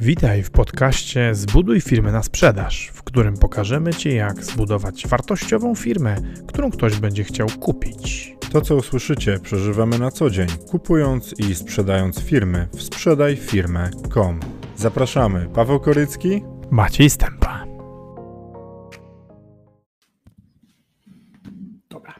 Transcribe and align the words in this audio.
Witaj 0.00 0.42
w 0.42 0.50
podcaście 0.50 1.34
Zbuduj 1.34 1.80
firmę 1.80 2.12
na 2.12 2.22
sprzedaż, 2.22 2.90
w 2.94 3.02
którym 3.02 3.36
pokażemy 3.36 3.94
Ci, 3.94 4.14
jak 4.14 4.44
zbudować 4.44 5.06
wartościową 5.06 5.74
firmę, 5.74 6.16
którą 6.48 6.70
ktoś 6.70 6.96
będzie 6.96 7.24
chciał 7.24 7.48
kupić. 7.60 8.34
To, 8.52 8.60
co 8.60 8.76
usłyszycie, 8.76 9.38
przeżywamy 9.42 9.98
na 9.98 10.10
co 10.10 10.30
dzień, 10.30 10.48
kupując 10.70 11.34
i 11.38 11.54
sprzedając 11.54 12.20
firmy 12.20 12.68
w 12.72 12.82
sprzedajfirmę.com. 12.82 14.40
Zapraszamy, 14.76 15.48
Paweł 15.54 15.80
Korycki, 15.80 16.42
Maciej 16.70 17.10
Stępa. 17.10 17.64
Dobra. 21.90 22.14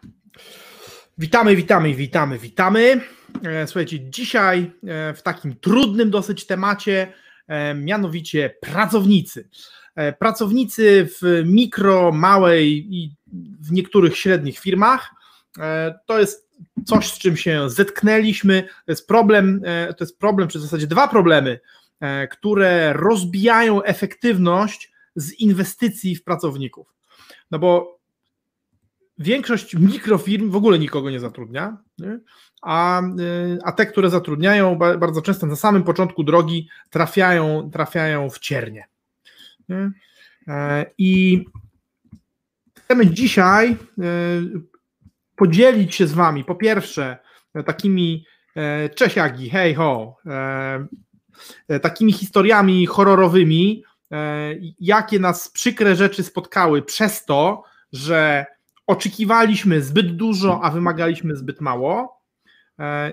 Witamy, 1.19 1.57
witamy, 1.57 1.95
witamy, 1.95 2.39
witamy. 2.39 3.01
E, 3.45 3.67
Słuchajcie, 3.67 4.11
dzisiaj 4.11 4.71
e, 4.87 5.15
w 5.15 5.23
takim 5.23 5.55
trudnym 5.57 6.11
dosyć 6.11 6.47
temacie, 6.47 7.13
mianowicie 7.75 8.55
pracownicy. 8.61 9.49
E, 9.95 10.13
Pracownicy 10.13 11.09
w 11.21 11.43
mikro, 11.47 12.13
małej 12.13 12.95
i 12.95 13.15
w 13.61 13.73
niektórych 13.73 14.17
średnich 14.17 14.59
firmach. 14.59 15.11
E, 15.59 15.95
To 16.07 16.19
jest 16.19 16.49
coś, 16.85 17.13
z 17.13 17.19
czym 17.19 17.37
się 17.37 17.71
zetknęliśmy. 17.71 18.63
To 18.63 18.93
jest 18.93 19.09
problem, 19.09 19.61
e, 19.65 19.95
to 19.95 20.05
jest 20.05 20.19
problem, 20.19 20.49
czy 20.49 20.59
w 20.59 20.63
zasadzie 20.63 20.87
dwa 20.87 21.09
problemy, 21.09 21.61
e, 22.01 22.29
które 22.29 22.93
rozbijają 22.93 23.83
efektywność 23.83 24.93
z 25.17 25.33
inwestycji 25.33 26.17
w 26.17 26.25
pracowników. 26.25 26.95
No 27.51 27.59
bo 27.59 27.94
większość 29.19 29.75
mikrofirm 29.75 30.51
w 30.51 30.57
ogóle 30.57 30.79
nikogo 30.79 31.11
nie 31.11 31.21
zatrudnia, 31.21 31.77
nie? 31.99 32.21
A, 32.63 33.03
y, 33.03 33.59
a 33.65 33.73
te, 33.73 33.87
które 33.87 34.11
zatrudniają, 34.11 34.77
ba- 34.77 34.99
bardzo 34.99 35.23
często 35.23 35.47
na 35.47 35.57
samym 35.57 35.83
początku 35.83 36.25
drogi 36.25 36.69
trafiają, 36.91 37.71
trafiają 37.73 38.31
w 38.31 38.39
ciernie. 38.39 38.89
Nie? 39.69 39.91
E, 40.49 40.87
I 40.99 41.45
chcemy 42.79 43.07
dzisiaj 43.07 43.71
e, 43.71 43.77
podzielić 45.37 45.95
się 45.95 46.07
z 46.07 46.13
Wami, 46.13 46.45
po 46.45 46.55
pierwsze, 46.55 47.19
takimi 47.67 48.27
e, 48.57 48.89
czesiagi, 48.89 49.51
hej 49.51 49.75
ho, 49.75 50.17
takimi 51.83 52.13
historiami 52.13 52.87
horrorowymi, 52.87 53.85
jakie 54.81 55.19
nas 55.19 55.49
przykre 55.49 55.97
rzeczy 55.97 56.23
spotkały 56.23 56.83
przez 56.83 57.25
to, 57.25 57.63
że 57.93 58.47
oczekiwaliśmy 58.87 59.83
zbyt 59.83 60.17
dużo, 60.17 60.61
a 60.63 60.71
wymagaliśmy 60.71 61.37
zbyt 61.37 61.61
mało. 61.61 62.21
E, 62.79 63.13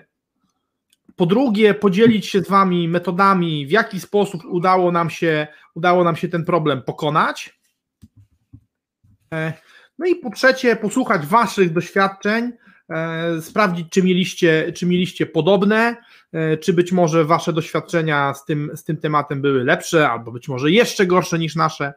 Po 1.16 1.26
drugie, 1.26 1.74
podzielić 1.74 2.26
się 2.26 2.42
z 2.42 2.50
Wami 2.50 2.88
metodami, 2.88 3.68
w 3.68 3.72
jaki 3.72 4.00
sposób 4.00 4.42
udało 4.46 4.92
nam 4.92 5.10
się, 5.10 5.48
udało 5.76 6.04
nam 6.04 6.16
się 6.16 6.30
ten 6.30 6.46
problem 6.46 6.82
pokonać. 6.82 7.60
E, 9.34 9.54
No 10.00 10.06
i 10.06 10.16
po 10.16 10.30
trzecie, 10.30 10.76
posłuchać 10.76 11.26
Waszych 11.26 11.74
doświadczeń, 11.74 12.52
e, 12.90 13.42
sprawdzić, 13.42 13.88
czy 13.90 14.04
mieliście, 14.04 14.74
czy 14.74 14.86
mieliście 14.86 15.26
podobne, 15.26 15.96
czy 16.62 16.74
być 16.74 16.92
może 16.92 17.26
Wasze 17.26 17.54
doświadczenia 17.54 18.34
z 18.34 18.46
tym, 18.46 18.72
z 18.76 18.84
tym 18.84 18.98
tematem 18.98 19.42
były 19.42 19.64
lepsze, 19.64 20.10
albo 20.10 20.32
być 20.32 20.48
może 20.48 20.72
jeszcze 20.72 21.06
gorsze 21.06 21.40
niż 21.40 21.56
nasze. 21.56 21.94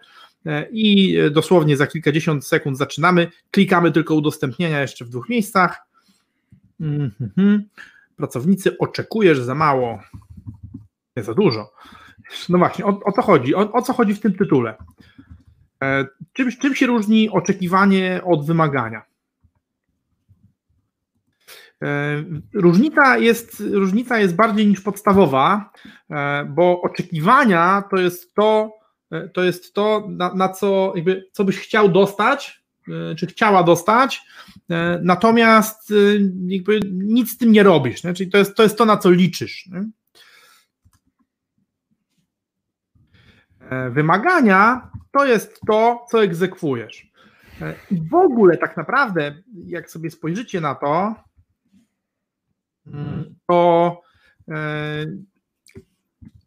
E, 0.46 0.68
I 0.70 1.16
dosłownie 1.30 1.76
za 1.76 1.86
kilkadziesiąt 1.86 2.46
sekund 2.46 2.78
zaczynamy. 2.78 3.30
Klikamy 3.50 3.92
tylko 3.92 4.14
udostępnienia 4.14 4.80
jeszcze 4.80 5.04
w 5.04 5.08
dwóch 5.08 5.28
miejscach. 5.28 5.86
Mhm. 6.80 7.68
Pracownicy 8.16 8.78
oczekujesz 8.78 9.38
za 9.40 9.54
mało. 9.54 10.02
Nie 11.16 11.22
za 11.22 11.34
dużo. 11.34 11.72
No 12.48 12.58
właśnie, 12.58 12.84
o, 12.84 13.00
o 13.04 13.12
to 13.12 13.22
chodzi. 13.22 13.54
O, 13.54 13.72
o 13.72 13.82
co 13.82 13.92
chodzi 13.92 14.14
w 14.14 14.20
tym 14.20 14.34
tytule? 14.34 14.76
E, 15.82 16.06
Czym, 16.32 16.50
czym 16.50 16.74
się 16.74 16.86
różni 16.86 17.30
oczekiwanie 17.30 18.20
od 18.24 18.46
wymagania? 18.46 19.02
E, 21.82 22.24
Różnica 22.54 23.18
jest, 23.18 23.62
różnica 23.72 24.18
jest 24.18 24.34
bardziej 24.34 24.66
niż 24.66 24.80
podstawowa, 24.80 25.70
e, 26.10 26.44
bo 26.44 26.82
oczekiwania 26.82 27.82
to 27.90 27.96
jest 27.96 28.34
to, 28.34 28.72
e, 28.82 28.83
to 29.32 29.44
jest 29.44 29.74
to, 29.74 30.06
na, 30.10 30.34
na 30.34 30.48
co, 30.48 30.92
jakby, 30.96 31.28
co 31.32 31.44
byś 31.44 31.58
chciał 31.58 31.88
dostać, 31.88 32.64
e, 32.88 33.14
czy 33.14 33.26
chciała 33.26 33.62
dostać, 33.62 34.22
e, 34.70 35.00
natomiast 35.02 35.90
e, 35.90 35.94
jakby 36.46 36.80
nic 36.92 37.30
z 37.30 37.38
tym 37.38 37.52
nie 37.52 37.62
robisz, 37.62 38.04
nie? 38.04 38.14
czyli 38.14 38.30
to 38.30 38.38
jest, 38.38 38.54
to 38.54 38.62
jest 38.62 38.78
to, 38.78 38.84
na 38.84 38.96
co 38.96 39.10
liczysz. 39.10 39.66
Nie? 39.66 39.84
E, 43.70 43.90
Wymagania 43.90 44.90
to 45.12 45.24
jest 45.24 45.60
to, 45.66 46.06
co 46.10 46.22
egzekwujesz. 46.22 47.10
E, 47.60 47.74
I 47.90 48.08
w 48.08 48.14
ogóle 48.14 48.56
tak 48.56 48.76
naprawdę, 48.76 49.34
jak 49.66 49.90
sobie 49.90 50.10
spojrzycie 50.10 50.60
na 50.60 50.74
to, 50.74 51.14
mm, 52.86 53.34
to 53.48 54.00
e, 54.50 55.06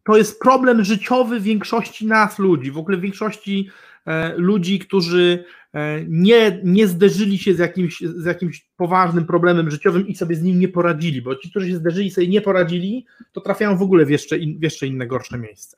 to 0.08 0.16
jest 0.16 0.40
problem 0.40 0.84
życiowy 0.84 1.40
większości 1.40 2.06
nas 2.06 2.38
ludzi, 2.38 2.70
w 2.70 2.78
ogóle 2.78 2.98
większości 2.98 3.70
e, 4.06 4.34
ludzi, 4.36 4.78
którzy 4.78 5.44
e, 5.74 6.04
nie, 6.08 6.60
nie 6.64 6.86
zderzyli 6.88 7.38
się 7.38 7.54
z 7.54 7.58
jakimś, 7.58 8.00
z 8.00 8.24
jakimś 8.24 8.66
poważnym 8.76 9.26
problemem 9.26 9.70
życiowym 9.70 10.08
i 10.08 10.14
sobie 10.14 10.36
z 10.36 10.42
nim 10.42 10.58
nie 10.58 10.68
poradzili, 10.68 11.22
bo 11.22 11.36
ci, 11.36 11.50
którzy 11.50 11.68
się 11.68 11.76
zderzyli 11.76 12.06
i 12.06 12.10
sobie 12.10 12.28
nie 12.28 12.40
poradzili, 12.40 13.06
to 13.32 13.40
trafiają 13.40 13.76
w 13.76 13.82
ogóle 13.82 14.04
w 14.04 14.10
jeszcze, 14.10 14.38
in, 14.38 14.58
w 14.58 14.62
jeszcze 14.62 14.86
inne 14.86 15.06
gorsze 15.06 15.38
miejsce. 15.38 15.76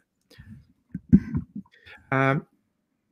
E, 2.13 2.41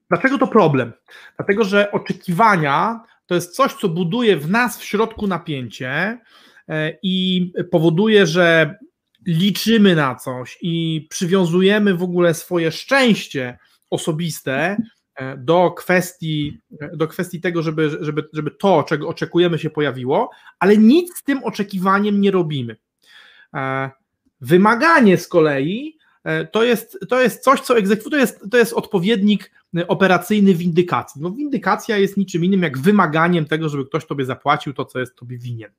Dlaczego 0.09 0.39
to 0.39 0.47
problem? 0.47 0.93
Dlatego, 1.37 1.65
że 1.65 1.93
oczekiwania 1.93 3.01
to 3.27 3.35
jest 3.35 3.57
coś, 3.57 3.75
co 3.75 3.89
buduje 3.89 4.37
w 4.37 4.51
nas 4.51 4.79
w 4.79 4.85
środku 4.85 5.27
napięcie 5.27 6.19
i 7.03 7.53
powoduje, 7.71 8.27
że 8.27 8.79
liczymy 9.27 9.95
na 9.95 10.15
coś 10.15 10.59
i 10.63 11.07
przywiązujemy 11.11 11.95
w 11.95 12.03
ogóle 12.03 12.35
swoje 12.35 12.73
szczęście 12.73 13.59
osobiste 13.91 14.77
e, 15.15 15.37
do 15.37 15.71
kwestii, 15.71 16.61
do 16.93 17.09
kwestii 17.09 17.41
tego, 17.41 17.63
żeby, 17.63 17.99
żeby, 18.01 18.29
żeby 18.33 18.51
to, 18.51 18.83
czego 18.83 19.09
oczekujemy, 19.09 19.59
się 19.59 19.71
pojawiło, 19.71 20.31
ale 20.59 20.77
nic 20.77 21.17
z 21.17 21.23
tym 21.23 21.45
oczekiwaniem 21.45 22.21
nie 22.21 22.31
robimy. 22.31 22.77
E, 23.55 23.91
Wymaganie 24.41 25.19
z 25.19 25.29
kolei 25.29 25.99
e, 26.25 26.47
to 26.47 26.65
jest, 26.65 26.99
to 27.09 27.21
jest 27.21 27.43
coś, 27.43 27.61
co 27.61 27.79
egzekwuje, 27.79 28.11
to 28.11 28.17
jest, 28.17 28.51
to 28.51 28.59
jest 28.59 28.73
odpowiednik 28.73 29.51
operacyjny 29.89 30.55
windykacji. 30.55 31.23
No, 31.23 31.31
windykacja 31.31 31.99
jest 31.99 32.17
niczym 32.17 32.45
innym 32.45 32.63
jak 32.63 32.79
wymaganiem 32.79 33.45
tego, 33.45 33.69
żeby 33.69 33.85
ktoś 33.85 34.07
tobie 34.07 34.25
zapłacił 34.25 34.75
to, 34.75 34.85
co 34.85 34.99
jest 34.99 35.17
tobie 35.17 35.39
winien. 35.39 35.71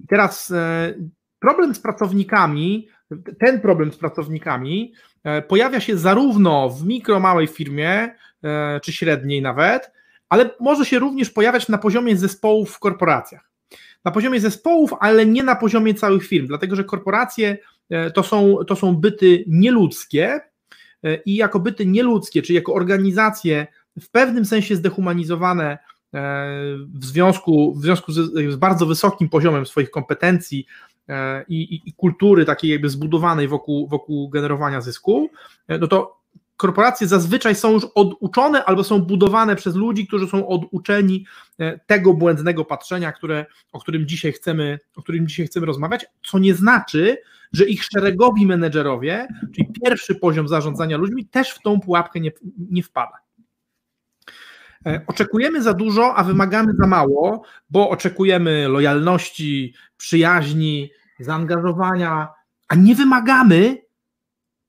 I 0.00 0.06
teraz 0.06 0.50
e, 0.50 0.94
problem 1.38 1.74
z 1.74 1.80
pracownikami, 1.80 2.88
ten 3.38 3.60
problem 3.60 3.92
z 3.92 3.96
pracownikami 3.96 4.92
e, 5.24 5.42
pojawia 5.42 5.80
się 5.80 5.98
zarówno 5.98 6.70
w 6.70 6.86
mikro, 6.86 7.20
małej 7.20 7.46
firmie, 7.46 8.14
e, 8.44 8.80
czy 8.80 8.92
średniej 8.92 9.42
nawet, 9.42 9.90
ale 10.28 10.50
może 10.60 10.84
się 10.84 10.98
również 10.98 11.30
pojawiać 11.30 11.68
na 11.68 11.78
poziomie 11.78 12.16
zespołów 12.16 12.70
w 12.70 12.78
korporacjach. 12.78 13.50
Na 14.04 14.10
poziomie 14.10 14.40
zespołów, 14.40 14.90
ale 15.00 15.26
nie 15.26 15.42
na 15.42 15.56
poziomie 15.56 15.94
całych 15.94 16.26
firm, 16.26 16.46
dlatego 16.46 16.76
że 16.76 16.84
korporacje 16.84 17.58
to 18.14 18.22
są, 18.22 18.56
to 18.66 18.76
są 18.76 18.96
byty 18.96 19.44
nieludzkie 19.46 20.40
i 21.26 21.36
jako 21.36 21.60
byty 21.60 21.86
nieludzkie, 21.86 22.42
czyli 22.42 22.56
jako 22.56 22.74
organizacje 22.74 23.66
w 24.00 24.10
pewnym 24.10 24.44
sensie 24.44 24.76
zdehumanizowane 24.76 25.78
w 26.94 27.04
związku, 27.04 27.74
w 27.74 27.82
związku 27.82 28.12
z, 28.12 28.52
z 28.52 28.56
bardzo 28.56 28.86
wysokim 28.86 29.28
poziomem 29.28 29.66
swoich 29.66 29.90
kompetencji 29.90 30.66
e, 31.08 31.44
i, 31.48 31.62
i, 31.62 31.88
i 31.88 31.92
kultury 31.92 32.44
takiej 32.44 32.70
jakby 32.70 32.88
zbudowanej 32.88 33.48
wokół, 33.48 33.88
wokół 33.88 34.28
generowania 34.28 34.80
zysku, 34.80 35.30
e, 35.68 35.78
no 35.78 35.86
to 35.86 36.24
korporacje 36.56 37.06
zazwyczaj 37.06 37.54
są 37.54 37.72
już 37.72 37.86
oduczone 37.94 38.64
albo 38.64 38.84
są 38.84 39.00
budowane 39.00 39.56
przez 39.56 39.74
ludzi, 39.74 40.06
którzy 40.06 40.26
są 40.26 40.48
oduczeni 40.48 41.26
e, 41.58 41.78
tego 41.78 42.14
błędnego 42.14 42.64
patrzenia, 42.64 43.12
które, 43.12 43.46
o, 43.72 43.80
którym 43.80 44.08
dzisiaj 44.08 44.32
chcemy, 44.32 44.78
o 44.96 45.02
którym 45.02 45.28
dzisiaj 45.28 45.46
chcemy 45.46 45.66
rozmawiać, 45.66 46.06
co 46.26 46.38
nie 46.38 46.54
znaczy, 46.54 47.18
że 47.52 47.64
ich 47.64 47.84
szeregowi 47.84 48.46
menedżerowie, 48.46 49.28
czyli 49.54 49.68
pierwszy 49.82 50.14
poziom 50.14 50.48
zarządzania 50.48 50.96
ludźmi, 50.96 51.26
też 51.26 51.50
w 51.50 51.62
tą 51.62 51.80
pułapkę 51.80 52.20
nie, 52.20 52.32
nie 52.70 52.82
wpada. 52.82 53.23
E, 54.86 55.00
Oczekujemy 55.06 55.62
za 55.62 55.74
dużo, 55.74 56.14
a 56.14 56.24
wymagamy 56.24 56.72
za 56.78 56.86
mało, 56.86 57.42
bo 57.70 57.90
oczekujemy 57.90 58.68
lojalności, 58.68 59.74
przyjaźni, 59.96 60.90
zaangażowania, 61.20 62.28
a 62.68 62.74
nie 62.74 62.94
wymagamy 62.94 63.82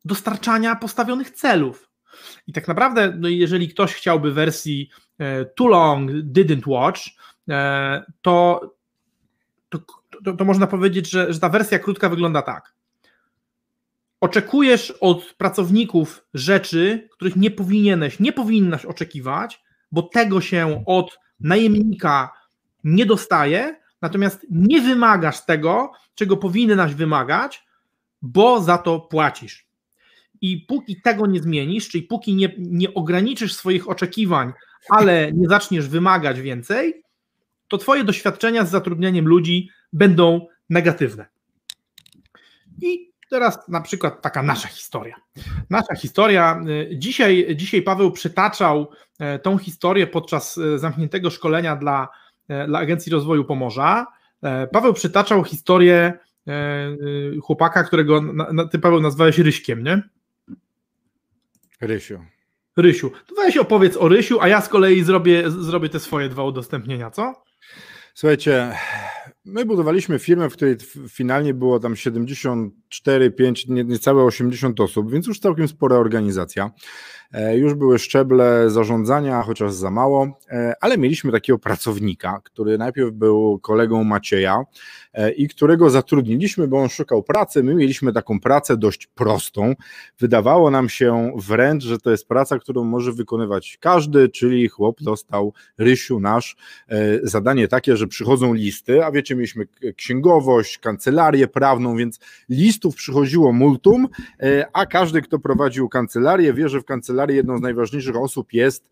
dostarczania 0.05 0.75
postawionych 0.75 1.31
celów. 1.31 1.89
I 2.47 2.53
tak 2.53 2.67
naprawdę, 2.67 3.13
no 3.17 3.27
jeżeli 3.27 3.69
ktoś 3.69 3.93
chciałby 3.93 4.31
wersji 4.31 4.89
e, 5.17 5.45
too 5.45 5.67
long 5.67 6.11
didn't 6.11 6.67
watch, 6.67 7.01
e, 7.49 8.03
to, 8.21 8.61
to, 9.69 9.79
to, 10.25 10.33
to 10.33 10.45
można 10.45 10.67
powiedzieć, 10.67 11.09
że, 11.09 11.33
że 11.33 11.39
ta 11.39 11.49
wersja 11.49 11.79
krótka 11.79 12.09
wygląda 12.09 12.41
tak. 12.41 12.73
oczekujesz 14.21 14.91
od 14.91 15.33
pracowników 15.37 16.25
rzeczy, 16.33 17.09
których 17.11 17.35
nie 17.35 17.51
powinieneś, 17.51 18.19
nie 18.19 18.33
powinnaś 18.33 18.85
oczekiwać, 18.85 19.64
bo 19.95 20.01
tego 20.01 20.41
się 20.41 20.83
od 20.85 21.19
najemnika 21.39 22.31
nie 22.83 23.05
dostaje, 23.05 23.79
natomiast 24.01 24.45
nie 24.49 24.81
wymagasz 24.81 25.45
tego, 25.45 25.91
czego 26.15 26.37
powinnaś 26.37 26.93
wymagać, 26.93 27.63
bo 28.21 28.61
za 28.61 28.77
to 28.77 28.99
płacisz. 28.99 29.67
I 30.41 30.57
póki 30.57 31.01
tego 31.01 31.27
nie 31.27 31.41
zmienisz, 31.41 31.89
czyli 31.89 32.03
póki 32.03 32.35
nie, 32.35 32.55
nie 32.57 32.93
ograniczysz 32.93 33.53
swoich 33.53 33.89
oczekiwań, 33.89 34.53
ale 34.89 35.31
nie 35.33 35.47
zaczniesz 35.47 35.87
wymagać 35.87 36.41
więcej, 36.41 37.03
to 37.67 37.77
Twoje 37.77 38.03
doświadczenia 38.03 38.65
z 38.65 38.71
zatrudnianiem 38.71 39.27
ludzi 39.27 39.69
będą 39.93 40.47
negatywne. 40.69 41.25
I 42.81 43.11
teraz 43.29 43.67
na 43.67 43.81
przykład 43.81 44.21
taka 44.21 44.43
nasza 44.43 44.67
historia. 44.67 45.15
Nasza 45.69 45.95
historia. 45.95 46.63
Y, 46.67 46.97
dzisiaj, 46.97 47.47
dzisiaj 47.55 47.81
Paweł 47.81 48.11
przytaczał 48.11 48.89
e, 49.19 49.39
tą 49.39 49.57
historię 49.57 50.07
podczas 50.07 50.57
e, 50.57 50.79
zamkniętego 50.79 51.29
szkolenia 51.29 51.75
dla, 51.75 52.07
e, 52.47 52.67
dla 52.67 52.79
Agencji 52.79 53.11
Rozwoju 53.11 53.45
Pomorza. 53.45 54.07
Paweł 54.71 54.93
przytaczał 54.93 55.43
historię 55.43 56.13
chłopaka, 57.43 57.83
którego 57.83 58.21
ty 58.71 58.79
Paweł 58.79 58.99
nazwałeś 58.99 59.37
Ryśkiem, 59.37 59.83
nie? 59.83 60.01
Rysiu. 61.81 62.25
Rysiu. 62.77 63.11
To 63.27 63.35
weź 63.35 63.57
opowiedz 63.57 63.97
o 63.97 64.07
Rysiu, 64.07 64.41
a 64.41 64.47
ja 64.47 64.61
z 64.61 64.69
kolei 64.69 65.03
zrobię, 65.03 65.51
zrobię 65.51 65.89
te 65.89 65.99
swoje 65.99 66.29
dwa 66.29 66.43
udostępnienia, 66.43 67.11
co? 67.11 67.43
Słuchajcie, 68.13 68.75
my 69.45 69.65
budowaliśmy 69.65 70.19
firmę, 70.19 70.49
w 70.49 70.53
której 70.53 70.75
finalnie 71.09 71.53
było 71.53 71.79
tam 71.79 71.95
74, 71.95 73.31
5, 73.31 73.67
niecałe 73.67 74.23
80 74.23 74.79
osób, 74.79 75.11
więc 75.11 75.27
już 75.27 75.39
całkiem 75.39 75.67
spora 75.67 75.95
organizacja. 75.95 76.71
E, 77.35 77.57
już 77.57 77.73
były 77.73 77.99
szczeble 77.99 78.69
zarządzania, 78.69 79.41
chociaż 79.41 79.73
za 79.73 79.91
mało, 79.91 80.39
e, 80.49 80.73
ale 80.81 80.97
mieliśmy 80.97 81.31
takiego 81.31 81.59
pracownika, 81.59 82.41
który 82.43 82.77
najpierw 82.77 83.11
był 83.11 83.59
kolegą 83.59 84.03
Macieja 84.03 84.63
e, 85.13 85.31
i 85.31 85.47
którego 85.47 85.89
zatrudniliśmy, 85.89 86.67
bo 86.67 86.81
on 86.81 86.89
szukał 86.89 87.23
pracy. 87.23 87.63
My 87.63 87.75
mieliśmy 87.75 88.13
taką 88.13 88.39
pracę 88.39 88.77
dość 88.77 89.07
prostą. 89.07 89.73
Wydawało 90.19 90.71
nam 90.71 90.89
się 90.89 91.31
wręcz, 91.47 91.83
że 91.83 91.97
to 91.97 92.11
jest 92.11 92.27
praca, 92.27 92.59
którą 92.59 92.83
może 92.83 93.11
wykonywać 93.11 93.77
każdy, 93.81 94.29
czyli 94.29 94.67
chłop 94.67 95.01
dostał 95.01 95.53
Rysiu 95.77 96.19
nasz 96.19 96.55
zadanie 97.23 97.67
takie, 97.67 97.97
że 97.97 98.07
przychodzą 98.07 98.53
listy, 98.53 99.05
a 99.05 99.11
wiecie, 99.11 99.35
mieliśmy 99.35 99.67
księgowość, 99.95 100.77
kancelarię 100.77 101.47
prawną, 101.47 101.97
więc 101.97 102.19
listów 102.49 102.95
przychodziło 102.95 103.51
multum, 103.51 104.07
a 104.73 104.85
każdy, 104.85 105.21
kto 105.21 105.39
prowadził 105.39 105.89
kancelarię, 105.89 106.53
wie, 106.53 106.69
że 106.69 106.81
w 106.81 106.85
kancelarii 106.85 107.24
kancelarii 107.25 107.37
jedną 107.37 107.57
z 107.57 107.61
najważniejszych 107.61 108.15
osób 108.15 108.53
jest 108.53 108.89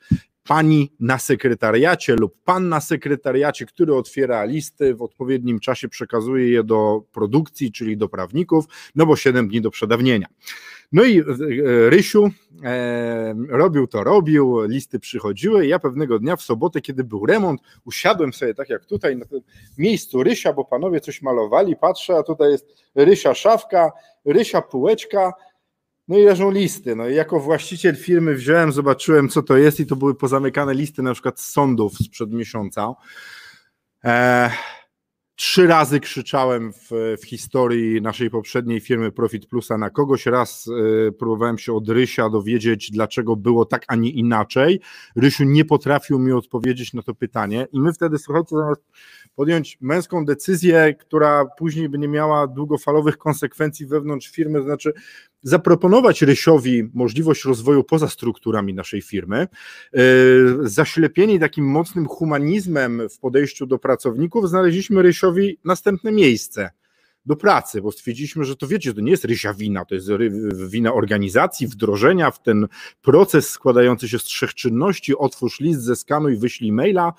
pani 0.48 0.92
na 1.00 1.20
sekretariacie 1.20 2.16
lub 2.16 2.36
pan 2.46 2.70
na 2.70 2.82
sekretariacie, 2.82 3.66
który 3.66 3.96
otwiera 3.96 4.46
listy, 4.46 4.96
w 4.96 5.02
odpowiednim 5.02 5.60
czasie 5.60 5.90
przekazuje 5.90 6.50
je 6.50 6.64
do 6.64 7.04
produkcji, 7.12 7.72
czyli 7.72 7.98
do 7.98 8.10
prawników, 8.10 8.66
no 8.96 9.06
bo 9.06 9.16
7 9.16 9.48
dni 9.48 9.62
do 9.62 9.72
przedawnienia. 9.72 10.28
No 10.92 11.04
i 11.04 11.20
e, 11.20 11.24
Rysiu 11.90 12.30
e, 12.64 13.36
robił 13.50 13.88
to, 13.88 14.04
robił, 14.04 14.66
listy 14.66 15.00
przychodziły. 15.00 15.68
Ja 15.68 15.80
pewnego 15.80 16.20
dnia 16.20 16.36
w 16.36 16.42
sobotę, 16.42 16.82
kiedy 16.82 17.04
był 17.04 17.26
remont, 17.26 17.62
usiadłem 17.86 18.34
sobie 18.34 18.54
tak 18.54 18.70
jak 18.70 18.86
tutaj 18.86 19.18
na 19.18 19.26
tym 19.26 19.42
miejscu 19.78 20.24
Rysia, 20.24 20.54
bo 20.54 20.66
panowie 20.66 21.02
coś 21.02 21.22
malowali, 21.22 21.76
patrzę, 21.76 22.16
a 22.16 22.24
tutaj 22.24 22.52
jest 22.52 22.66
Rysia 22.96 23.34
szafka, 23.34 23.92
Rysia 24.26 24.62
półeczka, 24.62 25.34
no 26.08 26.18
i 26.18 26.24
leżą 26.24 26.52
listy. 26.52 26.96
No 26.96 27.10
i 27.10 27.16
jako 27.16 27.40
właściciel 27.40 27.96
firmy 27.96 28.36
wziąłem, 28.36 28.72
zobaczyłem, 28.72 29.30
co 29.30 29.44
to 29.44 29.58
jest, 29.58 29.80
i 29.80 29.86
to 29.86 29.96
były 29.96 30.16
pozamykane 30.16 30.74
listy 30.74 31.04
na 31.04 31.14
przykład 31.14 31.40
z 31.40 31.52
sądów 31.52 31.98
sprzed 31.98 32.32
miesiąca. 32.32 32.94
E, 34.04 34.52
trzy 35.36 35.68
razy 35.68 36.00
krzyczałem 36.00 36.74
w, 36.74 36.90
w, 37.22 37.26
historii 37.26 38.02
naszej 38.02 38.30
poprzedniej 38.30 38.80
firmy 38.80 39.12
Profit 39.12 39.46
Plusa 39.46 39.78
na 39.78 39.90
kogoś. 39.90 40.26
Raz 40.26 40.68
e, 40.68 41.12
próbowałem 41.12 41.58
się 41.58 41.74
od 41.74 41.90
Rysia 41.90 42.30
dowiedzieć, 42.30 42.92
dlaczego 42.92 43.36
było 43.36 43.66
tak, 43.66 43.86
a 43.88 43.96
nie 43.96 44.10
inaczej. 44.10 44.80
Rysiu 45.16 45.44
nie 45.44 45.66
potrafił 45.66 46.20
mi 46.20 46.32
odpowiedzieć 46.32 46.94
na 46.94 47.02
to 47.02 47.16
pytanie, 47.16 47.68
i 47.72 47.80
my 47.80 47.94
wtedy, 47.94 48.18
słuchajcie, 48.18 48.56
zamiast 48.56 48.82
podjąć 49.36 49.78
męską 49.82 50.26
decyzję, 50.26 50.96
która 51.00 51.46
później 51.46 51.90
by 51.90 51.98
nie 51.98 52.08
miała 52.08 52.48
długofalowych 52.48 53.18
konsekwencji 53.18 53.86
wewnątrz 53.86 54.32
firmy, 54.32 54.60
to 54.60 54.66
znaczy 54.66 54.94
zaproponować 55.42 56.22
Rysiowi 56.22 56.90
możliwość 56.94 57.46
rozwoju 57.46 57.84
poza 57.84 58.10
strukturami 58.10 58.74
naszej 58.74 59.02
firmy, 59.02 59.38
e, 59.38 60.00
zaślepieni 60.62 61.40
takim 61.40 61.66
mocnym 61.66 62.08
humanizmem 62.08 63.10
w 63.10 63.20
podejściu 63.20 63.66
do 63.66 63.80
pracowników, 63.80 64.50
znaleźliśmy 64.50 65.02
Rysiowi 65.02 65.60
następne 65.66 66.12
miejsce 66.12 66.70
do 67.26 67.36
pracy, 67.36 67.82
bo 67.82 67.92
stwierdziliśmy, 67.92 68.44
że 68.44 68.56
to 68.56 68.68
wiecie, 68.68 68.94
to 68.94 69.02
nie 69.02 69.12
jest 69.12 69.26
rysia 69.26 69.54
wina, 69.54 69.86
to 69.86 69.96
jest 69.96 70.08
wina 70.70 70.94
organizacji, 70.94 71.68
wdrożenia 71.68 72.32
w 72.32 72.42
ten 72.42 72.68
proces 73.02 73.50
składający 73.50 74.10
się 74.10 74.20
z 74.20 74.24
trzech 74.24 74.54
czynności, 74.54 75.18
otwórz 75.18 75.60
list, 75.60 75.82
zeskanuj, 75.82 76.38
wyślij 76.38 76.72
maila, 76.72 77.14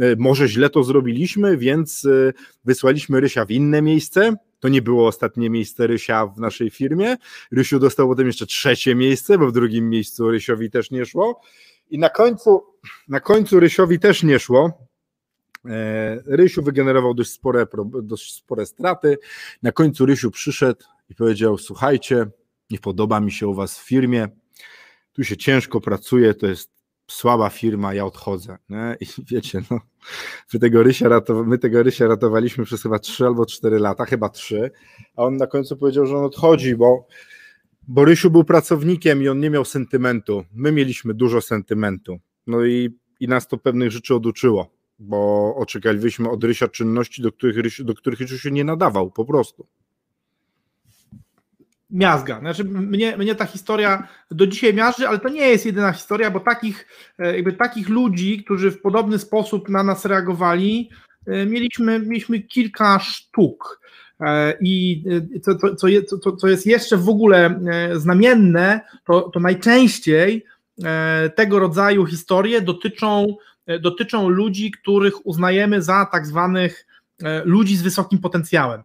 e, 0.00 0.16
może 0.18 0.48
źle 0.48 0.70
to 0.70 0.84
zrobiliśmy, 0.84 1.56
więc 1.56 2.04
e, 2.04 2.32
wysłaliśmy 2.64 3.20
Rysia 3.20 3.44
w 3.44 3.50
inne 3.50 3.82
miejsce, 3.82 4.36
to 4.60 4.68
nie 4.68 4.82
było 4.82 5.06
ostatnie 5.06 5.50
miejsce 5.50 5.86
Rysia 5.86 6.26
w 6.26 6.40
naszej 6.40 6.70
firmie. 6.70 7.16
Rysiu 7.52 7.78
dostał 7.78 8.08
potem 8.08 8.26
jeszcze 8.26 8.46
trzecie 8.46 8.94
miejsce, 8.94 9.38
bo 9.38 9.46
w 9.46 9.52
drugim 9.52 9.90
miejscu 9.90 10.30
Rysiowi 10.30 10.70
też 10.70 10.90
nie 10.90 11.06
szło. 11.06 11.40
I 11.90 11.98
na 11.98 12.10
końcu, 12.10 12.62
na 13.08 13.20
końcu 13.20 13.60
Rysiowi 13.60 13.98
też 13.98 14.22
nie 14.22 14.38
szło. 14.38 14.85
E, 15.68 16.22
Rysiu 16.26 16.62
wygenerował 16.62 17.14
dość 17.14 17.30
spore, 17.30 17.66
dość 18.02 18.34
spore 18.34 18.66
straty. 18.66 19.18
Na 19.62 19.72
końcu 19.72 20.06
Rysiu 20.06 20.30
przyszedł 20.30 20.84
i 21.10 21.14
powiedział: 21.14 21.58
Słuchajcie, 21.58 22.26
nie 22.70 22.78
podoba 22.78 23.20
mi 23.20 23.32
się 23.32 23.48
u 23.48 23.54
Was 23.54 23.78
w 23.78 23.88
firmie. 23.88 24.28
Tu 25.12 25.24
się 25.24 25.36
ciężko 25.36 25.80
pracuje, 25.80 26.34
to 26.34 26.46
jest 26.46 26.76
słaba 27.06 27.50
firma, 27.50 27.94
ja 27.94 28.04
odchodzę. 28.04 28.58
Nie? 28.68 28.96
I 29.00 29.06
wiecie, 29.30 29.62
no, 29.70 29.80
my 30.54 30.60
tego, 30.60 30.82
Rysia 30.82 31.08
my 31.44 31.58
tego 31.58 31.82
Rysia 31.82 32.06
ratowaliśmy 32.06 32.64
przez 32.64 32.82
chyba 32.82 32.98
3 32.98 33.26
albo 33.26 33.46
4 33.46 33.78
lata, 33.78 34.04
chyba 34.04 34.28
3, 34.28 34.70
a 35.16 35.22
on 35.22 35.36
na 35.36 35.46
końcu 35.46 35.76
powiedział, 35.76 36.06
że 36.06 36.16
on 36.16 36.24
odchodzi, 36.24 36.76
bo, 36.76 37.06
bo 37.88 38.04
Rysiu 38.04 38.30
był 38.30 38.44
pracownikiem 38.44 39.22
i 39.22 39.28
on 39.28 39.40
nie 39.40 39.50
miał 39.50 39.64
sentymentu. 39.64 40.44
My 40.52 40.72
mieliśmy 40.72 41.14
dużo 41.14 41.40
sentymentu. 41.40 42.18
No 42.46 42.64
i, 42.64 42.90
i 43.20 43.28
nas 43.28 43.48
to 43.48 43.58
pewnych 43.58 43.90
rzeczy 43.90 44.14
oduczyło, 44.14 44.75
bo 44.98 45.54
oczekiwaliśmy 45.56 46.30
od 46.30 46.44
Rysia 46.44 46.68
czynności, 46.68 47.22
do 47.22 47.32
których, 47.32 47.56
Rysiu, 47.56 47.84
do 47.84 47.94
których 47.94 48.20
Rysiu 48.20 48.38
się 48.38 48.50
nie 48.50 48.64
nadawał, 48.64 49.10
po 49.10 49.24
prostu 49.24 49.66
miazga. 51.90 52.40
Znaczy, 52.40 52.64
mnie, 52.64 53.16
mnie 53.16 53.34
ta 53.34 53.44
historia 53.44 54.08
do 54.30 54.46
dzisiaj 54.46 54.74
miażdży, 54.74 55.08
ale 55.08 55.18
to 55.18 55.28
nie 55.28 55.48
jest 55.48 55.66
jedyna 55.66 55.92
historia, 55.92 56.30
bo 56.30 56.40
takich, 56.40 56.86
e, 57.18 57.34
jakby 57.34 57.52
takich 57.52 57.88
ludzi, 57.88 58.44
którzy 58.44 58.70
w 58.70 58.80
podobny 58.80 59.18
sposób 59.18 59.68
na 59.68 59.82
nas 59.82 60.04
reagowali, 60.04 60.90
e, 61.26 61.46
mieliśmy, 61.46 62.00
mieliśmy 62.00 62.40
kilka 62.40 62.98
sztuk. 62.98 63.80
E, 64.20 64.54
I 64.60 65.04
co, 65.42 65.54
co, 65.54 65.86
co, 66.20 66.36
co 66.36 66.48
jest 66.48 66.66
jeszcze 66.66 66.96
w 66.96 67.08
ogóle 67.08 67.60
znamienne, 67.94 68.80
to, 69.06 69.20
to 69.20 69.40
najczęściej 69.40 70.44
tego 71.34 71.58
rodzaju 71.58 72.06
historie 72.06 72.60
dotyczą, 72.60 73.36
dotyczą 73.80 74.28
ludzi, 74.28 74.70
których 74.70 75.26
uznajemy 75.26 75.82
za 75.82 76.06
tak 76.12 76.26
zwanych 76.26 76.86
ludzi 77.44 77.76
z 77.76 77.82
wysokim 77.82 78.18
potencjałem. 78.18 78.82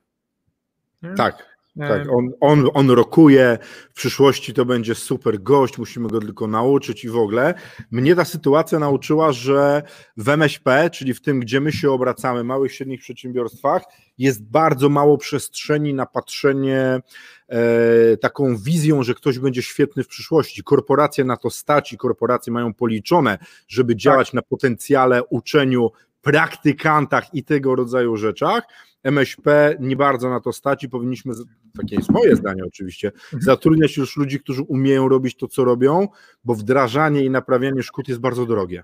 Tak, 1.17 1.50
tak, 1.79 2.09
on, 2.11 2.31
on, 2.39 2.67
on 2.73 2.89
rokuje, 2.89 3.57
w 3.89 3.93
przyszłości 3.93 4.53
to 4.53 4.65
będzie 4.65 4.95
super 4.95 5.43
gość, 5.43 5.77
musimy 5.77 6.09
go 6.09 6.19
tylko 6.19 6.47
nauczyć 6.47 7.03
i 7.03 7.09
w 7.09 7.17
ogóle. 7.17 7.53
Mnie 7.91 8.15
ta 8.15 8.25
sytuacja 8.25 8.79
nauczyła, 8.79 9.31
że 9.31 9.83
w 10.17 10.29
MŚP, 10.29 10.89
czyli 10.89 11.13
w 11.13 11.21
tym, 11.21 11.39
gdzie 11.39 11.61
my 11.61 11.71
się 11.71 11.91
obracamy, 11.91 12.43
małych, 12.43 12.73
średnich 12.73 13.01
przedsiębiorstwach, 13.01 13.83
jest 14.17 14.43
bardzo 14.43 14.89
mało 14.89 15.17
przestrzeni 15.17 15.93
na 15.93 16.05
patrzenie 16.05 17.01
e, 17.49 18.17
taką 18.17 18.57
wizją, 18.57 19.03
że 19.03 19.13
ktoś 19.13 19.39
będzie 19.39 19.61
świetny 19.61 20.03
w 20.03 20.07
przyszłości. 20.07 20.63
Korporacje 20.63 21.23
na 21.23 21.37
to 21.37 21.49
stać 21.49 21.93
i 21.93 21.97
korporacje 21.97 22.53
mają 22.53 22.73
policzone, 22.73 23.37
żeby 23.67 23.95
działać 23.95 24.27
tak. 24.27 24.33
na 24.33 24.41
potencjale, 24.41 25.23
uczeniu, 25.23 25.91
praktykantach 26.21 27.33
i 27.33 27.43
tego 27.43 27.75
rodzaju 27.75 28.17
rzeczach 28.17 28.63
MŚP 29.03 29.75
nie 29.79 29.95
bardzo 29.95 30.29
na 30.29 30.39
to 30.39 30.53
stać 30.53 30.83
i 30.83 30.89
powinniśmy, 30.89 31.33
takie 31.77 31.95
jest 31.95 32.11
moje 32.11 32.35
zdanie 32.35 32.63
oczywiście, 32.65 33.07
mhm. 33.07 33.43
zatrudniać 33.43 33.97
już 33.97 34.17
ludzi, 34.17 34.39
którzy 34.39 34.61
umieją 34.61 35.09
robić 35.09 35.37
to, 35.37 35.47
co 35.47 35.63
robią, 35.63 36.07
bo 36.43 36.55
wdrażanie 36.55 37.25
i 37.25 37.29
naprawianie 37.29 37.83
szkód 37.83 38.07
jest 38.07 38.19
bardzo 38.19 38.45
drogie. 38.45 38.83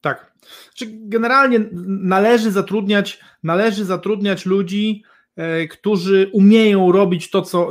Tak. 0.00 0.32
Generalnie 0.86 1.60
należy 1.86 2.50
zatrudniać, 2.50 3.20
należy 3.42 3.84
zatrudniać 3.84 4.46
ludzi, 4.46 5.02
którzy 5.70 6.30
umieją 6.32 6.92
robić 6.92 7.30
to 7.30 7.42
co, 7.42 7.70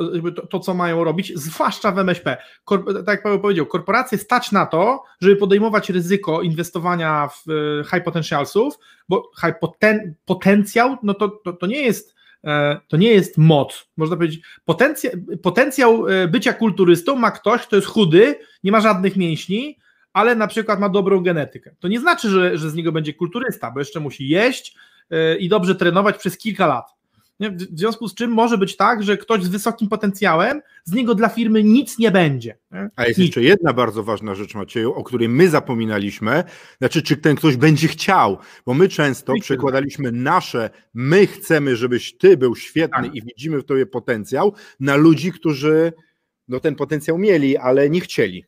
to, 0.50 0.60
co 0.60 0.74
mają 0.74 1.04
robić, 1.04 1.34
zwłaszcza 1.36 1.92
w 1.92 2.00
MŚP. 2.00 2.38
Tak 2.86 3.08
jak 3.08 3.24
Paweł 3.24 3.40
powiedział, 3.40 3.66
korporacje 3.66 4.18
stać 4.18 4.52
na 4.52 4.66
to, 4.66 5.04
żeby 5.22 5.36
podejmować 5.36 5.90
ryzyko 5.90 6.42
inwestowania 6.42 7.28
w 7.28 7.50
e, 7.50 7.84
high 7.84 8.04
potentialsów, 8.04 8.80
bo 9.10 9.32
high 9.46 9.60
poten, 9.60 10.16
potencjał, 10.26 10.98
no 11.04 11.14
to, 11.14 11.30
to, 11.30 11.54
to 11.54 11.68
nie 11.68 11.82
jest 11.82 12.16
e, 12.44 12.80
to 12.88 12.98
nie 12.98 13.10
jest 13.10 13.38
moc, 13.38 13.90
można 13.98 14.16
powiedzieć, 14.16 14.42
potencjał, 14.66 15.14
potencjał 15.44 16.04
bycia 16.30 16.54
kulturystą 16.54 17.16
ma 17.16 17.32
ktoś, 17.32 17.62
kto 17.62 17.76
jest 17.76 17.88
chudy, 17.88 18.36
nie 18.64 18.72
ma 18.72 18.82
żadnych 18.82 19.18
mięśni, 19.18 19.78
ale 20.14 20.36
na 20.36 20.48
przykład 20.48 20.80
ma 20.80 20.90
dobrą 20.90 21.22
genetykę. 21.24 21.76
To 21.80 21.88
nie 21.88 22.00
znaczy, 22.00 22.30
że, 22.30 22.58
że 22.58 22.70
z 22.70 22.74
niego 22.74 22.92
będzie 22.92 23.14
kulturysta, 23.14 23.72
bo 23.72 23.80
jeszcze 23.80 24.00
musi 24.00 24.28
jeść 24.28 24.76
i 25.40 25.50
dobrze 25.50 25.76
trenować 25.76 26.18
przez 26.18 26.38
kilka 26.38 26.68
lat. 26.68 27.01
W 27.50 27.80
związku 27.80 28.08
z 28.08 28.16
czym 28.16 28.32
może 28.32 28.58
być 28.58 28.78
tak, 28.78 29.04
że 29.04 29.18
ktoś 29.18 29.44
z 29.44 29.48
wysokim 29.48 29.90
potencjałem, 29.90 30.62
z 30.84 30.94
niego 30.94 31.16
dla 31.16 31.30
firmy 31.30 31.64
nic 31.64 31.98
nie 32.00 32.12
będzie. 32.12 32.58
Nie? 32.72 32.90
A 32.96 33.06
jest 33.06 33.20
nic. 33.20 33.28
jeszcze 33.28 33.44
jedna 33.44 33.74
bardzo 33.74 34.04
ważna 34.04 34.36
rzecz, 34.36 34.56
Macieju, 34.56 34.94
o 34.94 35.04
której 35.04 35.30
my 35.30 35.50
zapominaliśmy, 35.50 36.44
znaczy 36.78 37.02
czy 37.02 37.18
ten 37.18 37.36
ktoś 37.36 37.58
będzie 37.58 37.88
chciał, 37.88 38.38
bo 38.66 38.74
my 38.74 38.90
często 38.90 39.34
przekładaliśmy 39.42 40.12
nasze, 40.12 40.70
my 40.94 41.28
chcemy, 41.28 41.76
żebyś 41.76 42.18
ty 42.18 42.38
był 42.38 42.56
świetny 42.56 43.04
tak. 43.04 43.16
i 43.16 43.22
widzimy 43.22 43.60
w 43.60 43.66
tobie 43.66 43.86
potencjał, 43.86 44.54
na 44.80 44.96
ludzi, 44.96 45.32
którzy 45.32 45.94
no, 46.48 46.60
ten 46.60 46.76
potencjał 46.76 47.18
mieli, 47.18 47.58
ale 47.58 47.90
nie 47.90 48.02
chcieli. 48.02 48.46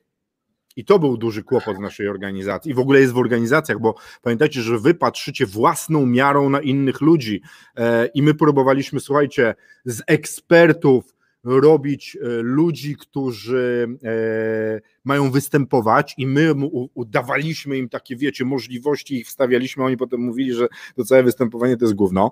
I 0.75 0.85
to 0.85 0.99
był 0.99 1.17
duży 1.17 1.43
kłopot 1.43 1.77
w 1.77 1.79
naszej 1.79 2.07
organizacji. 2.07 2.71
I 2.71 2.73
w 2.73 2.79
ogóle 2.79 2.99
jest 2.99 3.13
w 3.13 3.17
organizacjach, 3.17 3.79
bo 3.79 3.95
pamiętajcie, 4.21 4.61
że 4.61 4.79
wy 4.79 4.93
patrzycie 4.93 5.45
własną 5.45 6.05
miarą 6.05 6.49
na 6.49 6.61
innych 6.61 7.01
ludzi. 7.01 7.41
E, 7.77 8.05
I 8.05 8.21
my 8.21 8.33
próbowaliśmy, 8.33 8.99
słuchajcie, 8.99 9.55
z 9.85 10.01
ekspertów 10.07 11.13
robić 11.43 12.17
e, 12.21 12.27
ludzi, 12.41 12.95
którzy 12.95 13.87
e, 14.03 14.81
mają 15.03 15.31
występować 15.31 16.15
i 16.17 16.27
my 16.27 16.53
udawaliśmy 16.93 17.77
im 17.77 17.89
takie, 17.89 18.15
wiecie, 18.15 18.45
możliwości, 18.45 19.15
ich 19.15 19.27
wstawialiśmy, 19.27 19.83
oni 19.83 19.97
potem 19.97 20.19
mówili, 20.19 20.53
że 20.53 20.67
to 20.95 21.03
całe 21.03 21.23
występowanie 21.23 21.77
to 21.77 21.85
jest 21.85 21.95
gówno. 21.95 22.31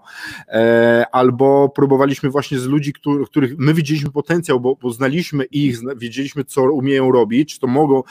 Albo 1.11 1.69
próbowaliśmy 1.69 2.29
właśnie 2.29 2.59
z 2.59 2.65
ludzi, 2.65 2.93
których 3.25 3.57
my 3.57 3.73
widzieliśmy 3.73 4.11
potencjał, 4.11 4.59
bo, 4.59 4.75
bo 4.75 4.91
znaliśmy 4.91 5.43
ich, 5.43 5.77
wiedzieliśmy, 5.97 6.43
co 6.43 6.63
umieją 6.63 7.11
robić, 7.11 7.59
to 7.59 7.67
mogą, 7.67 8.03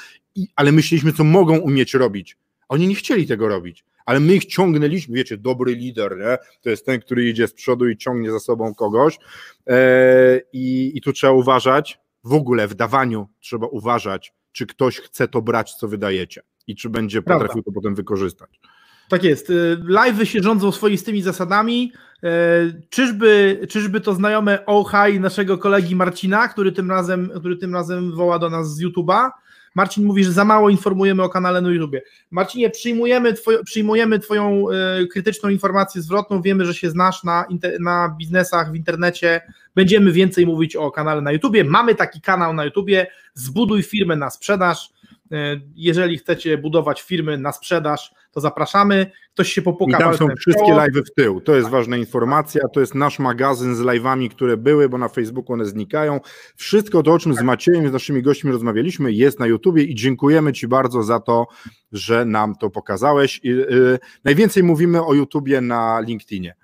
ale 0.57 0.73
myśleliśmy, 0.73 1.13
co 1.13 1.25
mogą 1.25 1.59
umieć 1.59 1.95
robić. 1.95 2.37
Oni 2.69 2.89
nie 2.89 2.95
chcieli 2.95 3.27
tego 3.27 3.49
robić 3.49 3.85
ale 4.11 4.21
my 4.21 4.35
ich 4.35 4.45
ciągnęliśmy, 4.45 5.17
wiecie, 5.17 5.37
dobry 5.37 5.75
lider, 5.75 6.19
nie? 6.19 6.39
to 6.63 6.71
jest 6.71 6.87
ten, 6.87 7.01
który 7.01 7.29
idzie 7.29 7.49
z 7.49 7.53
przodu 7.53 7.89
i 7.89 7.97
ciągnie 7.97 8.33
za 8.33 8.41
sobą 8.41 8.75
kogoś 8.75 9.19
e, 9.67 10.41
i, 10.53 10.93
i 10.95 11.01
tu 11.01 11.13
trzeba 11.13 11.33
uważać, 11.33 12.01
w 12.25 12.33
ogóle 12.33 12.69
w 12.69 12.75
dawaniu 12.75 13.29
trzeba 13.41 13.67
uważać, 13.67 14.33
czy 14.53 14.67
ktoś 14.67 14.99
chce 14.99 15.29
to 15.29 15.43
brać, 15.43 15.75
co 15.75 15.89
wydajecie 15.89 16.43
i 16.67 16.77
czy 16.77 16.89
będzie 16.89 17.23
Prawda. 17.23 17.45
potrafił 17.45 17.63
to 17.63 17.73
potem 17.73 17.95
wykorzystać. 17.95 18.61
Tak 19.09 19.25
jest. 19.25 19.51
Y, 19.51 19.77
live'y 19.89 20.25
się 20.25 20.43
rządzą 20.43 20.73
swoistymi 20.73 21.23
zasadami. 21.23 21.93
E, 22.23 22.29
czyżby, 22.89 23.61
czyżby 23.69 24.01
to 24.01 24.15
znajome 24.15 24.67
oh 24.67 25.09
hi 25.09 25.21
naszego 25.21 25.59
kolegi 25.59 25.97
Marcina, 25.97 26.49
który 26.49 26.73
tym 26.73 26.91
razem, 26.91 27.31
który 27.41 27.57
tym 27.57 27.75
razem 27.75 28.17
woła 28.17 28.39
do 28.39 28.51
nas 28.51 28.75
z 28.75 28.83
YouTube'a, 28.83 29.31
Marcin 29.75 30.05
mówi, 30.05 30.25
że 30.25 30.33
za 30.33 30.45
mało 30.45 30.71
informujemy 30.71 31.23
o 31.23 31.29
kanale 31.29 31.61
na 31.61 31.71
YouTubie. 31.71 32.03
Marcinie, 32.31 32.71
przyjmujemy, 32.71 33.35
przyjmujemy 33.65 34.19
Twoją 34.19 34.67
y, 35.03 35.07
krytyczną 35.07 35.49
informację 35.49 36.03
zwrotną, 36.03 36.43
wiemy, 36.43 36.65
że 36.65 36.75
się 36.75 36.91
znasz 36.91 37.25
na, 37.25 37.45
na 37.81 38.17
biznesach 38.19 38.73
w 38.73 38.75
internecie, 38.75 39.41
będziemy 39.75 40.13
więcej 40.13 40.47
mówić 40.47 40.77
o 40.77 40.91
kanale 40.91 41.21
na 41.21 41.33
YouTubie. 41.33 41.65
Mamy 41.65 41.95
taki 41.95 42.21
kanał 42.21 42.55
na 42.55 42.65
YouTubie, 42.65 43.07
zbuduj 43.35 43.83
firmę 43.83 44.17
na 44.17 44.31
sprzedaż. 44.31 44.93
E, 45.33 45.61
jeżeli 45.75 46.19
chcecie 46.19 46.59
budować 46.59 47.03
firmy 47.03 47.39
na 47.39 47.53
sprzedaż, 47.53 48.15
to 48.33 48.41
zapraszamy. 48.41 49.11
Ktoś 49.35 49.53
się 49.53 49.63
popuka. 49.63 49.97
I 49.97 50.01
tam 50.01 50.17
są 50.17 50.27
wszystkie 50.39 50.73
live'y 50.73 51.03
w 51.03 51.15
tył. 51.15 51.41
To 51.41 51.55
jest 51.55 51.65
tak. 51.65 51.73
ważna 51.73 51.97
informacja. 51.97 52.69
To 52.69 52.81
jest 52.81 52.95
nasz 52.95 53.19
magazyn 53.19 53.75
z 53.75 53.81
live'ami, 53.81 54.31
które 54.31 54.57
były, 54.57 54.89
bo 54.89 54.99
na 54.99 55.09
Facebooku 55.09 55.53
one 55.53 55.65
znikają. 55.65 56.21
Wszystko 56.57 57.03
to, 57.03 57.13
o 57.13 57.19
czym 57.19 57.35
z 57.35 57.43
Maciejem, 57.43 57.89
z 57.89 57.93
naszymi 57.93 58.23
gośćmi 58.23 58.53
rozmawialiśmy, 58.53 59.13
jest 59.13 59.39
na 59.39 59.47
YouTubie 59.47 59.83
i 59.83 59.95
dziękujemy 59.95 60.53
Ci 60.53 60.69
bardzo 60.69 61.03
za 61.03 61.21
to, 61.21 61.47
że 61.93 62.25
nam 62.25 62.55
to 62.55 62.71
pokazałeś. 62.71 63.41
Yy, 63.45 63.99
najwięcej 64.25 64.63
mówimy 64.63 65.05
o 65.05 65.15
YouTubie 65.15 65.61
na 65.61 66.01
LinkedInie. 66.01 66.55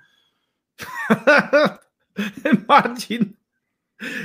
Marcin, 2.69 3.33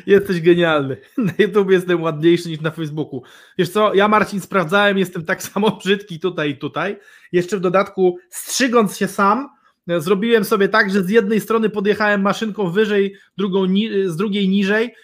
Jesteś 0.06 0.42
genialny. 0.42 0.98
Na 1.18 1.34
YouTube 1.38 1.72
jestem 1.72 2.02
ładniejszy 2.02 2.50
niż 2.50 2.62
na 2.62 2.72
Facebooku. 2.72 3.24
Wiesz 3.58 3.70
co, 3.70 3.94
ja 3.94 4.08
Marcin 4.08 4.42
sprawdzałem, 4.42 4.98
jestem 4.98 5.26
tak 5.26 5.44
samo 5.44 5.72
brzydki 5.84 6.20
tutaj 6.20 6.50
i 6.50 6.58
tutaj. 6.58 6.98
Jeszcze 7.32 7.58
w 7.58 7.62
dodatku 7.62 8.18
strzygąc 8.30 8.98
się 8.98 9.08
sam, 9.08 9.50
zrobiłem 9.88 10.46
sobie 10.46 10.70
tak, 10.70 10.92
że 10.92 11.04
z 11.04 11.10
jednej 11.10 11.42
strony 11.42 11.70
podjechałem 11.70 12.22
maszynką 12.22 12.72
wyżej, 12.72 13.16
drugą 13.38 13.68
z 14.06 14.16
drugiej 14.16 14.50
niżej 14.50 14.96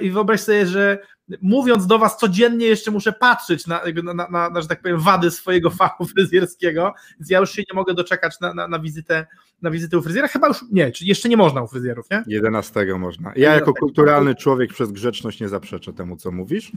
i 0.00 0.10
wyobraź 0.10 0.40
sobie, 0.40 0.66
że 0.66 0.98
mówiąc 1.42 1.86
do 1.86 1.98
Was 1.98 2.16
codziennie 2.16 2.66
jeszcze 2.66 2.90
muszę 2.90 3.12
patrzeć 3.12 3.66
na, 3.66 3.80
na, 4.02 4.28
na, 4.30 4.50
na 4.50 4.60
że 4.60 4.68
tak 4.68 4.82
powiem, 4.82 4.98
wady 4.98 5.30
swojego 5.30 5.70
fachu 5.80 6.06
fryzjerskiego, 6.06 6.94
więc 7.20 7.30
ja 7.30 7.38
już 7.38 7.52
się 7.52 7.62
nie 7.62 7.74
mogę 7.74 7.94
doczekać 7.94 8.40
na, 8.40 8.54
na, 8.54 8.68
na 8.68 8.78
wizytę 8.78 9.26
na 9.62 9.70
wizytę 9.70 9.98
u 9.98 10.02
fryzjera? 10.02 10.28
Chyba 10.28 10.48
już 10.48 10.64
nie, 10.72 10.92
czy 10.92 11.04
jeszcze 11.04 11.28
nie 11.28 11.36
można 11.36 11.62
u 11.62 11.68
fryzjerów, 11.68 12.06
nie? 12.10 12.24
11 12.26 12.86
można. 12.98 13.32
Ja 13.36 13.54
jako 13.54 13.74
kulturalny 13.74 14.34
człowiek 14.34 14.72
przez 14.72 14.92
grzeczność 14.92 15.40
nie 15.40 15.48
zaprzeczę 15.48 15.92
temu, 15.92 16.16
co 16.16 16.30
mówisz. 16.30 16.72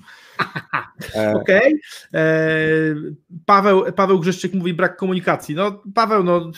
Okej. 1.35 1.35
Okay. 1.41 2.21
E, 2.21 2.55
Paweł, 3.45 3.83
Paweł 3.95 4.19
Grzeszczyk 4.19 4.53
mówi 4.53 4.73
brak 4.73 4.97
komunikacji. 4.97 5.55
No 5.55 5.83
Paweł, 5.95 6.23
no 6.23 6.51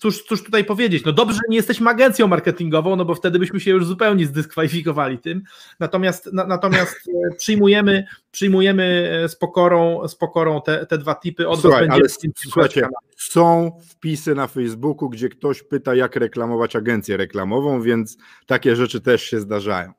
cóż, 0.00 0.22
cóż 0.22 0.44
tutaj 0.44 0.64
powiedzieć? 0.64 1.04
No 1.04 1.12
dobrze, 1.12 1.34
że 1.34 1.40
nie 1.48 1.56
jesteśmy 1.56 1.90
agencją 1.90 2.28
marketingową, 2.28 2.96
no 2.96 3.04
bo 3.04 3.14
wtedy 3.14 3.38
byśmy 3.38 3.60
się 3.60 3.70
już 3.70 3.86
zupełnie 3.86 4.26
zdyskwalifikowali 4.26 5.18
tym. 5.18 5.42
Natomiast, 5.80 6.32
na, 6.32 6.46
natomiast 6.46 6.96
e, 7.08 7.34
przyjmujemy, 7.36 8.04
przyjmujemy 8.30 9.10
z 9.28 9.36
pokorą, 9.36 10.08
z 10.08 10.14
pokorą 10.14 10.62
te, 10.62 10.86
te 10.86 10.98
dwa 10.98 11.14
tipy. 11.14 11.48
Od 11.48 11.60
Słuchaj, 11.60 11.88
ale 11.90 12.08
słuchajcie, 12.36 12.88
są 13.16 13.72
wpisy 13.88 14.34
na 14.34 14.46
Facebooku, 14.46 15.08
gdzie 15.08 15.28
ktoś 15.28 15.62
pyta, 15.62 15.94
jak 15.94 16.16
reklamować 16.16 16.76
agencję 16.76 17.16
reklamową, 17.16 17.82
więc 17.82 18.18
takie 18.46 18.76
rzeczy 18.76 19.00
też 19.00 19.22
się 19.22 19.40
zdarzają. 19.40 19.92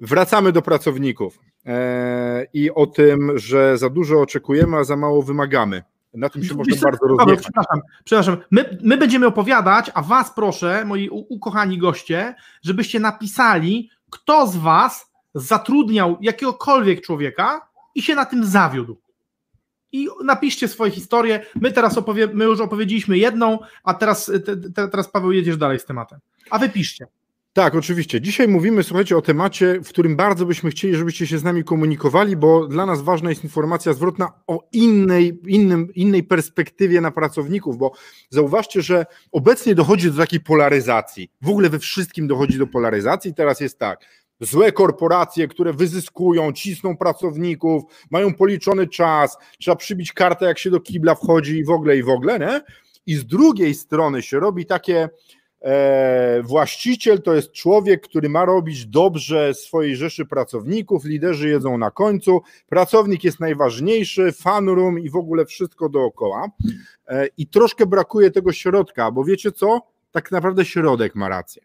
Wracamy 0.00 0.52
do 0.52 0.62
pracowników 0.62 1.38
e, 1.66 2.46
i 2.52 2.70
o 2.70 2.86
tym, 2.86 3.38
że 3.38 3.78
za 3.78 3.90
dużo 3.90 4.20
oczekujemy, 4.20 4.76
a 4.76 4.84
za 4.84 4.96
mało 4.96 5.22
wymagamy. 5.22 5.82
Na 6.18 6.28
tym 6.28 6.44
się 6.44 6.54
można 6.54 6.76
bardzo 6.82 7.06
rozwijać. 7.06 7.40
Przepraszam, 7.40 7.80
przepraszam. 8.04 8.36
My, 8.50 8.78
my 8.82 8.96
będziemy 8.96 9.26
opowiadać, 9.26 9.90
a 9.94 10.02
Was 10.02 10.34
proszę, 10.34 10.84
moi 10.84 11.08
ukochani 11.10 11.78
goście, 11.78 12.34
żebyście 12.62 13.00
napisali, 13.00 13.90
kto 14.10 14.46
z 14.46 14.56
Was 14.56 15.12
zatrudniał 15.34 16.18
jakiegokolwiek 16.20 17.00
człowieka 17.00 17.68
i 17.94 18.02
się 18.02 18.14
na 18.14 18.24
tym 18.24 18.44
zawiódł. 18.44 19.00
I 19.92 20.08
napiszcie 20.24 20.68
swoje 20.68 20.92
historie. 20.92 21.46
My 21.54 21.72
teraz 21.72 21.98
opowie, 21.98 22.28
my 22.34 22.44
już 22.44 22.60
opowiedzieliśmy 22.60 23.18
jedną, 23.18 23.58
a 23.84 23.94
teraz, 23.94 24.26
te, 24.26 24.56
te, 24.56 24.88
teraz 24.88 25.08
Paweł 25.08 25.32
jedziesz 25.32 25.56
dalej 25.56 25.78
z 25.78 25.84
tematem. 25.84 26.18
A 26.50 26.58
wy 26.58 26.68
piszcie. 26.68 27.06
Tak, 27.58 27.74
oczywiście. 27.74 28.20
Dzisiaj 28.20 28.48
mówimy, 28.48 28.82
słuchajcie, 28.82 29.16
o 29.16 29.22
temacie, 29.22 29.80
w 29.84 29.88
którym 29.88 30.16
bardzo 30.16 30.46
byśmy 30.46 30.70
chcieli, 30.70 30.96
żebyście 30.96 31.26
się 31.26 31.38
z 31.38 31.44
nami 31.44 31.64
komunikowali, 31.64 32.36
bo 32.36 32.66
dla 32.66 32.86
nas 32.86 33.02
ważna 33.02 33.30
jest 33.30 33.44
informacja 33.44 33.92
zwrotna 33.92 34.32
o 34.46 34.68
innej, 34.72 35.40
innym, 35.46 35.94
innej 35.94 36.22
perspektywie 36.22 37.00
na 37.00 37.10
pracowników, 37.10 37.78
bo 37.78 37.92
zauważcie, 38.30 38.82
że 38.82 39.06
obecnie 39.32 39.74
dochodzi 39.74 40.10
do 40.10 40.16
takiej 40.16 40.40
polaryzacji. 40.40 41.30
W 41.42 41.48
ogóle 41.48 41.70
we 41.70 41.78
wszystkim 41.78 42.28
dochodzi 42.28 42.58
do 42.58 42.66
polaryzacji. 42.66 43.34
Teraz 43.34 43.60
jest 43.60 43.78
tak. 43.78 44.00
Złe 44.40 44.72
korporacje, 44.72 45.48
które 45.48 45.72
wyzyskują, 45.72 46.52
cisną 46.52 46.96
pracowników, 46.96 47.82
mają 48.10 48.34
policzony 48.34 48.86
czas, 48.86 49.36
trzeba 49.60 49.76
przybić 49.76 50.12
kartę, 50.12 50.46
jak 50.46 50.58
się 50.58 50.70
do 50.70 50.80
kibla 50.80 51.14
wchodzi 51.14 51.58
i 51.58 51.64
w 51.64 51.70
ogóle, 51.70 51.96
i 51.96 52.02
w 52.02 52.08
ogóle, 52.08 52.38
nie? 52.38 52.60
I 53.06 53.14
z 53.14 53.26
drugiej 53.26 53.74
strony 53.74 54.22
się 54.22 54.40
robi 54.40 54.66
takie 54.66 55.08
właściciel 56.42 57.22
to 57.22 57.34
jest 57.34 57.52
człowiek, 57.52 58.02
który 58.02 58.28
ma 58.28 58.44
robić 58.44 58.86
dobrze 58.86 59.54
swojej 59.54 59.96
rzeszy 59.96 60.26
pracowników, 60.26 61.04
liderzy 61.04 61.48
jedzą 61.48 61.78
na 61.78 61.90
końcu, 61.90 62.40
pracownik 62.68 63.24
jest 63.24 63.40
najważniejszy, 63.40 64.32
fan 64.32 64.68
room 64.68 64.98
i 64.98 65.10
w 65.10 65.16
ogóle 65.16 65.46
wszystko 65.46 65.88
dookoła. 65.88 66.48
E, 67.06 67.28
I 67.36 67.46
troszkę 67.46 67.86
brakuje 67.86 68.30
tego 68.30 68.52
środka, 68.52 69.10
bo 69.10 69.24
wiecie 69.24 69.52
co? 69.52 69.80
Tak 70.10 70.32
naprawdę 70.32 70.64
środek 70.64 71.14
ma 71.14 71.28
rację. 71.28 71.62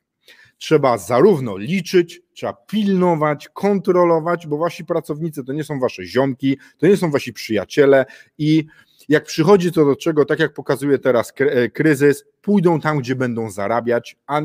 Trzeba 0.58 0.98
zarówno 0.98 1.58
liczyć, 1.58 2.22
trzeba 2.34 2.54
pilnować, 2.54 3.50
kontrolować, 3.50 4.48
bo 4.48 4.58
wasi 4.58 4.86
pracownicy 4.86 5.44
to 5.44 5.54
nie 5.54 5.64
są 5.64 5.80
wasze 5.80 6.06
ziomki, 6.06 6.58
to 6.78 6.88
nie 6.88 6.98
są 6.98 7.12
wasi 7.12 7.34
przyjaciele 7.34 8.06
i 8.38 8.66
jak 9.10 9.24
przychodzi 9.24 9.72
to 9.72 9.86
do 9.86 9.96
czego, 9.96 10.26
tak 10.26 10.40
jak 10.40 10.54
pokazuje 10.54 11.00
teraz 11.00 11.34
e, 11.40 11.70
kryzys, 11.70 12.26
pójdą 12.42 12.82
tam, 12.82 13.00
gdzie 13.00 13.16
będą 13.16 13.52
zarabiać, 13.52 14.18
a 14.28 14.42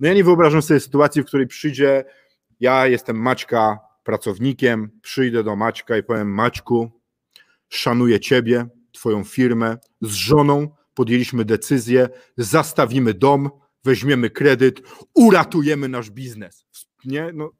No 0.00 0.08
ja 0.08 0.14
nie 0.14 0.24
wyobrażam 0.24 0.62
sobie 0.62 0.80
sytuacji, 0.80 1.22
w 1.22 1.26
której 1.26 1.46
przyjdzie, 1.46 2.04
ja 2.60 2.86
jestem 2.86 3.16
Maćka 3.16 3.78
pracownikiem, 4.04 4.90
przyjdę 5.02 5.44
do 5.44 5.56
Maćka 5.56 5.96
i 5.96 6.02
powiem 6.02 6.34
Maćku, 6.34 6.90
szanuję 7.68 8.20
Ciebie, 8.20 8.66
Twoją 8.92 9.24
firmę, 9.24 9.76
z 10.00 10.12
żoną 10.12 10.68
podjęliśmy 10.94 11.44
decyzję, 11.44 12.08
zastawimy 12.36 13.14
dom, 13.14 13.50
weźmiemy 13.84 14.30
kredyt, 14.30 14.82
uratujemy 15.14 15.88
nasz 15.88 16.10
biznes. 16.10 16.64
Nie? 17.04 17.30
No, 17.34 17.50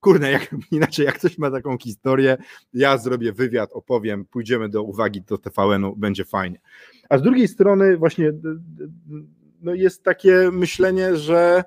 kurde, 0.00 0.30
jak, 0.30 0.54
inaczej 0.70 1.06
jak 1.06 1.18
ktoś 1.18 1.38
ma 1.38 1.50
taką 1.50 1.78
historię, 1.78 2.36
ja 2.72 2.98
zrobię 2.98 3.32
wywiad, 3.32 3.70
opowiem, 3.72 4.24
pójdziemy 4.24 4.68
do 4.68 4.82
uwagi 4.82 5.22
do 5.22 5.38
TVN-u, 5.38 5.96
będzie 5.96 6.24
fajnie. 6.24 6.60
A 7.08 7.18
z 7.18 7.22
drugiej 7.22 7.48
strony 7.48 7.96
właśnie 7.96 8.32
no 9.60 9.74
jest 9.74 10.04
takie 10.04 10.50
myślenie, 10.52 11.16
że 11.16 11.64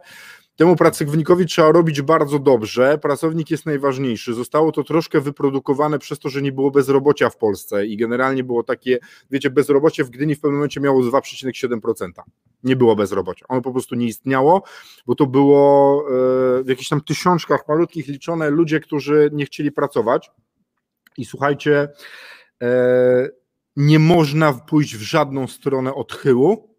Temu 0.61 0.75
pracownikowi 0.75 1.45
trzeba 1.45 1.71
robić 1.71 2.01
bardzo 2.01 2.39
dobrze. 2.39 2.97
Pracownik 2.97 3.51
jest 3.51 3.65
najważniejszy. 3.65 4.33
Zostało 4.33 4.71
to 4.71 4.83
troszkę 4.83 5.21
wyprodukowane 5.21 5.99
przez 5.99 6.19
to, 6.19 6.29
że 6.29 6.41
nie 6.41 6.51
było 6.51 6.71
bezrobocia 6.71 7.29
w 7.29 7.37
Polsce 7.37 7.85
i 7.85 7.97
generalnie 7.97 8.43
było 8.43 8.63
takie, 8.63 8.99
wiecie, 9.31 9.49
bezrobocie 9.49 10.03
w 10.03 10.09
Gdyni 10.09 10.35
w 10.35 10.39
pewnym 10.39 10.55
momencie 10.55 10.79
miało 10.79 11.01
2,7%. 11.01 12.11
Nie 12.63 12.75
było 12.75 12.95
bezrobocia. 12.95 13.45
Ono 13.49 13.61
po 13.61 13.71
prostu 13.71 13.95
nie 13.95 14.05
istniało, 14.05 14.63
bo 15.05 15.15
to 15.15 15.25
było 15.25 16.03
e, 16.59 16.63
w 16.63 16.67
jakichś 16.67 16.89
tam 16.89 17.01
tysiączkach 17.01 17.67
malutkich 17.67 18.07
liczone 18.07 18.49
ludzie, 18.49 18.79
którzy 18.79 19.29
nie 19.33 19.45
chcieli 19.45 19.71
pracować. 19.71 20.31
I 21.17 21.25
słuchajcie, 21.25 21.89
e, 22.63 23.29
nie 23.75 23.99
można 23.99 24.53
pójść 24.53 24.95
w 24.95 25.01
żadną 25.01 25.47
stronę 25.47 25.93
odchyłu 25.93 26.70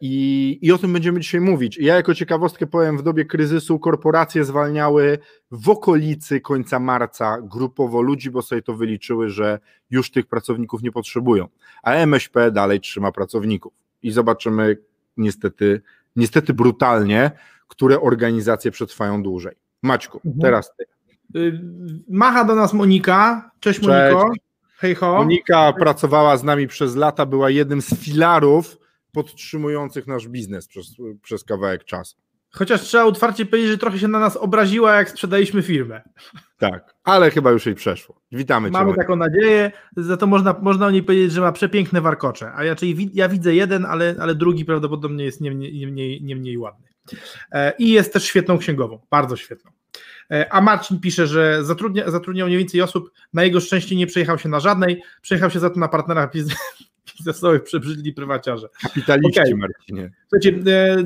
I, 0.00 0.58
I 0.62 0.72
o 0.72 0.78
tym 0.78 0.92
będziemy 0.92 1.20
dzisiaj 1.20 1.40
mówić. 1.40 1.78
Ja 1.78 1.94
jako 1.94 2.14
ciekawostkę 2.14 2.66
powiem, 2.66 2.98
w 2.98 3.02
dobie 3.02 3.24
kryzysu 3.24 3.78
korporacje 3.78 4.44
zwalniały 4.44 5.18
w 5.50 5.68
okolicy 5.68 6.40
końca 6.40 6.78
marca 6.78 7.38
grupowo 7.42 8.02
ludzi, 8.02 8.30
bo 8.30 8.42
sobie 8.42 8.62
to 8.62 8.74
wyliczyły, 8.74 9.30
że 9.30 9.58
już 9.90 10.10
tych 10.10 10.26
pracowników 10.26 10.82
nie 10.82 10.92
potrzebują. 10.92 11.48
A 11.82 11.92
MŚP 11.92 12.50
dalej 12.50 12.80
trzyma 12.80 13.12
pracowników. 13.12 13.72
I 14.02 14.10
zobaczymy 14.10 14.76
niestety, 15.16 15.82
niestety 16.16 16.54
brutalnie, 16.54 17.30
które 17.68 18.00
organizacje 18.00 18.70
przetrwają 18.70 19.22
dłużej. 19.22 19.54
Maćku, 19.82 20.20
mhm. 20.24 20.40
teraz 20.40 20.72
ty. 20.76 20.84
Y, 21.38 21.60
macha 22.08 22.44
do 22.44 22.54
nas 22.54 22.72
Monika. 22.72 23.50
Cześć, 23.60 23.80
Cześć. 23.80 24.14
Moniko. 24.14 24.32
Hej 24.78 24.94
ho. 24.94 25.14
Monika 25.14 25.72
pracowała 25.72 26.36
z 26.36 26.44
nami 26.44 26.66
przez 26.66 26.96
lata, 26.96 27.26
była 27.26 27.50
jednym 27.50 27.82
z 27.82 27.94
filarów 27.94 28.85
podtrzymujących 29.12 30.06
nasz 30.06 30.28
biznes 30.28 30.68
przez, 30.68 30.94
przez 31.22 31.44
kawałek 31.44 31.84
czasu. 31.84 32.16
Chociaż 32.50 32.80
trzeba 32.80 33.04
otwarcie 33.04 33.46
powiedzieć, 33.46 33.70
że 33.70 33.78
trochę 33.78 33.98
się 33.98 34.08
na 34.08 34.18
nas 34.18 34.36
obraziła, 34.36 34.94
jak 34.94 35.10
sprzedaliśmy 35.10 35.62
firmę. 35.62 36.02
Tak, 36.58 36.94
ale 37.04 37.30
chyba 37.30 37.50
już 37.50 37.66
jej 37.66 37.74
przeszło. 37.74 38.20
Witamy 38.32 38.70
Mamy 38.70 38.90
cię. 38.90 38.96
taką 38.96 39.16
nadzieję, 39.16 39.72
za 39.96 40.16
to 40.16 40.26
można, 40.26 40.54
można 40.62 40.86
o 40.86 40.90
niej 40.90 41.02
powiedzieć, 41.02 41.32
że 41.32 41.40
ma 41.40 41.52
przepiękne 41.52 42.00
warkocze. 42.00 42.52
A 42.54 42.64
ja, 42.64 42.74
czyli 42.74 43.10
ja 43.14 43.28
widzę 43.28 43.54
jeden, 43.54 43.84
ale, 43.84 44.14
ale 44.20 44.34
drugi 44.34 44.64
prawdopodobnie 44.64 45.24
jest 45.24 45.40
nie 45.40 45.50
mniej, 45.50 45.78
nie 45.78 45.86
mniej, 45.86 46.22
nie 46.22 46.36
mniej 46.36 46.58
ładny. 46.58 46.88
E, 47.52 47.72
I 47.78 47.90
jest 47.90 48.12
też 48.12 48.24
świetną 48.24 48.58
księgową, 48.58 49.00
bardzo 49.10 49.36
świetną. 49.36 49.70
E, 50.30 50.52
a 50.52 50.60
Marcin 50.60 51.00
pisze, 51.00 51.26
że 51.26 51.64
zatrudnia, 51.64 52.10
zatrudniał 52.10 52.46
mniej 52.46 52.58
więcej 52.58 52.82
osób, 52.82 53.10
na 53.32 53.44
jego 53.44 53.60
szczęście 53.60 53.96
nie 53.96 54.06
przejechał 54.06 54.38
się 54.38 54.48
na 54.48 54.60
żadnej, 54.60 55.02
przejechał 55.22 55.50
się 55.50 55.60
za 55.60 55.70
to 55.70 55.80
na 55.80 55.88
partnerach 55.88 56.32
biznesowych 56.34 56.95
przebrzydli 57.64 58.12
prywaciarze. 58.12 58.68
Kapitaliści, 58.82 59.40
okay. 59.40 59.56
Marcinie. 59.56 60.10
Słuchajcie, 60.28 60.72
e, 60.72 60.96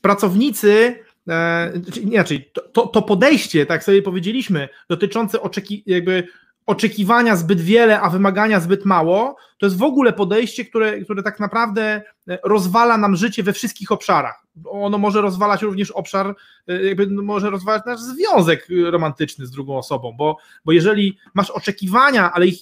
pracownicy, 0.00 0.96
e, 1.28 1.72
inaczej, 2.00 2.50
to, 2.72 2.86
to 2.86 3.02
podejście, 3.02 3.66
tak 3.66 3.84
sobie 3.84 4.02
powiedzieliśmy, 4.02 4.68
dotyczące 4.88 5.42
oczeki, 5.42 5.82
jakby 5.86 6.28
oczekiwania 6.66 7.36
zbyt 7.36 7.60
wiele, 7.60 8.00
a 8.00 8.10
wymagania 8.10 8.60
zbyt 8.60 8.84
mało, 8.84 9.36
to 9.58 9.66
jest 9.66 9.78
w 9.78 9.82
ogóle 9.82 10.12
podejście, 10.12 10.64
które, 10.64 11.00
które 11.00 11.22
tak 11.22 11.40
naprawdę 11.40 12.02
e, 12.28 12.38
rozwala 12.44 12.98
nam 12.98 13.16
życie 13.16 13.42
we 13.42 13.52
wszystkich 13.52 13.92
obszarach. 13.92 14.46
Ono 14.64 14.98
może 14.98 15.20
rozwalać 15.20 15.62
również 15.62 15.90
obszar, 15.90 16.34
jakby 16.66 17.06
może 17.06 17.50
rozwalać 17.50 17.82
nasz 17.86 18.00
związek 18.00 18.68
romantyczny 18.90 19.46
z 19.46 19.50
drugą 19.50 19.78
osobą, 19.78 20.14
bo, 20.18 20.36
bo 20.64 20.72
jeżeli 20.72 21.18
masz 21.34 21.50
oczekiwania, 21.50 22.32
ale 22.32 22.46
ich 22.46 22.58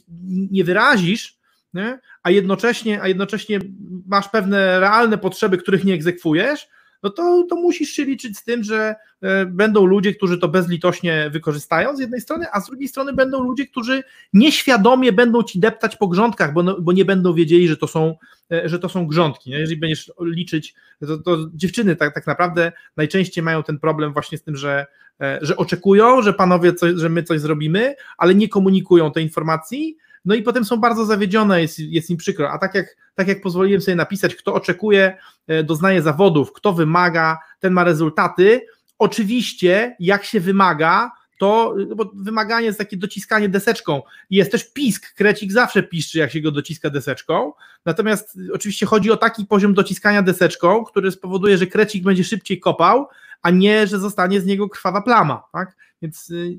nie 0.50 0.64
wyrazisz, 0.64 1.40
nie? 1.74 1.98
A, 2.22 2.30
jednocześnie, 2.30 3.02
a 3.02 3.08
jednocześnie 3.08 3.60
masz 4.06 4.28
pewne 4.28 4.80
realne 4.80 5.18
potrzeby, 5.18 5.58
których 5.58 5.84
nie 5.84 5.94
egzekwujesz, 5.94 6.68
no 7.02 7.10
to, 7.10 7.46
to 7.50 7.56
musisz 7.56 7.90
się 7.90 8.04
liczyć 8.04 8.38
z 8.38 8.44
tym, 8.44 8.64
że 8.64 8.94
e, 9.20 9.46
będą 9.46 9.84
ludzie, 9.84 10.14
którzy 10.14 10.38
to 10.38 10.48
bezlitośnie 10.48 11.30
wykorzystają 11.32 11.96
z 11.96 12.00
jednej 12.00 12.20
strony, 12.20 12.46
a 12.52 12.60
z 12.60 12.66
drugiej 12.66 12.88
strony 12.88 13.12
będą 13.12 13.42
ludzie, 13.42 13.66
którzy 13.66 14.02
nieświadomie 14.32 15.12
będą 15.12 15.42
ci 15.42 15.60
deptać 15.60 15.96
po 15.96 16.08
grządkach, 16.08 16.52
bo, 16.52 16.62
no, 16.62 16.80
bo 16.80 16.92
nie 16.92 17.04
będą 17.04 17.34
wiedzieli, 17.34 17.68
że 17.68 17.76
to 17.76 17.86
są, 17.86 18.14
e, 18.52 18.68
że 18.68 18.78
to 18.78 18.88
są 18.88 19.06
grządki. 19.06 19.50
Jeżeli 19.50 19.76
będziesz 19.76 20.12
liczyć, 20.20 20.74
to, 21.06 21.18
to 21.18 21.36
dziewczyny 21.54 21.96
tak, 21.96 22.14
tak 22.14 22.26
naprawdę 22.26 22.72
najczęściej 22.96 23.44
mają 23.44 23.62
ten 23.62 23.78
problem 23.78 24.12
właśnie 24.12 24.38
z 24.38 24.42
tym, 24.42 24.56
że, 24.56 24.86
e, 25.20 25.38
że 25.42 25.56
oczekują, 25.56 26.22
że 26.22 26.32
panowie, 26.32 26.74
coś, 26.74 26.92
że 26.96 27.08
my 27.08 27.22
coś 27.22 27.40
zrobimy, 27.40 27.94
ale 28.18 28.34
nie 28.34 28.48
komunikują 28.48 29.12
tej 29.12 29.24
informacji, 29.24 29.96
no 30.24 30.34
i 30.34 30.42
potem 30.42 30.64
są 30.64 30.76
bardzo 30.76 31.04
zawiedzione, 31.04 31.62
jest, 31.62 31.78
jest 31.78 32.10
im 32.10 32.16
przykro. 32.16 32.50
A 32.50 32.58
tak 32.58 32.74
jak, 32.74 32.96
tak 33.14 33.28
jak 33.28 33.42
pozwoliłem 33.42 33.80
sobie 33.80 33.94
napisać, 33.94 34.34
kto 34.34 34.54
oczekuje, 34.54 35.16
e, 35.46 35.64
doznaje 35.64 36.02
zawodów, 36.02 36.52
kto 36.52 36.72
wymaga, 36.72 37.38
ten 37.60 37.72
ma 37.72 37.84
rezultaty. 37.84 38.66
Oczywiście, 38.98 39.96
jak 40.00 40.24
się 40.24 40.40
wymaga, 40.40 41.10
to 41.38 41.74
no 41.88 41.96
bo 41.96 42.10
wymaganie 42.14 42.66
jest 42.66 42.78
takie 42.78 42.96
dociskanie 42.96 43.48
deseczką. 43.48 44.02
Jest 44.30 44.52
też 44.52 44.72
pisk, 44.72 45.14
krecik 45.14 45.52
zawsze 45.52 45.82
piszczy, 45.82 46.18
jak 46.18 46.32
się 46.32 46.40
go 46.40 46.50
dociska 46.50 46.90
deseczką. 46.90 47.52
Natomiast 47.84 48.38
oczywiście 48.52 48.86
chodzi 48.86 49.10
o 49.10 49.16
taki 49.16 49.46
poziom 49.46 49.74
dociskania 49.74 50.22
deseczką, 50.22 50.84
który 50.84 51.10
spowoduje, 51.10 51.58
że 51.58 51.66
krecik 51.66 52.04
będzie 52.04 52.24
szybciej 52.24 52.60
kopał, 52.60 53.08
a 53.42 53.50
nie, 53.50 53.86
że 53.86 53.98
zostanie 53.98 54.40
z 54.40 54.46
niego 54.46 54.68
krwawa 54.68 55.02
plama. 55.02 55.42
Tak? 55.52 55.76
Więc 56.02 56.30
y, 56.30 56.58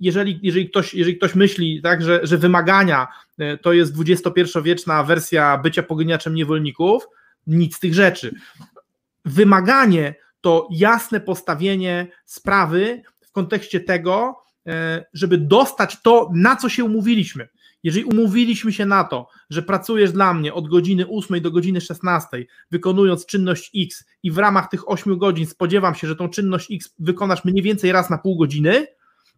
jeżeli, 0.00 0.40
jeżeli, 0.42 0.68
ktoś, 0.68 0.94
jeżeli 0.94 1.16
ktoś 1.16 1.34
myśli, 1.34 1.80
tak, 1.82 2.02
że, 2.02 2.20
że 2.22 2.38
wymagania 2.38 3.06
e, 3.38 3.58
to 3.58 3.72
jest 3.72 3.94
XXI-wieczna 3.98 5.02
wersja 5.04 5.58
bycia 5.58 5.82
pogoniaczem 5.82 6.34
niewolników, 6.34 7.06
nic 7.46 7.76
z 7.76 7.80
tych 7.80 7.94
rzeczy. 7.94 8.34
Wymaganie 9.24 10.14
to 10.40 10.68
jasne 10.70 11.20
postawienie 11.20 12.06
sprawy 12.24 13.02
w 13.20 13.32
kontekście 13.32 13.80
tego, 13.80 14.42
e, 14.66 15.04
żeby 15.12 15.38
dostać 15.38 16.02
to, 16.02 16.30
na 16.34 16.56
co 16.56 16.68
się 16.68 16.84
umówiliśmy. 16.84 17.48
Jeżeli 17.82 18.04
umówiliśmy 18.04 18.72
się 18.72 18.86
na 18.86 19.04
to, 19.04 19.28
że 19.50 19.62
pracujesz 19.62 20.12
dla 20.12 20.34
mnie 20.34 20.54
od 20.54 20.68
godziny 20.68 21.06
8 21.08 21.40
do 21.40 21.50
godziny 21.50 21.80
16, 21.80 22.46
wykonując 22.70 23.26
czynność 23.26 23.70
X 23.76 24.04
i 24.22 24.30
w 24.30 24.38
ramach 24.38 24.68
tych 24.68 24.90
8 24.90 25.18
godzin 25.18 25.46
spodziewam 25.46 25.94
się, 25.94 26.06
że 26.06 26.16
tą 26.16 26.28
czynność 26.28 26.68
X 26.72 26.94
wykonasz 26.98 27.44
mniej 27.44 27.62
więcej 27.62 27.92
raz 27.92 28.10
na 28.10 28.18
pół 28.18 28.36
godziny, 28.38 28.86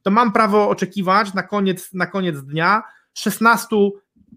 to 0.03 0.11
mam 0.11 0.33
prawo 0.33 0.69
oczekiwać 0.69 1.35
na 1.35 1.43
koniec, 1.43 1.95
na 1.95 2.07
koniec 2.07 2.43
dnia 2.43 2.83
16 3.15 3.77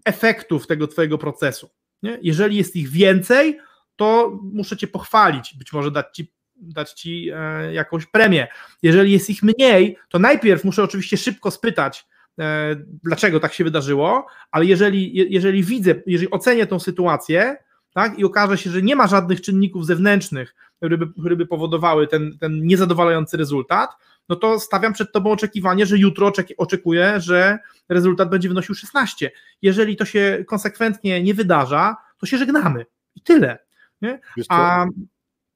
efektów 0.04 0.66
tego 0.66 0.88
Twojego 0.88 1.18
procesu. 1.18 1.70
Nie? 2.02 2.18
Jeżeli 2.22 2.56
jest 2.56 2.76
ich 2.76 2.88
więcej, 2.88 3.58
to 3.96 4.38
muszę 4.42 4.76
Cię 4.76 4.86
pochwalić, 4.86 5.54
być 5.54 5.72
może 5.72 5.90
dać 5.90 6.06
Ci, 6.16 6.32
dać 6.56 6.92
ci 6.92 7.30
e, 7.34 7.74
jakąś 7.74 8.06
premię. 8.06 8.48
Jeżeli 8.82 9.12
jest 9.12 9.30
ich 9.30 9.42
mniej, 9.42 9.96
to 10.08 10.18
najpierw 10.18 10.64
muszę 10.64 10.82
oczywiście 10.82 11.16
szybko 11.16 11.50
spytać, 11.50 12.06
e, 12.38 12.76
dlaczego 13.04 13.40
tak 13.40 13.52
się 13.52 13.64
wydarzyło, 13.64 14.26
ale 14.50 14.64
jeżeli, 14.64 15.32
jeżeli 15.32 15.64
widzę, 15.64 15.94
jeżeli 16.06 16.30
ocenię 16.30 16.66
tą 16.66 16.80
sytuację, 16.80 17.56
tak, 17.92 18.18
i 18.18 18.24
okaże 18.24 18.58
się, 18.58 18.70
że 18.70 18.82
nie 18.82 18.96
ma 18.96 19.06
żadnych 19.06 19.40
czynników 19.40 19.86
zewnętrznych, 19.86 20.54
które 20.76 20.98
by, 20.98 21.12
które 21.20 21.36
by 21.36 21.46
powodowały 21.46 22.06
ten, 22.06 22.38
ten 22.38 22.66
niezadowalający 22.66 23.36
rezultat, 23.36 23.90
no 24.28 24.36
to 24.36 24.60
stawiam 24.60 24.92
przed 24.92 25.12
Tobą 25.12 25.30
oczekiwanie, 25.30 25.86
że 25.86 25.98
jutro 25.98 26.32
oczekuję, 26.56 27.20
że 27.20 27.58
rezultat 27.88 28.30
będzie 28.30 28.48
wynosił 28.48 28.74
16. 28.74 29.30
Jeżeli 29.62 29.96
to 29.96 30.04
się 30.04 30.44
konsekwentnie 30.46 31.22
nie 31.22 31.34
wydarza, 31.34 31.96
to 32.18 32.26
się 32.26 32.38
żegnamy 32.38 32.86
i 33.14 33.20
tyle. 33.20 33.58
Nie? 34.02 34.20
A, 34.48 34.86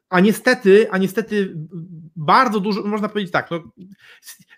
a 0.09 0.21
niestety, 0.21 0.91
a 0.91 0.99
niestety 0.99 1.55
bardzo 2.17 2.61
dużo, 2.61 2.83
można 2.83 3.09
powiedzieć 3.09 3.33
tak, 3.33 3.51
no, 3.51 3.63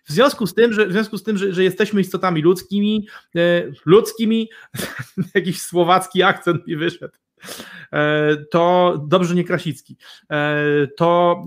w 0.05 0.13
związku 0.13 0.47
z 0.47 0.55
tym, 0.55 0.73
że, 0.73 0.87
w 0.87 0.93
związku 0.93 1.19
z 1.19 1.23
tym, 1.23 1.39
że, 1.39 1.53
że 1.53 1.65
jesteśmy 1.65 2.01
istotami 2.01 2.43
ludzkimi, 2.43 3.09
e, 3.37 3.63
ludzkimi, 3.87 4.51
jakiś 5.35 5.63
słowacki 5.63 6.23
akcent 6.23 6.67
mi 6.67 6.77
wyszedł, 6.77 7.15
to 8.51 8.95
dobrze 9.09 9.35
nie 9.35 9.45
Krasicki, 9.45 9.97
e, 10.31 10.87
to 10.97 11.43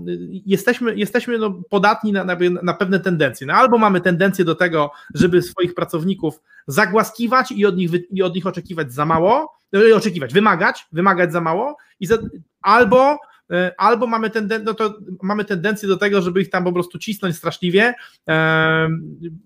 jesteśmy, 0.46 0.94
jesteśmy 0.94 1.38
no 1.38 1.62
podatni 1.70 2.12
na, 2.12 2.24
na, 2.24 2.36
na, 2.62 2.74
pewne 2.74 3.00
tendencje. 3.00 3.46
No 3.46 3.54
albo 3.54 3.78
mamy 3.78 4.00
tendencję 4.00 4.44
do 4.44 4.54
tego, 4.54 4.90
żeby 5.14 5.42
swoich 5.42 5.74
pracowników 5.74 6.40
zagłaskiwać 6.66 7.52
i 7.52 7.66
od 7.66 7.76
nich, 7.76 7.90
i 8.10 8.22
od 8.22 8.34
nich 8.34 8.46
oczekiwać 8.46 8.92
za 8.92 9.04
mało, 9.04 9.58
e, 9.74 9.96
oczekiwać, 9.96 10.34
wymagać, 10.34 10.86
wymagać 10.92 11.32
za 11.32 11.40
mało, 11.40 11.76
i 12.00 12.06
za, 12.06 12.18
albo 12.62 13.18
e, 13.50 13.72
albo 13.78 14.06
mamy, 14.06 14.30
tenden 14.30 14.64
no 14.64 14.74
to 14.74 14.94
mamy 15.22 15.44
tendencję 15.44 15.88
do 15.88 15.96
tego, 15.96 16.22
żeby 16.22 16.40
ich 16.40 16.50
tam 16.50 16.64
po 16.64 16.72
prostu 16.72 16.98
cisnąć 16.98 17.36
straszliwie. 17.36 17.94
E, 18.28 18.88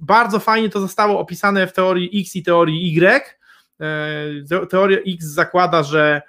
bardzo 0.01 0.39
fajnie 0.39 0.69
to 0.69 0.81
zostało 0.81 1.21
opisane 1.21 1.67
w 1.67 1.73
teorii 1.73 2.21
X 2.21 2.37
i 2.37 2.43
teorii 2.43 2.97
Y. 2.97 3.37
Teoria 4.71 4.99
X 5.07 5.25
zakłada, 5.25 5.83
że, 5.83 6.23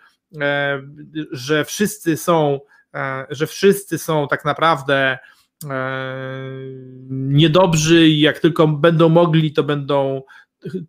że 1.31 1.65
wszyscy 1.65 2.17
są, 2.17 2.59
że 3.29 3.47
wszyscy 3.47 3.97
są 3.97 4.27
tak 4.27 4.45
naprawdę 4.45 5.17
niedobrzy 7.09 8.07
i 8.07 8.19
jak 8.19 8.39
tylko 8.39 8.67
będą 8.67 9.09
mogli, 9.09 9.53
to 9.53 9.63
będą 9.63 10.21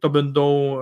to 0.00 0.10
będą 0.10 0.76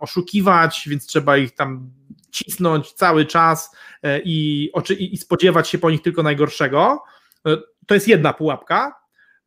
oszukiwać, 0.00 0.84
więc 0.88 1.06
trzeba 1.06 1.36
ich 1.36 1.54
tam 1.54 1.90
cisnąć 2.36 2.92
cały 2.92 3.26
czas 3.26 3.76
e, 4.02 4.20
i, 4.24 4.70
i 4.98 5.16
spodziewać 5.16 5.68
się 5.68 5.78
po 5.78 5.90
nich 5.90 6.02
tylko 6.02 6.22
najgorszego. 6.22 7.02
E, 7.46 7.56
to 7.86 7.94
jest 7.94 8.08
jedna 8.08 8.32
pułapka. 8.32 8.94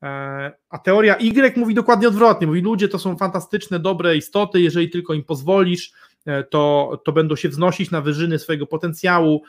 E, 0.04 0.52
a 0.70 0.78
teoria 0.78 1.18
Y 1.18 1.58
mówi 1.58 1.74
dokładnie 1.74 2.08
odwrotnie. 2.08 2.48
Mówi, 2.48 2.62
ludzie 2.62 2.88
to 2.88 3.00
są 3.00 3.18
fantastyczne, 3.18 3.80
dobre 3.80 4.18
istoty, 4.18 4.62
jeżeli 4.62 4.90
tylko 4.90 5.14
im 5.14 5.24
pozwolisz, 5.24 5.92
to, 6.50 7.02
to 7.06 7.12
będą 7.12 7.36
się 7.36 7.50
wznosić 7.50 7.92
na 7.92 8.02
wyżyny 8.02 8.40
swojego 8.40 8.68
potencjału, 8.68 9.44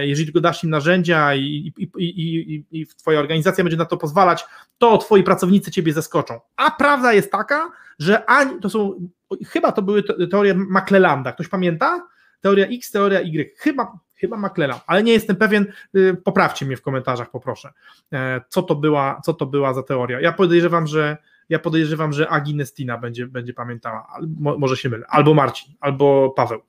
jeżeli 0.00 0.26
tylko 0.26 0.40
dasz 0.40 0.64
im 0.64 0.70
narzędzia 0.70 1.34
i, 1.34 1.72
i, 1.78 1.90
i, 1.98 2.64
i, 2.70 2.86
twoja 2.86 3.20
organizacja 3.20 3.64
będzie 3.64 3.76
na 3.76 3.84
to 3.84 3.96
pozwalać, 3.96 4.44
to 4.78 4.98
twoi 4.98 5.22
pracownicy 5.22 5.70
ciebie 5.70 5.92
zaskoczą. 5.92 6.40
A 6.56 6.70
prawda 6.70 7.12
jest 7.12 7.32
taka, 7.32 7.70
że 7.98 8.24
ani, 8.30 8.60
to 8.60 8.70
są, 8.70 9.08
chyba 9.46 9.72
to 9.72 9.82
były 9.82 10.02
teorie 10.30 10.54
McClellanda, 10.54 11.32
ktoś 11.32 11.48
pamięta? 11.48 12.06
teoria 12.40 12.66
X, 12.66 12.90
teoria 12.90 13.20
Y. 13.20 13.54
Chyba, 13.58 13.98
chyba 14.14 14.36
McClellan, 14.36 14.78
ale 14.86 15.02
nie 15.02 15.12
jestem 15.12 15.36
pewien, 15.36 15.66
y, 15.96 16.16
poprawcie 16.24 16.66
mnie 16.66 16.76
w 16.76 16.82
komentarzach, 16.82 17.30
poproszę, 17.30 17.72
e, 18.12 18.40
co 18.48 18.62
to 18.62 18.74
była, 18.74 19.20
co 19.24 19.34
to 19.34 19.46
była 19.46 19.74
za 19.74 19.82
teoria. 19.82 20.20
Ja 20.20 20.32
podejrzewam, 20.32 20.86
że 20.86 21.16
ja 21.50 21.58
podejrzewam, 21.58 22.12
że 22.12 22.28
Aginestina 22.28 22.98
będzie, 22.98 23.26
będzie 23.26 23.54
pamiętała, 23.54 24.06
może 24.38 24.76
się 24.76 24.88
mylę, 24.88 25.06
albo 25.08 25.34
Marcin, 25.34 25.74
albo 25.80 26.30
Paweł, 26.30 26.62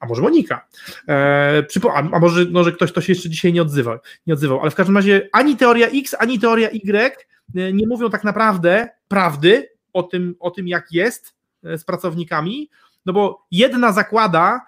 a 0.00 0.06
może 0.06 0.22
Monika, 0.22 0.66
e, 1.08 1.62
a, 1.94 1.98
a 1.98 2.18
może, 2.18 2.44
może 2.44 2.72
ktoś 2.72 2.92
to 2.92 3.00
się 3.00 3.12
jeszcze 3.12 3.30
dzisiaj 3.30 3.52
nie 3.52 3.62
odzywał, 3.62 3.98
nie 4.26 4.34
odzywał, 4.34 4.60
ale 4.60 4.70
w 4.70 4.74
każdym 4.74 4.96
razie 4.96 5.28
ani 5.32 5.56
teoria 5.56 5.88
X, 5.88 6.16
ani 6.18 6.38
teoria 6.38 6.68
Y 6.68 7.16
e, 7.54 7.72
nie 7.72 7.86
mówią 7.86 8.10
tak 8.10 8.24
naprawdę 8.24 8.88
prawdy 9.08 9.68
o 9.92 10.02
tym, 10.02 10.36
o 10.40 10.50
tym 10.50 10.68
jak 10.68 10.92
jest 10.92 11.34
z 11.62 11.84
pracownikami, 11.84 12.70
no 13.06 13.12
bo 13.12 13.46
jedna 13.50 13.92
zakłada, 13.92 14.60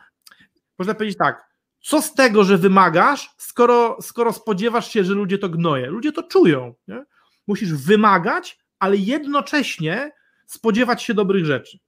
można 0.78 0.94
powiedzieć 0.94 1.18
tak, 1.18 1.46
co 1.80 2.02
z 2.02 2.14
tego, 2.14 2.44
że 2.44 2.58
wymagasz, 2.58 3.34
skoro, 3.36 3.98
skoro 4.02 4.32
spodziewasz 4.32 4.90
się, 4.90 5.04
że 5.04 5.14
ludzie 5.14 5.38
to 5.38 5.48
gnoje? 5.48 5.86
Ludzie 5.86 6.12
to 6.12 6.22
czują. 6.22 6.74
Nie? 6.88 7.04
Musisz 7.46 7.74
wymagać, 7.74 8.58
ale 8.78 8.96
jednocześnie 8.96 10.12
spodziewać 10.46 11.02
się 11.02 11.14
dobrych 11.14 11.44
rzeczy. 11.44 11.78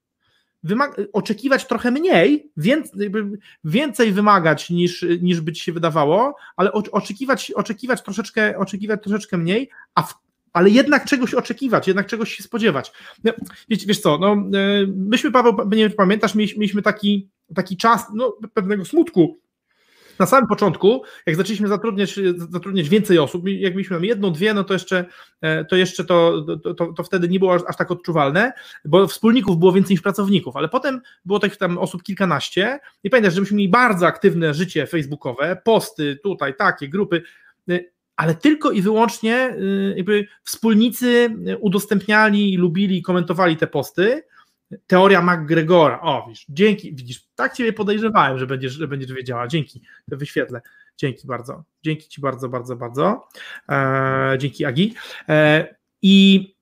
Wymag 0.63 1.01
oczekiwać 1.13 1.67
trochę 1.67 1.91
mniej, 1.91 2.51
więcej, 2.57 3.11
więcej 3.65 4.13
wymagać 4.13 4.71
niż, 4.71 5.07
niż 5.21 5.41
by 5.41 5.53
ci 5.53 5.65
się 5.65 5.73
wydawało, 5.73 6.37
ale 6.57 6.73
oczekiwać, 6.73 7.51
oczekiwać, 7.51 8.03
troszeczkę, 8.03 8.59
oczekiwać 8.59 9.03
troszeczkę 9.03 9.39
mniej, 9.39 9.71
a 9.95 10.03
w, 10.03 10.15
ale 10.53 10.71
jednak 10.71 11.05
czegoś 11.05 11.35
oczekiwać, 11.35 11.89
jednak 11.89 12.07
czegoś 12.07 12.33
się 12.35 12.43
spodziewać. 12.43 12.93
No, 13.25 13.33
wiesz, 13.69 13.87
wiesz 13.87 14.01
co, 14.01 14.19
no, 14.19 14.33
e, 14.33 14.87
myśmy, 14.87 15.31
Paweł, 15.31 15.57
nie 15.71 15.91
pamiętasz, 15.91 16.35
mieliśmy 16.35 16.83
taki 16.83 17.29
taki 17.55 17.77
czas 17.77 18.07
no, 18.15 18.37
pewnego 18.55 18.85
smutku. 18.85 19.39
Na 20.19 20.27
samym 20.27 20.49
początku, 20.49 21.03
jak 21.27 21.37
zaczęliśmy 21.37 21.69
zatrudniać, 21.69 22.21
zatrudniać 22.37 22.89
więcej 22.89 23.19
osób, 23.19 23.49
jak 23.49 23.73
mieliśmy 23.73 24.07
jedną, 24.07 24.33
dwie, 24.33 24.55
no 24.55 24.65
to 24.65 24.73
jeszcze 24.73 25.05
e, 25.41 25.65
to, 25.65 25.77
jeszcze 25.77 26.05
to, 26.05 26.47
to, 26.77 26.93
to 26.93 27.03
wtedy 27.03 27.29
nie 27.29 27.39
było 27.39 27.55
aż, 27.55 27.63
aż, 27.69 27.77
tak 27.77 27.91
odczuwalne, 27.91 28.53
bo 28.85 29.07
wspólników 29.07 29.59
było 29.59 29.73
więcej 29.73 29.95
niż 29.95 30.03
pracowników, 30.03 30.57
ale 30.57 30.69
potem 30.69 31.01
było 31.25 31.39
tych 31.39 31.57
tam 31.57 31.79
osób 31.79 32.03
kilkanaście. 32.03 32.79
I 33.05 33.11
pamiętasz, 33.11 33.35
że 33.35 33.41
myśmy 33.41 33.57
mieli 33.57 33.69
bardzo 33.69 34.07
aktywne 34.07 34.55
życie 34.55 34.87
facebookowe, 34.87 35.61
posty 35.65 36.19
tutaj, 36.23 36.57
takie, 36.57 36.89
grupy, 36.89 37.23
e, 37.71 37.81
ale 38.17 38.35
tylko 38.35 38.71
i 38.71 38.83
wyłącznie 38.83 39.35
e, 39.35 39.57
jakby 39.97 40.27
wspólnicy 40.43 41.37
udostępniali, 41.61 42.57
lubili, 42.57 43.03
komentowali 43.03 43.57
te 43.57 43.67
posty, 43.67 44.23
Teoria 44.87 45.23
McGregora. 45.23 46.01
O, 46.01 46.25
widzisz, 46.29 46.47
dzięki, 46.49 46.95
widzisz, 46.95 47.27
tak 47.35 47.55
Ciebie 47.55 47.73
podejrzewałem, 47.73 48.39
że 48.39 48.47
będziesz, 48.47 48.73
że 48.73 48.89
będziesz 48.89 49.13
wiedziała. 49.13 49.49
Dzięki, 49.49 49.83
wyświetlę. 50.09 50.61
Dzięki 50.97 51.27
bardzo. 51.27 51.65
Dzięki 51.83 52.09
Ci 52.09 52.21
bardzo, 52.21 52.49
bardzo, 52.49 52.77
bardzo. 52.77 53.29
E, 53.69 54.37
dzięki 54.39 54.65
Agi. 54.65 54.95
E, 55.29 55.75
I 56.03 56.55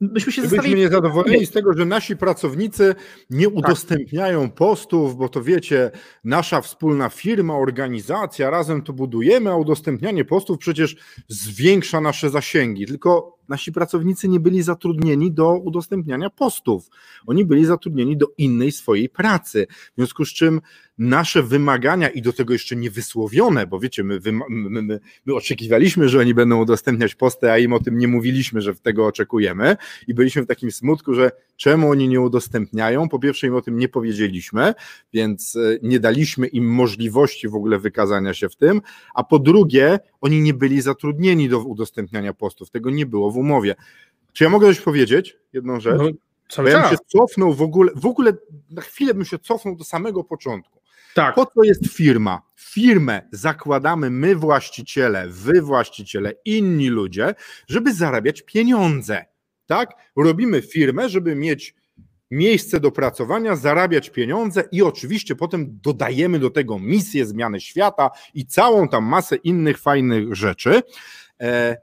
myśmy 0.00 0.32
się 0.32 0.42
Byliśmy 0.42 0.74
niezadowoleni 0.74 1.46
z 1.46 1.50
tego, 1.50 1.72
że 1.72 1.84
nasi 1.84 2.16
pracownicy 2.16 2.94
nie 3.30 3.46
tak. 3.46 3.56
udostępniają 3.56 4.50
postów, 4.50 5.16
bo 5.16 5.28
to 5.28 5.42
wiecie, 5.42 5.90
nasza 6.24 6.60
wspólna 6.60 7.08
firma, 7.08 7.54
organizacja, 7.54 8.50
razem 8.50 8.82
to 8.82 8.92
budujemy, 8.92 9.50
a 9.50 9.56
udostępnianie 9.56 10.24
postów 10.24 10.58
przecież 10.58 10.96
zwiększa 11.28 12.00
nasze 12.00 12.30
zasięgi. 12.30 12.86
Tylko 12.86 13.35
nasi 13.48 13.72
pracownicy 13.72 14.28
nie 14.28 14.40
byli 14.40 14.62
zatrudnieni 14.62 15.32
do 15.32 15.58
udostępniania 15.58 16.30
postów. 16.30 16.88
Oni 17.26 17.44
byli 17.44 17.64
zatrudnieni 17.64 18.16
do 18.16 18.26
innej 18.38 18.72
swojej 18.72 19.08
pracy. 19.08 19.66
W 19.70 19.96
związku 19.96 20.24
z 20.24 20.28
czym 20.28 20.60
nasze 20.98 21.42
wymagania 21.42 22.08
i 22.08 22.22
do 22.22 22.32
tego 22.32 22.52
jeszcze 22.52 22.76
niewysłowione, 22.76 23.66
bo 23.66 23.80
wiecie, 23.80 24.04
my, 24.04 24.20
my, 24.48 24.82
my, 24.82 25.00
my 25.26 25.34
oczekiwaliśmy, 25.34 26.08
że 26.08 26.20
oni 26.20 26.34
będą 26.34 26.62
udostępniać 26.62 27.14
posty, 27.14 27.50
a 27.50 27.58
im 27.58 27.72
o 27.72 27.80
tym 27.80 27.98
nie 27.98 28.08
mówiliśmy, 28.08 28.60
że 28.60 28.74
tego 28.74 29.06
oczekujemy 29.06 29.76
i 30.08 30.14
byliśmy 30.14 30.42
w 30.42 30.46
takim 30.46 30.72
smutku, 30.72 31.14
że 31.14 31.30
czemu 31.56 31.90
oni 31.90 32.08
nie 32.08 32.20
udostępniają? 32.20 33.08
Po 33.08 33.18
pierwsze 33.18 33.46
im 33.46 33.54
o 33.54 33.62
tym 33.62 33.78
nie 33.78 33.88
powiedzieliśmy, 33.88 34.74
więc 35.12 35.56
e, 35.56 35.78
nie 35.82 36.00
daliśmy 36.00 36.46
im 36.46 36.74
możliwości 36.74 37.48
w 37.48 37.54
ogóle 37.54 37.78
wykazania 37.78 38.34
się 38.34 38.48
w 38.48 38.56
tym, 38.56 38.80
a 39.14 39.24
po 39.24 39.38
drugie 39.38 39.98
oni 40.20 40.42
nie 40.42 40.54
byli 40.54 40.80
zatrudnieni 40.80 41.48
do 41.48 41.60
udostępniania 41.60 42.32
postów, 42.32 42.70
tego 42.70 42.90
nie 42.90 43.06
było 43.06 43.30
w 43.36 43.38
umowie. 43.38 43.74
Czy 44.32 44.44
ja 44.44 44.50
mogę 44.50 44.66
coś 44.66 44.80
powiedzieć? 44.80 45.36
Jedną 45.52 45.80
rzecz? 45.80 45.98
No, 45.98 46.08
cały 46.48 46.70
ja 46.70 46.80
bym 46.80 46.90
się 46.90 46.96
cofnął 47.06 47.54
w 47.54 47.62
ogóle, 47.62 47.92
w 47.96 48.06
ogóle 48.06 48.32
na 48.70 48.82
chwilę 48.82 49.14
bym 49.14 49.24
się 49.24 49.38
cofnął 49.38 49.76
do 49.76 49.84
samego 49.84 50.24
początku. 50.24 50.80
Tak. 51.14 51.34
Po 51.34 51.46
co 51.46 51.62
jest 51.62 51.86
firma? 51.92 52.42
Firmę 52.56 53.22
zakładamy 53.32 54.10
my 54.10 54.36
właściciele, 54.36 55.28
wy 55.28 55.62
właściciele, 55.62 56.32
inni 56.44 56.88
ludzie, 56.88 57.34
żeby 57.68 57.94
zarabiać 57.94 58.42
pieniądze. 58.42 59.24
Tak? 59.66 59.90
Robimy 60.16 60.62
firmę, 60.62 61.08
żeby 61.08 61.34
mieć 61.34 61.74
miejsce 62.30 62.80
do 62.80 62.90
pracowania, 62.90 63.56
zarabiać 63.56 64.10
pieniądze 64.10 64.64
i 64.72 64.82
oczywiście 64.82 65.36
potem 65.36 65.78
dodajemy 65.82 66.38
do 66.38 66.50
tego 66.50 66.78
misję 66.78 67.26
zmiany 67.26 67.60
świata 67.60 68.10
i 68.34 68.46
całą 68.46 68.88
tam 68.88 69.04
masę 69.04 69.36
innych 69.36 69.78
fajnych 69.78 70.34
rzeczy. 70.34 70.82
E, 71.40 71.76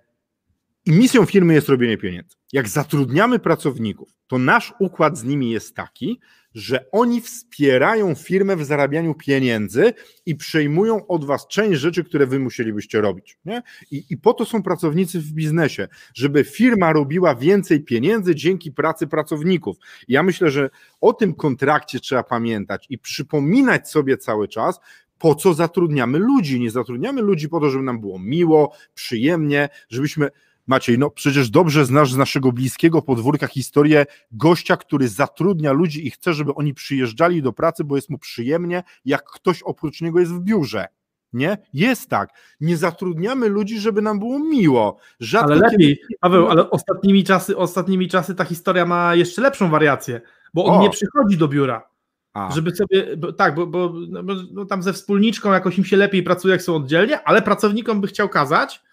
I 0.85 0.91
misją 0.91 1.25
firmy 1.25 1.53
jest 1.53 1.69
robienie 1.69 1.97
pieniędzy. 1.97 2.35
Jak 2.53 2.67
zatrudniamy 2.67 3.39
pracowników, 3.39 4.09
to 4.27 4.37
nasz 4.37 4.73
układ 4.79 5.17
z 5.17 5.23
nimi 5.23 5.51
jest 5.51 5.75
taki, 5.75 6.19
że 6.53 6.91
oni 6.91 7.21
wspierają 7.21 8.15
firmę 8.15 8.55
w 8.55 8.65
zarabianiu 8.65 9.13
pieniędzy 9.13 9.93
i 10.25 10.35
przejmują 10.35 11.07
od 11.07 11.25
was 11.25 11.47
część 11.47 11.79
rzeczy, 11.79 12.03
które 12.03 12.27
wy 12.27 12.39
musielibyście 12.39 13.01
robić. 13.01 13.37
Nie? 13.45 13.61
I, 13.91 14.03
I 14.09 14.17
po 14.17 14.33
to 14.33 14.45
są 14.45 14.63
pracownicy 14.63 15.19
w 15.19 15.31
biznesie, 15.31 15.87
żeby 16.13 16.43
firma 16.43 16.93
robiła 16.93 17.35
więcej 17.35 17.81
pieniędzy 17.81 18.35
dzięki 18.35 18.71
pracy 18.71 19.07
pracowników. 19.07 19.77
Ja 20.07 20.23
myślę, 20.23 20.51
że 20.51 20.69
o 21.01 21.13
tym 21.13 21.33
kontrakcie 21.33 21.99
trzeba 21.99 22.23
pamiętać 22.23 22.85
i 22.89 22.97
przypominać 22.97 23.89
sobie 23.89 24.17
cały 24.17 24.47
czas, 24.47 24.79
po 25.17 25.35
co 25.35 25.53
zatrudniamy 25.53 26.19
ludzi. 26.19 26.59
Nie 26.59 26.71
zatrudniamy 26.71 27.21
ludzi 27.21 27.49
po 27.49 27.59
to, 27.59 27.69
żeby 27.69 27.83
nam 27.83 28.01
było 28.01 28.19
miło, 28.19 28.75
przyjemnie, 28.93 29.69
żebyśmy 29.89 30.29
Maciej, 30.67 30.99
no 30.99 31.09
przecież 31.09 31.49
dobrze 31.49 31.85
znasz 31.85 32.11
z 32.11 32.17
naszego 32.17 32.51
bliskiego 32.51 33.01
podwórka 33.01 33.47
historię 33.47 34.05
gościa, 34.31 34.77
który 34.77 35.07
zatrudnia 35.07 35.71
ludzi 35.71 36.07
i 36.07 36.11
chce, 36.11 36.33
żeby 36.33 36.55
oni 36.55 36.73
przyjeżdżali 36.73 37.41
do 37.41 37.53
pracy, 37.53 37.83
bo 37.83 37.95
jest 37.95 38.09
mu 38.09 38.17
przyjemnie, 38.17 38.83
jak 39.05 39.23
ktoś 39.23 39.63
oprócz 39.63 40.01
niego 40.01 40.19
jest 40.19 40.33
w 40.33 40.39
biurze. 40.39 40.87
Nie? 41.33 41.57
Jest 41.73 42.09
tak. 42.09 42.29
Nie 42.61 42.77
zatrudniamy 42.77 43.49
ludzi, 43.49 43.79
żeby 43.79 44.01
nam 44.01 44.19
było 44.19 44.39
miło. 44.39 44.97
Rzadko 45.19 45.51
ale 45.51 45.61
lepiej, 45.61 45.97
kiedy... 45.97 46.19
Paweł, 46.19 46.47
ale 46.47 46.69
ostatnimi 46.69 47.23
czasy, 47.23 47.57
ostatnimi 47.57 48.07
czasy 48.07 48.35
ta 48.35 48.43
historia 48.45 48.85
ma 48.85 49.15
jeszcze 49.15 49.41
lepszą 49.41 49.69
wariację, 49.69 50.21
bo 50.53 50.65
on 50.65 50.79
o. 50.79 50.81
nie 50.81 50.89
przychodzi 50.89 51.37
do 51.37 51.47
biura. 51.47 51.87
A. 52.33 52.51
Żeby 52.51 52.75
sobie, 52.75 53.17
bo, 53.17 53.33
tak, 53.33 53.55
bo, 53.55 53.67
bo, 53.67 53.93
no, 54.09 54.23
bo, 54.23 54.65
tam 54.65 54.83
ze 54.83 54.93
wspólniczką 54.93 55.51
jakoś 55.51 55.77
im 55.77 55.85
się 55.85 55.97
lepiej 55.97 56.23
pracuje, 56.23 56.51
jak 56.51 56.61
są 56.61 56.75
oddzielnie, 56.75 57.23
ale 57.23 57.41
pracownikom 57.41 58.01
by 58.01 58.07
chciał 58.07 58.29
kazać, 58.29 58.83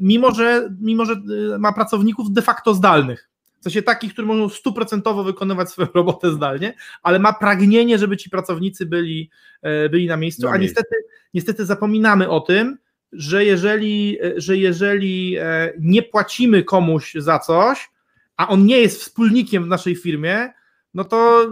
mimo 0.00 0.34
że, 0.34 0.70
mimo 0.80 1.04
że 1.04 1.12
e, 1.54 1.58
ma 1.58 1.72
pracowników 1.72 2.32
de 2.32 2.42
facto 2.42 2.74
zdalnych. 2.74 3.28
w 3.60 3.64
sensie 3.64 3.82
takich, 3.82 4.12
którzy 4.12 4.28
mogą 4.28 4.48
stuprocentowo 4.48 5.24
wykonywać 5.24 5.70
swoją 5.70 5.88
robotę 5.94 6.32
zdalnie, 6.32 6.74
ale 7.02 7.18
ma 7.18 7.32
pragnienie, 7.32 7.98
żeby 7.98 8.16
ci 8.16 8.30
pracownicy 8.30 8.86
byli, 8.86 9.30
e, 9.62 9.88
byli 9.88 10.06
na 10.06 10.16
miejscu, 10.16 10.48
a 10.48 10.56
niestety, 10.56 10.96
niestety 11.34 11.64
zapominamy 11.64 12.28
o 12.28 12.40
tym, 12.40 12.78
że 13.12 13.44
jeżeli, 13.44 14.18
że 14.36 14.56
jeżeli 14.56 15.36
e, 15.38 15.72
nie 15.80 16.02
płacimy 16.02 16.62
komuś 16.62 17.14
za 17.14 17.38
coś, 17.38 17.90
a 18.36 18.48
on 18.48 18.66
nie 18.66 18.78
jest 18.78 19.00
wspólnikiem 19.00 19.64
w 19.64 19.68
naszej 19.68 19.96
firmie, 19.96 20.52
no 20.94 21.04
to, 21.04 21.46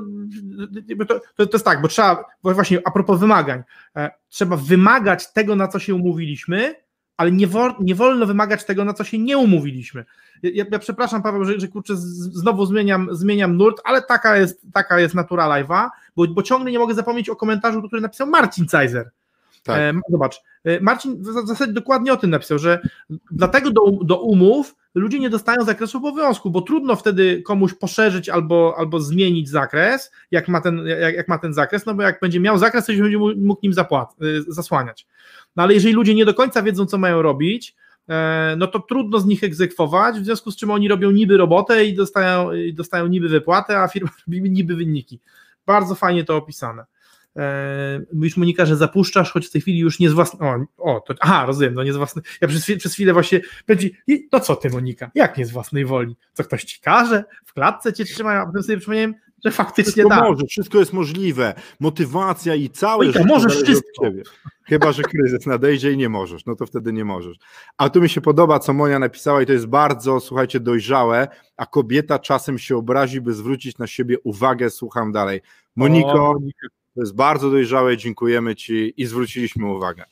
to, 1.08 1.20
to, 1.36 1.46
to 1.46 1.56
jest 1.56 1.64
tak, 1.64 1.82
bo 1.82 1.88
trzeba, 1.88 2.24
właśnie 2.42 2.80
a 2.84 2.90
propos 2.90 3.20
wymagań, 3.20 3.62
e, 3.96 4.10
trzeba 4.28 4.56
wymagać 4.56 5.32
tego, 5.32 5.56
na 5.56 5.68
co 5.68 5.78
się 5.78 5.94
umówiliśmy, 5.94 6.74
ale 7.20 7.32
nie, 7.32 7.46
wo, 7.46 7.74
nie 7.80 7.94
wolno 7.94 8.26
wymagać 8.26 8.64
tego, 8.64 8.84
na 8.84 8.94
co 8.94 9.04
się 9.04 9.18
nie 9.18 9.38
umówiliśmy. 9.38 10.04
Ja, 10.42 10.64
ja 10.72 10.78
przepraszam, 10.78 11.22
Paweł, 11.22 11.44
że, 11.44 11.60
że 11.60 11.68
kurczę, 11.68 11.96
znowu 11.96 12.66
zmieniam, 12.66 13.08
zmieniam 13.12 13.56
nurt, 13.56 13.80
ale 13.84 14.02
taka 14.02 14.36
jest, 14.36 14.66
taka 14.72 15.00
jest 15.00 15.14
natura 15.14 15.44
live'a, 15.44 15.88
bo, 16.16 16.26
bo 16.28 16.42
ciągle 16.42 16.70
nie 16.70 16.78
mogę 16.78 16.94
zapomnieć 16.94 17.28
o 17.28 17.36
komentarzu, 17.36 17.82
który 17.82 18.02
napisał 18.02 18.26
Marcin 18.26 18.66
Cajzer. 18.66 19.10
Tak. 19.62 19.78
E, 19.78 19.92
zobacz, 20.08 20.42
e, 20.64 20.80
Marcin 20.80 21.22
w 21.22 21.46
zasadzie 21.48 21.72
dokładnie 21.72 22.12
o 22.12 22.16
tym 22.16 22.30
napisał, 22.30 22.58
że 22.58 22.80
dlatego 23.30 23.70
do, 23.70 23.82
do 24.02 24.20
umów 24.20 24.76
ludzie 24.94 25.20
nie 25.20 25.30
dostają 25.30 25.64
zakresu 25.64 25.98
obowiązku, 25.98 26.50
bo 26.50 26.60
trudno 26.60 26.96
wtedy 26.96 27.42
komuś 27.42 27.74
poszerzyć 27.74 28.28
albo, 28.28 28.74
albo 28.78 29.00
zmienić 29.00 29.48
zakres, 29.48 30.10
jak 30.30 30.48
ma, 30.48 30.60
ten, 30.60 30.86
jak, 30.86 31.14
jak 31.14 31.28
ma 31.28 31.38
ten 31.38 31.54
zakres, 31.54 31.86
no 31.86 31.94
bo 31.94 32.02
jak 32.02 32.20
będzie 32.20 32.40
miał 32.40 32.58
zakres, 32.58 32.86
to 32.86 32.94
się 32.94 33.02
będzie 33.02 33.18
mógł 33.18 33.60
nim 33.62 33.72
zapłat, 33.72 34.16
e, 34.20 34.52
zasłaniać. 34.52 35.06
No 35.56 35.62
ale 35.62 35.74
jeżeli 35.74 35.94
ludzie 35.94 36.14
nie 36.14 36.24
do 36.24 36.34
końca 36.34 36.62
wiedzą, 36.62 36.86
co 36.86 36.98
mają 36.98 37.22
robić, 37.22 37.76
e, 38.08 38.54
no 38.58 38.66
to 38.66 38.78
trudno 38.78 39.18
z 39.18 39.26
nich 39.26 39.44
egzekwować, 39.44 40.20
w 40.20 40.24
związku 40.24 40.50
z 40.50 40.56
czym 40.56 40.70
oni 40.70 40.88
robią 40.88 41.10
niby 41.10 41.36
robotę 41.36 41.84
i 41.84 41.94
dostają, 41.94 42.52
i 42.52 42.74
dostają 42.74 43.06
niby 43.06 43.28
wypłatę, 43.28 43.78
a 43.78 43.88
firma 43.88 44.10
robi 44.26 44.50
niby 44.50 44.76
wyniki. 44.76 45.20
Bardzo 45.66 45.94
fajnie 45.94 46.24
to 46.24 46.36
opisane. 46.36 46.84
E, 47.36 48.00
mówisz 48.12 48.36
Monika, 48.36 48.66
że 48.66 48.76
zapuszczasz, 48.76 49.32
choć 49.32 49.46
w 49.46 49.50
tej 49.50 49.60
chwili 49.60 49.78
już 49.78 49.98
nie 49.98 50.10
z 50.10 50.12
własnej. 50.12 50.50
O, 50.78 50.96
o 50.96 51.00
to, 51.00 51.14
aha, 51.20 51.46
rozumiem, 51.46 51.74
no 51.74 51.82
nie 51.82 51.92
z 51.92 51.96
własnej. 51.96 52.24
Ja 52.40 52.48
przez, 52.48 52.66
przez 52.78 52.92
chwilę 52.94 53.12
właśnie 53.12 53.40
będzie. 53.66 53.90
To 54.30 54.40
co 54.40 54.56
ty, 54.56 54.70
Monika? 54.70 55.10
Jak 55.14 55.38
nie 55.38 55.46
z 55.46 55.50
własnej 55.50 55.84
woli? 55.84 56.16
Co 56.32 56.44
ktoś 56.44 56.64
ci 56.64 56.80
każe? 56.80 57.24
W 57.46 57.52
klatce 57.52 57.92
cię 57.92 58.04
trzymają, 58.04 58.40
a 58.40 58.46
potem 58.46 58.62
sobie 58.62 58.78
przypomniałem, 58.78 59.14
że 59.44 59.50
faktycznie 59.50 59.92
wszystko 59.92 60.08
da. 60.08 60.20
Może, 60.20 60.46
wszystko 60.46 60.78
jest 60.78 60.92
możliwe. 60.92 61.54
Motywacja 61.80 62.54
i 62.54 62.70
całe 62.70 63.06
Monika, 63.06 63.24
możesz 63.24 63.62
wszystko. 63.62 64.06
Chyba, 64.64 64.92
że 64.92 65.02
kryzys 65.02 65.46
nadejdzie 65.46 65.92
i 65.92 65.96
nie 65.96 66.08
możesz, 66.08 66.46
no 66.46 66.56
to 66.56 66.66
wtedy 66.66 66.92
nie 66.92 67.04
możesz. 67.04 67.36
A 67.76 67.90
tu 67.90 68.00
mi 68.00 68.08
się 68.08 68.20
podoba, 68.20 68.58
co 68.58 68.72
Monia 68.72 68.98
napisała 68.98 69.42
i 69.42 69.46
to 69.46 69.52
jest 69.52 69.66
bardzo, 69.66 70.20
słuchajcie, 70.20 70.60
dojrzałe, 70.60 71.28
a 71.56 71.66
kobieta 71.66 72.18
czasem 72.18 72.58
się 72.58 72.76
obrazi, 72.76 73.20
by 73.20 73.34
zwrócić 73.34 73.78
na 73.78 73.86
siebie 73.86 74.16
uwagę. 74.24 74.70
Słucham 74.70 75.12
dalej. 75.12 75.40
Moniko, 75.76 76.30
o, 76.30 76.32
Monika 76.32 76.66
to 76.94 77.00
jest 77.00 77.14
bardzo 77.14 77.50
dojrzałe, 77.50 77.96
dziękujemy 77.96 78.56
Ci 78.56 78.94
i 78.96 79.06
zwróciliśmy 79.06 79.66
uwagę. 79.66 80.04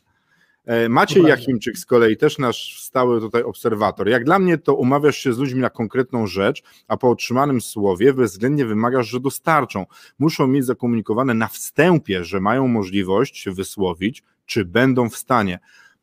E, 0.68 0.88
Maciej 0.88 1.22
Jachimczyk 1.22 1.78
z 1.78 1.86
kolei, 1.86 2.16
też 2.16 2.38
nasz 2.38 2.82
stały 2.82 3.20
tutaj 3.20 3.42
obserwator. 3.42 4.08
Jak 4.08 4.24
dla 4.24 4.38
mnie 4.38 4.58
to 4.58 4.74
umawiasz 4.74 5.16
się 5.16 5.32
z 5.32 5.38
ludźmi 5.38 5.60
na 5.60 5.70
konkretną 5.70 6.26
rzecz, 6.26 6.62
a 6.88 6.96
po 6.96 7.10
otrzymanym 7.10 7.60
słowie 7.60 8.12
bezwzględnie 8.14 8.66
wymagasz, 8.66 9.08
że 9.08 9.20
dostarczą. 9.20 9.86
Muszą 10.18 10.46
mieć 10.46 10.64
zakomunikowane 10.64 11.34
na 11.34 11.48
wstępie, 11.48 12.24
że 12.24 12.40
mają 12.40 12.68
możliwość 12.68 13.38
się 13.38 13.52
wysłowić, 13.52 14.22
czy 14.46 14.64
będą 14.64 15.10
w 15.10 15.16
stanie. 15.16 15.58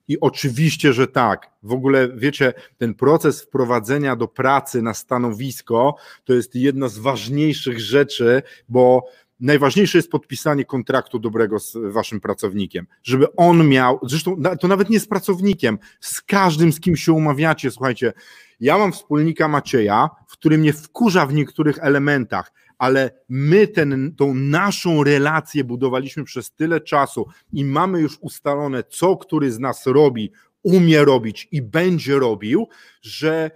I 0.08 0.20
oczywiście, 0.20 0.94
że 0.94 1.08
tak. 1.08 1.50
W 1.64 1.74
ogóle, 1.74 2.10
wiecie, 2.16 2.54
ten 2.78 2.94
proces 2.94 3.42
wprowadzenia 3.42 4.16
do 4.16 4.28
pracy 4.28 4.82
na 4.82 4.94
stanowisko 4.94 5.96
to 6.26 6.34
jest 6.34 6.56
jedna 6.56 6.88
z 6.88 6.98
ważniejszych 6.98 7.80
rzeczy, 7.80 8.42
bo 8.70 9.06
najważniejsze 9.40 9.98
jest 9.98 10.12
podpisanie 10.12 10.66
kontraktu 10.66 11.20
dobrego 11.20 11.60
z 11.60 11.78
waszym 11.92 12.20
pracownikiem, 12.20 12.88
żeby 13.04 13.36
on 13.36 13.68
miał, 13.68 14.00
zresztą 14.04 14.42
to 14.60 14.68
nawet 14.68 14.90
nie 14.90 15.00
z 15.00 15.08
pracownikiem, 15.08 15.78
z 16.00 16.22
każdym, 16.22 16.74
z 16.74 16.80
kim 16.80 16.96
się 16.96 17.14
umawiacie, 17.14 17.72
słuchajcie, 17.72 18.14
ja 18.60 18.78
mam 18.78 18.92
wspólnika 18.92 19.48
Macieja, 19.48 20.10
w 20.28 20.34
którym 20.34 20.62
mnie 20.62 20.74
wkurza 20.74 21.26
w 21.26 21.34
niektórych 21.34 21.80
elementach, 21.82 22.52
ale 22.78 23.12
my 23.30 23.68
ten, 23.68 24.16
tą 24.18 24.34
naszą 24.34 25.04
relację 25.04 25.64
budowaliśmy 25.64 26.24
przez 26.24 26.52
tyle 26.52 26.82
czasu 26.82 27.26
i 27.54 27.66
mamy 27.66 28.02
już 28.02 28.18
ustalone, 28.22 28.84
co 28.84 29.18
który 29.18 29.52
z 29.52 29.60
nas 29.60 29.86
robi, 29.86 30.32
umie 30.64 31.06
robić 31.06 31.48
i 31.52 31.62
będzie 31.62 32.20
robił, 32.20 32.68
że 33.02 33.52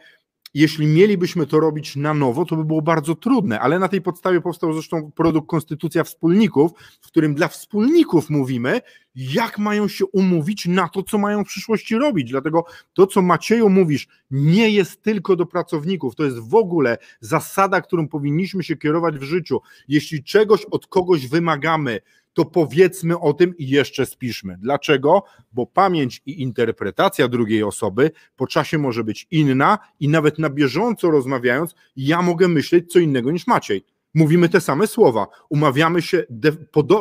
jeśli 0.54 0.88
mielibyśmy 0.88 1.48
to 1.48 1.60
robić 1.60 1.96
na 1.96 2.14
nowo, 2.14 2.46
to 2.46 2.56
by 2.56 2.66
było 2.66 2.82
bardzo 2.82 3.16
trudne, 3.16 3.60
ale 3.60 3.80
na 3.80 3.88
tej 3.88 4.02
podstawie 4.02 4.42
powstał 4.42 4.74
zresztą 4.74 5.12
produkt 5.12 5.48
Konstytucja 5.48 6.04
Wspólników, 6.04 6.72
w 7.02 7.08
którym 7.08 7.36
dla 7.36 7.48
wspólników 7.48 8.30
mówimy, 8.30 8.82
jak 9.16 9.60
mają 9.60 9.88
się 9.88 10.06
umówić 10.06 10.66
na 10.66 10.90
to, 10.90 11.04
co 11.04 11.18
mają 11.18 11.44
w 11.44 11.48
przyszłości 11.48 11.96
robić. 11.96 12.30
Dlatego 12.32 12.66
to, 12.94 13.08
co 13.08 13.22
Macieju 13.22 13.70
mówisz, 13.70 14.08
nie 14.32 14.70
jest 14.70 15.02
tylko 15.02 15.36
do 15.36 15.46
pracowników, 15.46 16.16
to 16.16 16.24
jest 16.24 16.40
w 16.40 16.56
ogóle 16.56 16.98
zasada, 17.20 17.82
którą 17.82 18.08
powinniśmy 18.08 18.64
się 18.64 18.78
kierować 18.78 19.18
w 19.18 19.24
życiu. 19.24 19.62
Jeśli 19.88 20.24
czegoś 20.24 20.66
od 20.66 20.88
kogoś 20.88 21.28
wymagamy, 21.28 22.00
to 22.34 22.46
powiedzmy 22.46 23.20
o 23.20 23.34
tym 23.34 23.58
i 23.58 23.68
jeszcze 23.68 24.06
spiszmy. 24.06 24.58
Dlaczego? 24.62 25.24
Bo 25.52 25.66
pamięć 25.66 26.22
i 26.26 26.42
interpretacja 26.42 27.28
drugiej 27.28 27.64
osoby 27.64 28.12
po 28.36 28.48
czasie 28.48 28.78
może 28.78 29.04
być 29.04 29.28
inna 29.32 29.78
i 30.00 30.10
nawet 30.10 30.40
na 30.40 30.50
bieżąco 30.50 31.12
rozmawiając, 31.12 31.76
ja 31.96 32.22
mogę 32.22 32.48
myśleć 32.48 32.92
co 32.92 33.00
innego 33.00 33.32
niż 33.32 33.48
Maciej. 33.48 33.86
Mówimy 34.14 34.50
te 34.50 34.62
same 34.62 34.88
słowa, 34.88 35.28
umawiamy 35.50 36.02
się 36.02 36.24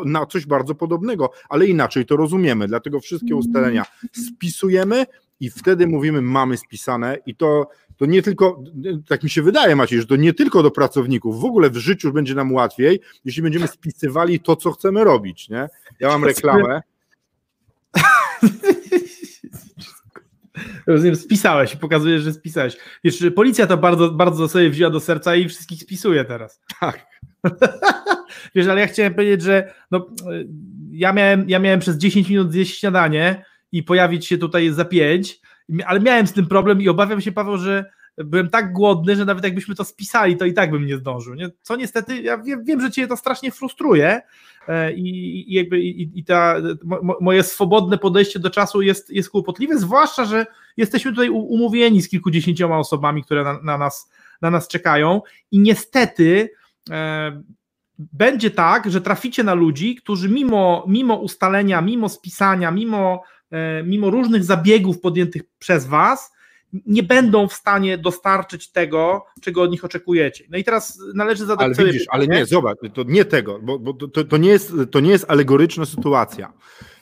na 0.05 0.27
coś 0.27 0.47
bardzo 0.47 0.75
podobnego, 0.75 1.31
ale 1.49 1.67
inaczej 1.67 2.07
to 2.07 2.17
rozumiemy. 2.17 2.69
Dlatego 2.69 3.01
wszystkie 3.01 3.37
ustalenia 3.37 3.85
spisujemy 4.12 5.07
i 5.41 5.51
wtedy 5.51 5.87
mówimy, 5.87 6.23
mamy 6.23 6.57
spisane 6.57 7.19
i 7.27 7.37
to 7.37 7.69
to 7.98 8.06
nie 8.06 8.22
tylko, 8.22 8.62
tak 9.08 9.22
mi 9.22 9.30
się 9.30 9.42
wydaje 9.42 9.76
Maciej, 9.76 10.00
że 10.00 10.06
to 10.06 10.16
nie 10.16 10.34
tylko 10.34 10.62
do 10.62 10.70
pracowników, 10.70 11.40
w 11.40 11.44
ogóle 11.44 11.70
w 11.70 11.76
życiu 11.76 12.12
będzie 12.12 12.34
nam 12.34 12.52
łatwiej, 12.52 13.00
jeśli 13.24 13.42
będziemy 13.42 13.68
spisywali 13.68 14.40
to, 14.40 14.56
co 14.56 14.72
chcemy 14.72 15.04
robić, 15.04 15.48
nie? 15.48 15.68
Ja 16.00 16.08
mam 16.08 16.24
reklamę. 16.24 16.82
Rozumiem, 20.87 21.16
spisałeś, 21.16 21.76
pokazujesz, 21.76 22.22
że 22.22 22.32
spisałeś. 22.32 22.76
Wiesz, 23.04 23.24
policja 23.37 23.66
to 23.66 23.76
bardzo, 23.76 24.11
bardzo 24.11 24.48
sobie 24.48 24.70
wzięła 24.70 24.90
do 24.90 25.00
serca 25.00 25.37
i 25.37 25.48
wszystkich 25.48 25.82
spisuje 25.82 26.24
teraz. 26.24 26.61
Tak. 26.80 27.06
Wiesz, 28.54 28.66
ale 28.66 28.80
ja 28.80 28.87
chciałem 28.87 29.14
powiedzieć, 29.14 29.42
że 29.42 29.74
no, 29.90 30.06
ja, 30.90 31.12
miałem, 31.12 31.48
ja 31.48 31.58
miałem 31.58 31.80
przez 31.80 31.96
10 31.96 32.28
minut 32.28 32.52
zjeść 32.52 32.78
śniadanie 32.78 33.44
i 33.72 33.82
pojawić 33.82 34.26
się 34.26 34.38
tutaj 34.38 34.70
za 34.70 34.84
5 34.84 35.40
ale 35.87 36.00
miałem 36.00 36.26
z 36.26 36.33
tym 36.33 36.46
problem 36.46 36.83
i 36.83 36.88
obawiam 36.88 37.20
się, 37.20 37.33
Paweł, 37.33 37.59
że 37.59 37.85
byłem 38.24 38.50
tak 38.50 38.72
głodny, 38.72 39.16
że 39.16 39.24
nawet 39.24 39.44
jakbyśmy 39.44 39.74
to 39.74 39.85
spisali, 39.85 40.37
to 40.37 40.44
i 40.44 40.54
tak 40.54 40.70
bym 40.70 40.87
nie 40.87 40.96
zdążył. 40.96 41.35
Nie? 41.35 41.50
Co 41.62 41.76
niestety, 41.76 42.22
ja 42.22 42.38
wiem, 42.38 42.64
wiem, 42.64 42.81
że 42.81 42.90
cię 42.90 43.07
to 43.07 43.16
strasznie 43.16 43.50
frustruje 43.50 44.20
e, 44.68 44.92
i, 44.92 45.50
i 45.52 45.54
jakby 45.54 45.81
i, 45.81 46.18
i 46.18 46.24
ta, 46.24 46.57
mo, 46.85 47.16
moje 47.20 47.42
swobodne 47.42 47.98
podejście 47.98 48.38
do 48.38 48.50
czasu 48.50 48.83
jest, 48.83 49.11
jest 49.11 49.31
kłopotliwe, 49.31 49.78
zwłaszcza, 49.78 50.24
że 50.24 50.46
jesteśmy 50.76 51.11
tutaj 51.11 51.28
umówieni 51.31 52.02
z 52.02 52.09
kilkudziesięcioma 52.09 52.78
osobami, 52.78 53.24
które 53.24 53.44
na, 53.44 53.62
na 53.62 53.78
nas, 53.78 54.11
na 54.42 54.50
nas 54.50 54.68
czekają 54.68 55.22
i 55.50 55.59
niestety 55.59 56.50
e, 56.90 57.42
będzie 57.98 58.50
tak, 58.50 58.90
że 58.90 59.00
traficie 59.00 59.44
na 59.44 59.54
ludzi, 59.54 59.94
którzy 59.94 60.28
mimo, 60.28 60.85
mimo 60.88 61.14
ustalenia, 61.14 61.81
mimo 61.81 62.09
spisania, 62.09 62.70
mimo 62.70 63.22
mimo 63.84 64.11
różnych 64.11 64.44
zabiegów 64.44 65.00
podjętych 65.00 65.42
przez 65.58 65.87
Was, 65.87 66.32
nie 66.87 67.02
będą 67.02 67.48
w 67.48 67.52
stanie 67.52 67.98
dostarczyć 67.98 68.72
tego, 68.72 69.26
czego 69.40 69.62
od 69.62 69.70
nich 69.70 69.84
oczekujecie. 69.84 70.44
No 70.50 70.58
i 70.58 70.64
teraz 70.64 70.98
należy 71.14 71.46
zadać 71.46 71.64
ale 71.64 71.74
sobie 71.74 71.87
widzisz, 71.87 72.02
pytanie. 72.02 72.26
Ale 72.28 72.38
nie, 72.38 72.46
zobacz, 72.46 72.78
to 72.94 73.02
nie 73.02 73.24
tego, 73.24 73.58
bo, 73.62 73.78
bo 73.78 73.92
to, 73.92 74.24
to, 74.24 74.37
nie 74.37 74.48
jest, 74.48 74.72
to 74.90 75.00
nie 75.00 75.11
jest 75.11 75.24
alegoryczna 75.28 75.87
sytuacja. 75.87 76.52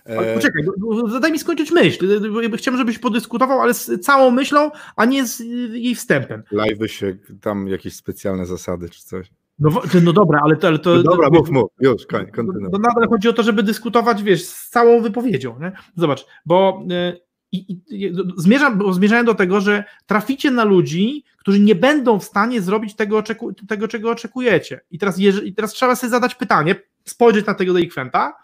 Ale 0.05 0.35
poczekaj, 0.35 0.63
zadaj 1.09 1.33
mi 1.33 1.39
skończyć 1.39 1.71
myśl. 1.71 2.21
Chciałbym, 2.57 2.79
żebyś 2.79 2.99
podyskutował, 2.99 3.61
ale 3.61 3.75
z 3.75 4.01
całą 4.01 4.31
myślą, 4.31 4.71
a 4.97 5.05
nie 5.05 5.27
z 5.27 5.41
jej 5.73 5.95
wstępem. 5.95 6.43
Live 6.51 6.93
się 6.93 7.17
tam 7.41 7.69
jakieś 7.69 7.97
specjalne 7.97 8.47
zasady 8.47 8.91
czy 8.91 9.03
coś. 9.03 9.31
No, 9.59 9.83
no 10.03 10.13
dobra, 10.13 10.41
ale 10.45 10.57
to. 10.57 10.69
Ale 10.69 10.79
to 10.79 10.95
no 10.95 11.03
dobra, 11.03 11.29
mów, 11.33 11.51
mów, 11.51 11.71
już, 11.81 12.07
kontynuuj. 12.07 12.69
No, 12.73 12.79
nadal 12.79 13.09
chodzi 13.09 13.29
o 13.29 13.33
to, 13.33 13.43
żeby 13.43 13.63
dyskutować, 13.63 14.23
wiesz, 14.23 14.45
z 14.45 14.69
całą 14.69 15.01
wypowiedzią. 15.01 15.61
Nie? 15.61 15.73
Zobacz, 15.97 16.27
bo. 16.47 16.83
Y, 16.91 17.27
i, 17.53 17.81
i, 17.89 18.13
zmierzam, 18.37 18.79
bo 18.79 18.93
zmierzałem 18.93 19.27
do 19.27 19.35
tego, 19.35 19.61
że 19.61 19.85
traficie 20.07 20.51
na 20.51 20.65
ludzi, 20.65 21.25
którzy 21.39 21.61
nie 21.61 21.75
będą 21.75 22.19
w 22.19 22.25
stanie 22.25 22.63
zrobić 22.63 22.97
tego, 22.97 23.19
oczeku, 23.19 23.53
tego 23.53 23.89
czego 23.89 24.11
oczekujecie. 24.11 24.81
I 24.91 24.99
teraz, 24.99 25.19
jeżeli, 25.19 25.55
teraz 25.55 25.73
trzeba 25.73 25.97
sobie 25.97 26.11
zadać 26.11 26.35
pytanie, 26.35 26.75
spojrzeć 27.05 27.47
na 27.47 27.55
tego 27.55 27.73
delikwenta, 27.73 28.37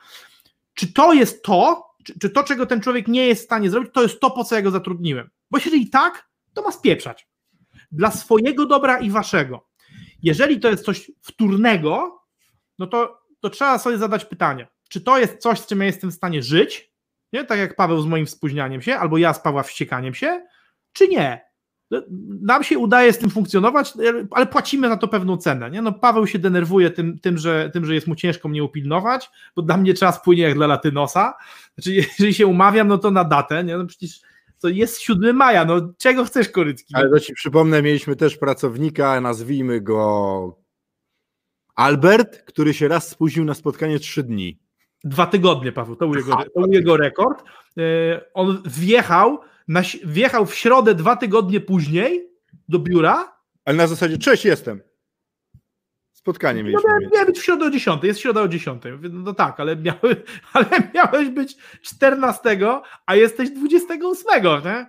czy 0.75 0.93
to 0.93 1.13
jest 1.13 1.43
to, 1.43 1.87
czy, 2.05 2.19
czy 2.19 2.31
to, 2.31 2.45
czego 2.45 2.67
ten 2.67 2.81
człowiek 2.81 3.09
nie 3.09 3.27
jest 3.27 3.43
w 3.43 3.45
stanie 3.45 3.71
zrobić, 3.71 3.91
to 3.93 4.03
jest 4.03 4.21
to, 4.21 4.31
po 4.31 4.45
co 4.45 4.55
ja 4.55 4.63
go 4.63 4.71
zatrudniłem. 4.71 5.31
Bo 5.51 5.59
jeżeli 5.59 5.91
tak, 5.91 6.29
to 6.55 6.63
ma 6.63 6.73
spieprzać. 6.73 7.29
Dla 7.93 8.11
swojego 8.11 8.67
dobra 8.67 8.99
i 8.99 9.11
waszego. 9.11 9.67
Jeżeli 10.23 10.61
to 10.61 10.71
jest 10.71 10.85
coś 10.85 11.11
wtórnego, 11.21 12.21
no 12.79 12.87
to, 12.87 13.23
to 13.41 13.51
trzeba 13.51 13.79
sobie 13.79 13.99
zadać 13.99 14.25
pytanie, 14.25 14.69
czy 14.89 15.01
to 15.01 15.19
jest 15.19 15.39
coś, 15.39 15.61
z 15.61 15.67
czym 15.67 15.81
ja 15.81 15.87
jestem 15.87 16.11
w 16.11 16.15
stanie 16.15 16.43
żyć, 16.43 16.93
nie? 17.33 17.45
tak 17.45 17.59
jak 17.59 17.77
Paweł 17.77 18.01
z 18.01 18.07
moim 18.07 18.27
spóźnianiem 18.27 18.83
się, 18.83 18.97
albo 18.97 19.19
ja 19.19 19.35
z 19.35 19.43
Pawła 19.43 19.63
wściekaniem 19.63 20.15
się, 20.15 20.47
czy 20.93 21.09
nie? 21.09 21.53
No, 21.93 22.03
nam 22.43 22.65
się 22.65 22.79
udaje 22.79 23.13
z 23.13 23.19
tym 23.19 23.31
funkcjonować, 23.31 23.93
ale 24.31 24.47
płacimy 24.47 24.89
na 24.89 24.97
to 24.97 25.09
pewną 25.09 25.37
cenę. 25.37 25.71
Nie? 25.71 25.83
No, 25.83 25.93
Paweł 25.93 26.27
się 26.27 26.39
denerwuje 26.39 26.91
tym, 26.91 27.19
tym, 27.19 27.39
że, 27.39 27.71
tym, 27.73 27.85
że 27.85 27.95
jest 27.95 28.07
mu 28.07 28.15
ciężko 28.15 28.49
mnie 28.49 28.65
upilnować, 28.65 29.31
bo 29.57 29.63
dla 29.63 29.77
mnie 29.77 29.95
czas 29.95 30.23
płynie 30.23 30.43
jak 30.43 30.55
dla 30.55 30.67
latynosa. 30.67 31.35
Znaczy, 31.75 31.95
jeżeli 31.95 32.35
się 32.35 32.47
umawiam, 32.47 32.89
no 32.89 32.99
to 32.99 33.11
na 33.11 33.25
datę. 33.25 33.65
Nie? 33.65 33.79
No 33.79 33.87
przecież 33.87 34.21
to 34.63 34.69
jest 34.69 35.01
7 35.01 35.37
maja, 35.37 35.65
no 35.65 35.93
czego 35.99 36.25
chcesz, 36.25 36.49
Korycki? 36.49 36.95
Ale 36.95 37.11
to 37.11 37.21
ci 37.21 37.35
przypomnę, 37.35 37.83
mieliśmy 37.83 38.17
też 38.17 38.37
pracownika, 38.37 39.21
nazwijmy 39.21 39.81
go 39.81 40.59
Albert, 41.75 42.43
który 42.43 42.75
się 42.75 42.89
raz 42.89 43.09
spóźnił 43.09 43.45
na 43.45 43.55
spotkanie 43.55 43.99
trzy 43.99 44.23
dni. 44.23 44.59
Dwa 45.05 45.27
tygodnie, 45.27 45.73
Paweł, 45.73 45.97
to 45.97 46.09
był 46.09 46.17
jego, 46.17 46.37
to 46.55 46.61
był 46.61 46.73
jego 46.73 46.97
rekord. 46.97 47.45
E, 47.79 47.83
on 48.35 48.63
wjechał, 48.67 49.39
na, 49.69 49.83
wjechał 50.05 50.47
w 50.47 50.55
środę 50.55 50.95
dwa 50.95 51.17
tygodnie 51.17 51.61
później 51.61 52.31
do 52.69 52.79
biura. 52.79 53.37
Ale 53.65 53.77
na 53.77 53.87
zasadzie, 53.87 54.19
cześć, 54.19 54.45
jestem. 54.45 54.81
Spotkanie 56.23 56.63
mieliśmy. 56.63 56.91
No, 57.03 57.09
miałem 57.13 57.27
być 57.27 57.39
w 57.39 57.45
środę 57.45 57.67
o 57.67 57.71
10, 57.71 58.05
jest 58.05 58.21
środa 58.21 58.43
o 58.43 58.49
10. 58.49 58.83
No 59.11 59.35
tak, 59.35 59.61
ale, 59.61 59.77
miały, 59.77 60.23
ale 60.53 60.67
miałeś 60.95 61.29
być 61.29 61.57
14, 61.83 62.59
a 63.07 63.15
jesteś 63.15 63.51
28, 63.51 64.65
nie? 64.65 64.87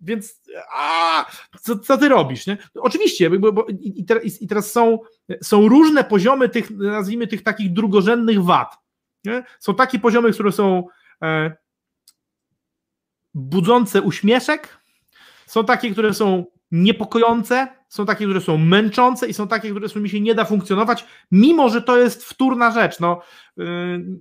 Więc 0.00 0.42
a, 0.72 1.26
co, 1.60 1.78
co 1.78 1.98
ty 1.98 2.08
robisz? 2.08 2.46
Nie? 2.46 2.58
Oczywiście, 2.74 3.30
bo, 3.30 3.52
bo 3.52 3.66
i, 3.66 4.04
i, 4.40 4.46
teraz 4.48 4.72
są, 4.72 4.98
są 5.42 5.68
różne 5.68 6.04
poziomy 6.04 6.48
tych, 6.48 6.70
nazwijmy 6.70 7.26
tych 7.26 7.42
takich 7.42 7.72
drugorzędnych 7.72 8.42
wad. 8.42 8.76
Nie? 9.24 9.44
Są 9.60 9.74
takie 9.74 9.98
poziomy, 9.98 10.32
które 10.32 10.52
są 10.52 10.86
e, 11.22 11.56
budzące 13.34 14.02
uśmieszek, 14.02 14.78
są 15.46 15.64
takie, 15.64 15.90
które 15.90 16.14
są 16.14 16.44
niepokojące, 16.70 17.77
są 17.88 18.06
takie, 18.06 18.24
które 18.24 18.40
są 18.40 18.58
męczące 18.58 19.28
i 19.28 19.34
są 19.34 19.48
takie, 19.48 19.70
które 19.70 19.88
z 19.88 19.90
którymi 19.90 20.10
się 20.10 20.20
nie 20.20 20.34
da 20.34 20.44
funkcjonować, 20.44 21.04
mimo 21.30 21.68
że 21.68 21.82
to 21.82 21.98
jest 21.98 22.24
wtórna 22.24 22.70
rzecz. 22.70 23.00
No, 23.00 23.20
yy, 23.56 23.66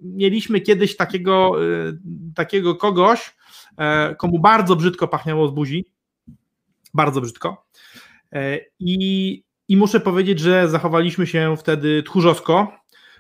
mieliśmy 0.04 0.62
kiedyś 0.62 0.96
takiego, 0.96 1.62
yy, 1.62 2.00
takiego 2.36 2.76
kogoś, 2.76 3.36
yy, 3.78 4.16
komu 4.16 4.40
bardzo 4.40 4.76
brzydko 4.76 5.08
pachniało 5.08 5.48
z 5.48 5.52
buzi, 5.52 5.86
bardzo 6.94 7.22
brzydko 7.22 7.66
e, 8.34 8.60
i, 8.80 9.44
i 9.68 9.78
muszę 9.78 10.00
powiedzieć, 10.00 10.40
że 10.40 10.70
zachowaliśmy 10.70 11.28
się 11.28 11.56
wtedy 11.58 12.04
tchórzowsko, 12.04 12.72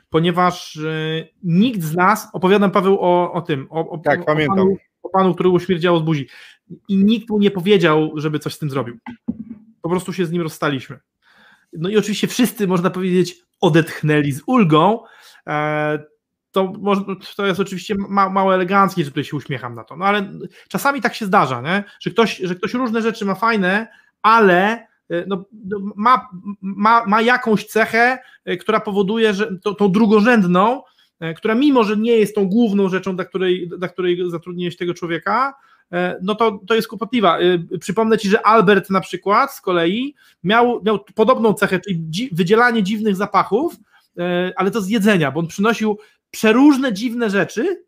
ponieważ 0.09 0.77
e, 0.77 1.27
nikt 1.43 1.81
z 1.81 1.95
nas, 1.95 2.27
opowiadam 2.33 2.71
Paweł 2.71 2.97
o, 2.99 3.33
o 3.33 3.41
tym, 3.41 3.67
o, 3.69 3.89
o, 3.89 3.97
tak, 3.97 4.21
o, 4.21 4.23
pamiętam. 4.23 4.57
Panu, 4.57 4.77
o 5.03 5.09
panu, 5.09 5.33
którego 5.33 5.59
śmierdziało 5.59 5.99
z 5.99 6.03
buzi 6.03 6.27
i 6.87 6.97
nikt 6.97 7.29
mu 7.29 7.39
nie 7.39 7.51
powiedział, 7.51 8.11
żeby 8.15 8.39
coś 8.39 8.53
z 8.53 8.59
tym 8.59 8.69
zrobił. 8.69 8.97
Po 9.87 9.91
prostu 9.91 10.13
się 10.13 10.25
z 10.25 10.31
nim 10.31 10.41
rozstaliśmy. 10.41 10.99
No 11.73 11.89
i 11.89 11.97
oczywiście 11.97 12.27
wszyscy, 12.27 12.67
można 12.67 12.89
powiedzieć, 12.89 13.35
odetchnęli 13.61 14.31
z 14.31 14.41
ulgą. 14.45 15.03
E, 15.47 15.99
to, 16.51 16.73
to 17.35 17.45
jest 17.45 17.59
oczywiście 17.59 17.95
ma, 18.09 18.29
mało 18.29 18.55
eleganckie, 18.55 19.03
że 19.03 19.09
tutaj 19.09 19.23
się 19.23 19.37
uśmiecham 19.37 19.75
na 19.75 19.83
to, 19.83 19.95
no 19.95 20.05
ale 20.05 20.31
czasami 20.69 21.01
tak 21.01 21.15
się 21.15 21.25
zdarza, 21.25 21.61
nie? 21.61 21.83
Że, 21.99 22.09
ktoś, 22.09 22.37
że 22.37 22.55
ktoś 22.55 22.73
różne 22.73 23.01
rzeczy 23.01 23.25
ma 23.25 23.35
fajne, 23.35 23.87
ale 24.21 24.87
e, 25.09 25.25
no, 25.27 25.45
no, 25.65 25.79
ma, 25.95 26.29
ma, 26.61 27.05
ma 27.05 27.21
jakąś 27.21 27.65
cechę, 27.65 28.19
e, 28.45 28.57
która 28.57 28.79
powoduje, 28.79 29.33
że 29.33 29.57
to, 29.59 29.73
tą 29.73 29.91
drugorzędną, 29.91 30.83
która 31.37 31.55
mimo, 31.55 31.83
że 31.83 31.97
nie 31.97 32.11
jest 32.11 32.35
tą 32.35 32.45
główną 32.45 32.89
rzeczą, 32.89 33.15
dla 33.15 33.25
której, 33.25 33.69
dla 33.77 33.87
której 33.87 34.29
zatrudniłeś 34.29 34.77
tego 34.77 34.93
człowieka, 34.93 35.53
no 36.21 36.35
to, 36.35 36.59
to 36.67 36.75
jest 36.75 36.87
kłopotliwa. 36.87 37.39
E, 37.39 37.77
przypomnę 37.79 38.17
Ci, 38.17 38.29
że 38.29 38.45
Albert 38.45 38.89
na 38.89 39.01
przykład 39.01 39.53
z 39.53 39.61
kolei 39.61 40.15
miał, 40.43 40.83
miał 40.83 40.99
podobną 41.15 41.53
cechę, 41.53 41.79
czyli 41.79 41.99
dzi 42.09 42.29
wydzielanie 42.31 42.83
dziwnych 42.83 43.15
zapachów, 43.15 43.75
e, 44.17 44.53
ale 44.55 44.71
to 44.71 44.81
z 44.81 44.89
jedzenia, 44.89 45.31
bo 45.31 45.39
on 45.39 45.47
przynosił 45.47 45.97
przeróżne 46.31 46.93
dziwne 46.93 47.29
rzeczy 47.29 47.83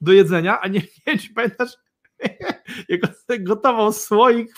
do 0.00 0.12
jedzenia, 0.12 0.60
a 0.60 0.68
nie, 0.68 0.80
nie 0.80 1.02
wiem, 1.06 1.18
czy 1.18 1.34
pamiętasz, 1.34 1.70
jak 2.88 3.00
gotował 3.44 3.92
słoik 3.92 4.54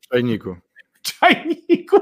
w 0.00 0.08
czajniku. 0.08 0.56
W 0.92 1.00
czajniku 1.20 1.96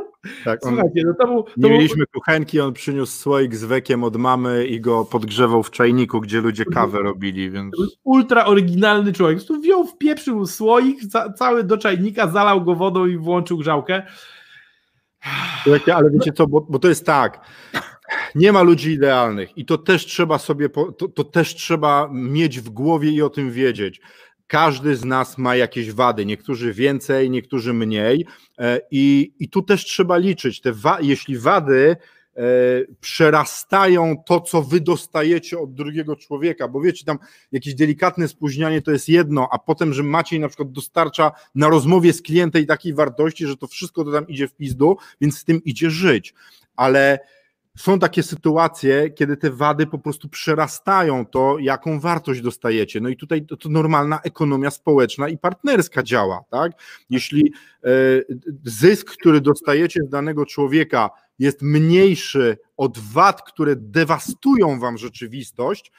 tak, 0.44 0.60
Słuchajcie, 0.62 1.02
no 1.06 1.14
to 1.20 1.26
był, 1.26 1.42
to 1.42 1.50
nie 1.56 1.70
mieliśmy 1.70 1.96
był... 1.96 2.06
kuchenki, 2.14 2.60
on 2.60 2.72
przyniósł 2.72 3.18
słoik 3.18 3.54
z 3.54 3.64
wekiem 3.64 4.04
od 4.04 4.16
mamy 4.16 4.66
i 4.66 4.80
go 4.80 5.04
podgrzewał 5.04 5.62
w 5.62 5.70
czajniku, 5.70 6.20
gdzie 6.20 6.40
ludzie 6.40 6.64
kawę 6.64 6.98
robili, 6.98 7.50
więc... 7.50 7.74
Ultra 8.04 8.44
oryginalny 8.44 9.12
człowiek. 9.12 9.44
Tu 9.44 9.60
wziął, 9.60 9.86
wpieprzył 9.86 10.46
słoik 10.46 11.00
ca 11.08 11.32
cały 11.32 11.64
do 11.64 11.78
czajnika, 11.78 12.28
zalał 12.28 12.64
go 12.64 12.74
wodą 12.74 13.06
i 13.06 13.16
włączył 13.16 13.58
grzałkę. 13.58 14.02
Słuchajcie, 15.62 15.96
ale 15.96 16.10
wiecie 16.10 16.32
co, 16.32 16.46
bo, 16.46 16.66
bo 16.70 16.78
to 16.78 16.88
jest 16.88 17.06
tak, 17.06 17.40
nie 18.34 18.52
ma 18.52 18.62
ludzi 18.62 18.90
idealnych 18.90 19.58
i 19.58 19.64
to 19.64 19.78
też 19.78 20.06
trzeba 20.06 20.38
sobie, 20.38 20.68
to, 20.68 21.08
to 21.08 21.24
też 21.24 21.54
trzeba 21.54 22.08
mieć 22.12 22.60
w 22.60 22.70
głowie 22.70 23.10
i 23.10 23.22
o 23.22 23.30
tym 23.30 23.50
wiedzieć 23.50 24.00
każdy 24.46 24.96
z 24.96 25.04
nas 25.04 25.38
ma 25.38 25.56
jakieś 25.56 25.92
wady, 25.92 26.26
niektórzy 26.26 26.72
więcej, 26.72 27.30
niektórzy 27.30 27.72
mniej. 27.72 28.26
E, 28.58 28.80
I, 28.90 29.32
i 29.38 29.48
tu 29.48 29.62
też 29.62 29.84
trzeba 29.84 30.16
liczyć. 30.16 30.60
Te 30.60 30.72
wa 30.72 31.00
jeśli 31.00 31.38
wady 31.38 31.96
e, 32.36 32.42
przerastają 33.00 34.22
to, 34.26 34.40
co 34.40 34.62
wy 34.62 34.80
dostajecie 34.80 35.58
od 35.58 35.74
drugiego 35.74 36.16
człowieka, 36.16 36.68
bo 36.68 36.80
wiecie, 36.80 37.04
tam 37.04 37.18
jakieś 37.52 37.74
delikatne 37.74 38.28
spóźnianie 38.28 38.82
to 38.82 38.90
jest 38.90 39.08
jedno, 39.08 39.48
a 39.52 39.58
potem, 39.58 39.94
że 39.94 40.02
Maciej 40.02 40.40
na 40.40 40.48
przykład 40.48 40.72
dostarcza 40.72 41.32
na 41.54 41.68
rozmowie 41.68 42.12
z 42.12 42.22
klientem 42.22 42.66
takiej 42.66 42.94
wartości, 42.94 43.46
że 43.46 43.56
to 43.56 43.66
wszystko 43.66 44.04
to 44.04 44.12
tam 44.12 44.28
idzie 44.28 44.48
w 44.48 44.54
pizdu, 44.54 44.96
więc 45.20 45.38
z 45.38 45.44
tym 45.44 45.64
idzie 45.64 45.90
żyć. 45.90 46.34
Ale 46.76 47.18
są 47.76 47.98
takie 47.98 48.22
sytuacje, 48.22 49.10
kiedy 49.10 49.36
te 49.36 49.50
wady 49.50 49.86
po 49.86 49.98
prostu 49.98 50.28
przerastają 50.28 51.26
to, 51.26 51.56
jaką 51.60 52.00
wartość 52.00 52.40
dostajecie. 52.40 53.00
No 53.00 53.08
i 53.08 53.16
tutaj 53.16 53.46
to, 53.46 53.56
to 53.56 53.68
normalna 53.68 54.20
ekonomia 54.20 54.70
społeczna 54.70 55.28
i 55.28 55.38
partnerska 55.38 56.02
działa, 56.02 56.44
tak? 56.50 56.72
Jeśli 57.10 57.52
e, 57.84 57.88
zysk, 58.64 59.10
który 59.10 59.40
dostajecie 59.40 60.00
z 60.06 60.08
danego 60.08 60.46
człowieka 60.46 61.10
jest 61.38 61.62
mniejszy 61.62 62.58
od 62.76 62.98
wad, 62.98 63.42
które 63.42 63.76
dewastują 63.76 64.80
wam 64.80 64.98
rzeczywistość, 64.98 65.92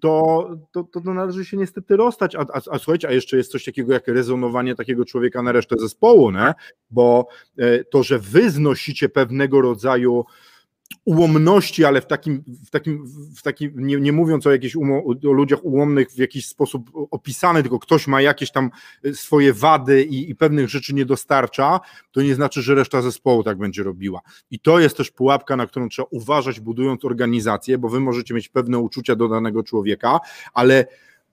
to, 0.00 0.48
to, 0.72 0.84
to, 0.84 1.00
należy 1.00 1.44
się 1.44 1.56
niestety 1.56 1.96
rozstać. 1.96 2.34
A, 2.34 2.40
a, 2.40 2.60
a, 2.70 2.78
słuchajcie, 2.78 3.08
a 3.08 3.12
jeszcze 3.12 3.36
jest 3.36 3.52
coś 3.52 3.64
takiego 3.64 3.92
jak 3.92 4.08
rezonowanie 4.08 4.74
takiego 4.74 5.04
człowieka 5.04 5.42
na 5.42 5.52
resztę 5.52 5.76
zespołu, 5.78 6.30
nie? 6.30 6.54
bo 6.90 7.28
e, 7.58 7.84
to, 7.84 8.02
że 8.02 8.18
wy 8.18 8.50
znosicie 8.50 9.08
pewnego 9.08 9.60
rodzaju 9.60 10.24
ułomności, 11.04 11.84
ale 11.84 12.00
w 12.00 12.06
takim, 12.06 12.44
w 12.66 12.70
takim, 12.70 13.04
w 13.36 13.42
takim 13.42 13.72
nie, 13.76 13.96
nie 13.96 14.12
mówiąc 14.12 14.46
o 14.46 14.52
jakichś 14.52 14.76
umo, 14.76 15.04
o 15.04 15.32
ludziach 15.32 15.64
ułomnych 15.64 16.10
w 16.10 16.18
jakiś 16.18 16.46
sposób 16.46 16.90
opisany, 17.10 17.62
tylko 17.62 17.78
ktoś 17.78 18.06
ma 18.06 18.22
jakieś 18.22 18.50
tam 18.50 18.70
y, 19.04 19.14
swoje 19.14 19.52
wady 19.52 20.02
i, 20.04 20.30
i 20.30 20.34
pewnych 20.34 20.68
rzeczy 20.68 20.94
nie 20.94 21.06
dostarcza, 21.06 21.80
to 22.12 22.22
nie 22.22 22.34
znaczy, 22.34 22.62
że 22.62 22.74
reszta 22.74 23.02
zespołu 23.02 23.42
tak 23.42 23.58
będzie 23.58 23.82
robiła. 23.82 24.20
I 24.50 24.58
to 24.58 24.78
jest 24.78 24.96
też 24.96 25.10
pułapka, 25.10 25.56
na 25.56 25.66
którą 25.66 25.88
trzeba 25.88 26.08
uważać, 26.10 26.60
budując 26.60 27.04
organizację, 27.04 27.78
bo 27.78 27.88
wy 27.88 28.00
możecie 28.00 28.34
mieć 28.34 28.48
pewne 28.48 28.78
uczucia 28.78 29.16
do 29.16 29.28
danego 29.28 29.62
człowieka, 29.62 30.20
ale 30.54 30.86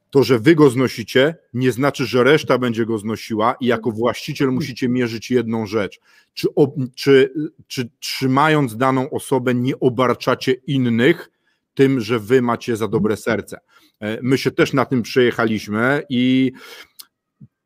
to, 0.09 0.23
że 0.23 0.39
wy 0.39 0.55
go 0.55 0.69
znosicie, 0.69 1.35
nie 1.53 1.71
znaczy, 1.71 2.05
że 2.05 2.23
reszta 2.23 2.57
będzie 2.57 2.85
go 2.85 2.97
znosiła 2.97 3.55
i 3.59 3.65
jako 3.65 3.91
właściciel 3.91 4.51
musicie 4.51 4.89
mierzyć 4.89 5.31
jedną 5.31 5.65
rzecz. 5.65 5.99
Czy, 6.33 6.47
czy, 6.95 7.33
czy 7.67 7.89
trzymając 7.99 8.77
daną 8.77 9.09
osobę 9.09 9.53
nie 9.53 9.79
obarczacie 9.79 10.51
innych 10.51 11.31
tym, 11.73 12.01
że 12.01 12.19
wy 12.19 12.41
macie 12.41 12.75
za 12.75 12.87
dobre 12.87 13.17
serce. 13.17 13.57
E, 13.99 14.19
my 14.21 14.37
się 14.37 14.51
też 14.51 14.73
na 14.73 14.85
tym 14.85 15.01
przejechaliśmy 15.01 16.03
i 16.09 16.51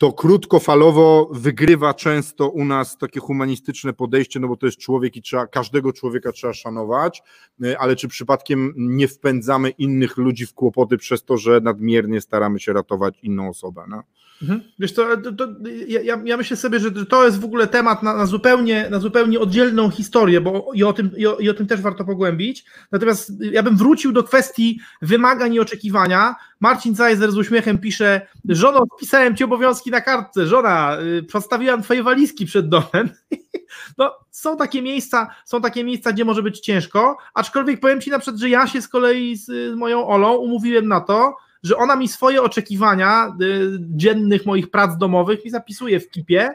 to 0.02 0.14
krótkofalowo 0.14 1.30
wygrywa 1.34 1.93
często 1.93 2.49
u 2.49 2.66
nas 2.66 2.97
takie 2.97 3.20
humanistyczne 3.20 3.93
podejście, 3.93 4.39
no 4.39 4.47
bo 4.47 4.58
to 4.58 4.66
jest 4.66 4.78
człowiek 4.78 5.16
i 5.16 5.22
trzeba, 5.22 5.47
każdego 5.47 5.93
człowieka 5.93 6.32
trzeba 6.32 6.54
szanować, 6.54 7.24
y, 7.64 7.78
ale 7.78 7.95
czy 7.95 8.08
przypadkiem 8.08 8.74
nie 8.78 9.08
wpędzamy 9.08 9.70
innych 9.70 10.18
ludzi 10.18 10.45
w 10.45 10.54
kłopoty 10.54 10.97
przez 10.97 11.24
to, 11.24 11.38
że 11.38 11.60
nadmiernie 11.60 12.22
staramy 12.22 12.60
się 12.60 12.74
ratować 12.74 13.16
inną 13.24 13.49
osobę? 13.49 13.84
No? 13.89 14.04
Mhm. 14.41 14.62
Wiesz, 14.80 14.93
to, 14.93 15.18
to, 15.18 15.47
ja, 15.88 16.22
ja, 16.26 16.38
myślę 16.38 16.58
sobie, 16.58 16.80
że 16.80 17.06
to 17.06 17.26
jest 17.26 17.39
w 17.39 17.45
ogóle 17.45 17.68
temat 17.68 18.04
na, 18.04 18.18
na, 18.18 18.26
zupełnie, 18.26 18.88
na 18.89 18.99
zupełnie 18.99 19.39
oddzielną 19.39 19.89
historię, 19.89 20.41
bo 20.41 20.72
i 20.74 20.84
o, 20.84 20.93
tym, 20.93 21.12
i, 21.18 21.28
o, 21.28 21.38
i 21.38 21.49
o 21.49 21.54
tym 21.54 21.68
też 21.68 21.82
warto 21.82 22.06
pogłębić. 22.06 22.66
Natomiast 22.91 23.32
ja 23.41 23.64
bym 23.64 23.78
wrócił 23.78 24.12
do 24.12 24.24
kwestii 24.24 24.80
wymagań 25.02 25.54
i 25.54 25.60
oczekiwania. 25.60 26.36
Marcin 26.62 26.95
Zajzer 26.95 27.32
z 27.32 27.38
uśmiechem 27.38 27.78
pisze: 27.78 28.28
Żono, 28.49 28.86
wpisałem 28.97 29.36
ci 29.36 29.43
obowiązki 29.43 29.91
na 29.91 30.01
kartce. 30.01 30.47
Żona, 30.47 30.97
yy, 31.01 31.24
przedstawiłam 31.24 31.84
twoje 31.84 32.03
walizki 32.03 32.45
przed 32.45 32.70
domem. 32.70 33.09
no, 33.97 34.14
są 34.32 34.57
takie 34.57 34.82
miejsca, 34.82 35.28
są 35.45 35.62
takie 35.62 35.84
miejsca, 35.84 36.14
gdzie 36.14 36.26
może 36.26 36.43
być 36.43 36.59
ciężko, 36.59 37.18
aczkolwiek 37.34 37.80
powiem 37.80 38.01
Ci 38.01 38.09
na 38.09 38.20
przykład, 38.20 38.39
że 38.39 38.49
ja 38.49 38.68
się 38.68 38.82
z 38.82 38.88
kolei 38.88 39.36
z, 39.36 39.45
z 39.45 39.76
moją 39.76 40.07
Olą 40.07 40.36
umówiłem 40.36 40.88
na 40.88 41.01
to, 41.01 41.36
że 41.64 41.78
ona 41.78 41.95
mi 41.95 42.07
swoje 42.07 42.41
oczekiwania 42.41 43.36
y, 43.41 43.78
dziennych 43.80 44.45
moich 44.45 44.72
prac 44.72 44.97
domowych 44.97 45.45
mi 45.45 45.51
zapisuje 45.51 45.99
w 45.99 46.09
kipie, 46.09 46.49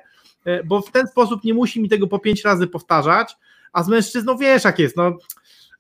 y, 0.46 0.62
bo 0.64 0.80
w 0.80 0.90
ten 0.90 1.06
sposób 1.06 1.44
nie 1.44 1.54
musi 1.54 1.82
mi 1.82 1.88
tego 1.88 2.06
po 2.06 2.18
pięć 2.18 2.44
razy 2.44 2.66
powtarzać, 2.66 3.36
a 3.72 3.82
z 3.82 3.88
mężczyzną 3.88 4.36
wiesz 4.36 4.64
jak 4.64 4.78
jest, 4.78 4.96
no 4.96 5.18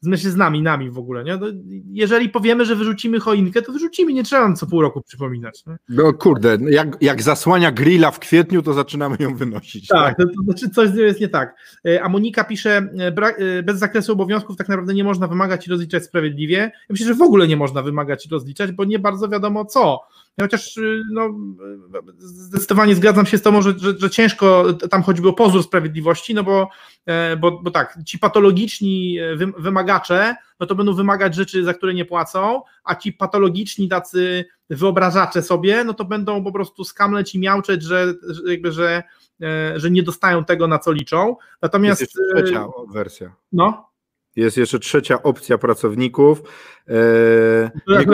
z 0.00 0.06
mężczyznami, 0.06 0.62
nami 0.62 0.90
w 0.90 0.98
ogóle. 0.98 1.24
Nie? 1.24 1.36
No, 1.36 1.46
jeżeli 1.92 2.28
powiemy, 2.28 2.64
że 2.64 2.76
wyrzucimy 2.76 3.20
choinkę, 3.20 3.62
to 3.62 3.72
wyrzucimy, 3.72 4.12
nie 4.12 4.24
trzeba 4.24 4.42
nam 4.42 4.56
co 4.56 4.66
pół 4.66 4.82
roku 4.82 5.02
przypominać. 5.02 5.66
Nie? 5.66 5.76
No 5.88 6.12
kurde, 6.12 6.58
jak, 6.70 6.96
jak 7.00 7.22
zasłania 7.22 7.72
grilla 7.72 8.10
w 8.10 8.18
kwietniu, 8.18 8.62
to 8.62 8.72
zaczynamy 8.72 9.16
ją 9.20 9.36
wynosić. 9.36 9.86
Tak, 9.86 10.16
tak? 10.16 10.16
To, 10.16 10.24
to, 10.24 10.42
znaczy 10.42 10.70
coś 10.70 10.88
z 10.88 10.94
nią 10.94 11.04
jest 11.04 11.20
nie 11.20 11.28
tak. 11.28 11.56
E, 11.88 12.02
a 12.02 12.08
Monika 12.08 12.44
pisze, 12.44 12.88
e, 12.98 13.12
e, 13.38 13.62
bez 13.62 13.78
zakresu 13.78 14.12
obowiązków 14.12 14.56
tak 14.56 14.68
naprawdę 14.68 14.94
nie 14.94 15.04
można 15.04 15.28
wymagać 15.28 15.66
i 15.66 15.70
rozliczać 15.70 16.04
sprawiedliwie. 16.04 16.56
Ja 16.56 16.70
myślę, 16.90 17.06
że 17.06 17.14
w 17.14 17.22
ogóle 17.22 17.48
nie 17.48 17.56
można 17.56 17.82
wymagać 17.82 18.26
i 18.26 18.28
rozliczać, 18.28 18.72
bo 18.72 18.84
nie 18.84 18.98
bardzo 18.98 19.28
wiadomo 19.28 19.64
co. 19.64 20.00
Chociaż 20.40 20.78
no, 21.12 21.34
zdecydowanie 22.18 22.94
zgadzam 22.94 23.26
się 23.26 23.38
z 23.38 23.42
tobą, 23.42 23.62
że, 23.62 23.74
że, 23.78 23.98
że, 23.98 24.10
ciężko 24.10 24.74
tam 24.90 25.02
choćby 25.02 25.28
o 25.28 25.32
pozór 25.32 25.62
sprawiedliwości, 25.62 26.34
no 26.34 26.44
bo, 26.44 26.68
bo, 27.40 27.62
bo 27.62 27.70
tak, 27.70 27.98
ci 28.06 28.18
patologiczni 28.18 29.18
wymagacze, 29.58 30.36
no 30.60 30.66
to 30.66 30.74
będą 30.74 30.94
wymagać 30.94 31.34
rzeczy, 31.34 31.64
za 31.64 31.74
które 31.74 31.94
nie 31.94 32.04
płacą, 32.04 32.62
a 32.84 32.94
ci 32.94 33.12
patologiczni 33.12 33.88
tacy 33.88 34.44
wyobrażacze 34.70 35.42
sobie, 35.42 35.84
no 35.84 35.94
to 35.94 36.04
będą 36.04 36.44
po 36.44 36.52
prostu 36.52 36.84
skamleć 36.84 37.34
i 37.34 37.38
miauczeć, 37.38 37.82
że, 37.82 38.14
że 38.28 38.52
jakby, 38.52 38.72
że, 38.72 39.02
że 39.76 39.90
nie 39.90 40.02
dostają 40.02 40.44
tego, 40.44 40.68
na 40.68 40.78
co 40.78 40.92
liczą. 40.92 41.36
Natomiast... 41.62 42.00
Jest 42.00 42.18
trzecia 42.34 42.66
wersja. 42.88 43.32
No. 43.52 43.90
Jest 44.36 44.56
jeszcze 44.56 44.78
trzecia 44.78 45.22
opcja 45.22 45.58
pracowników. 45.58 46.42
Eee, 46.88 48.06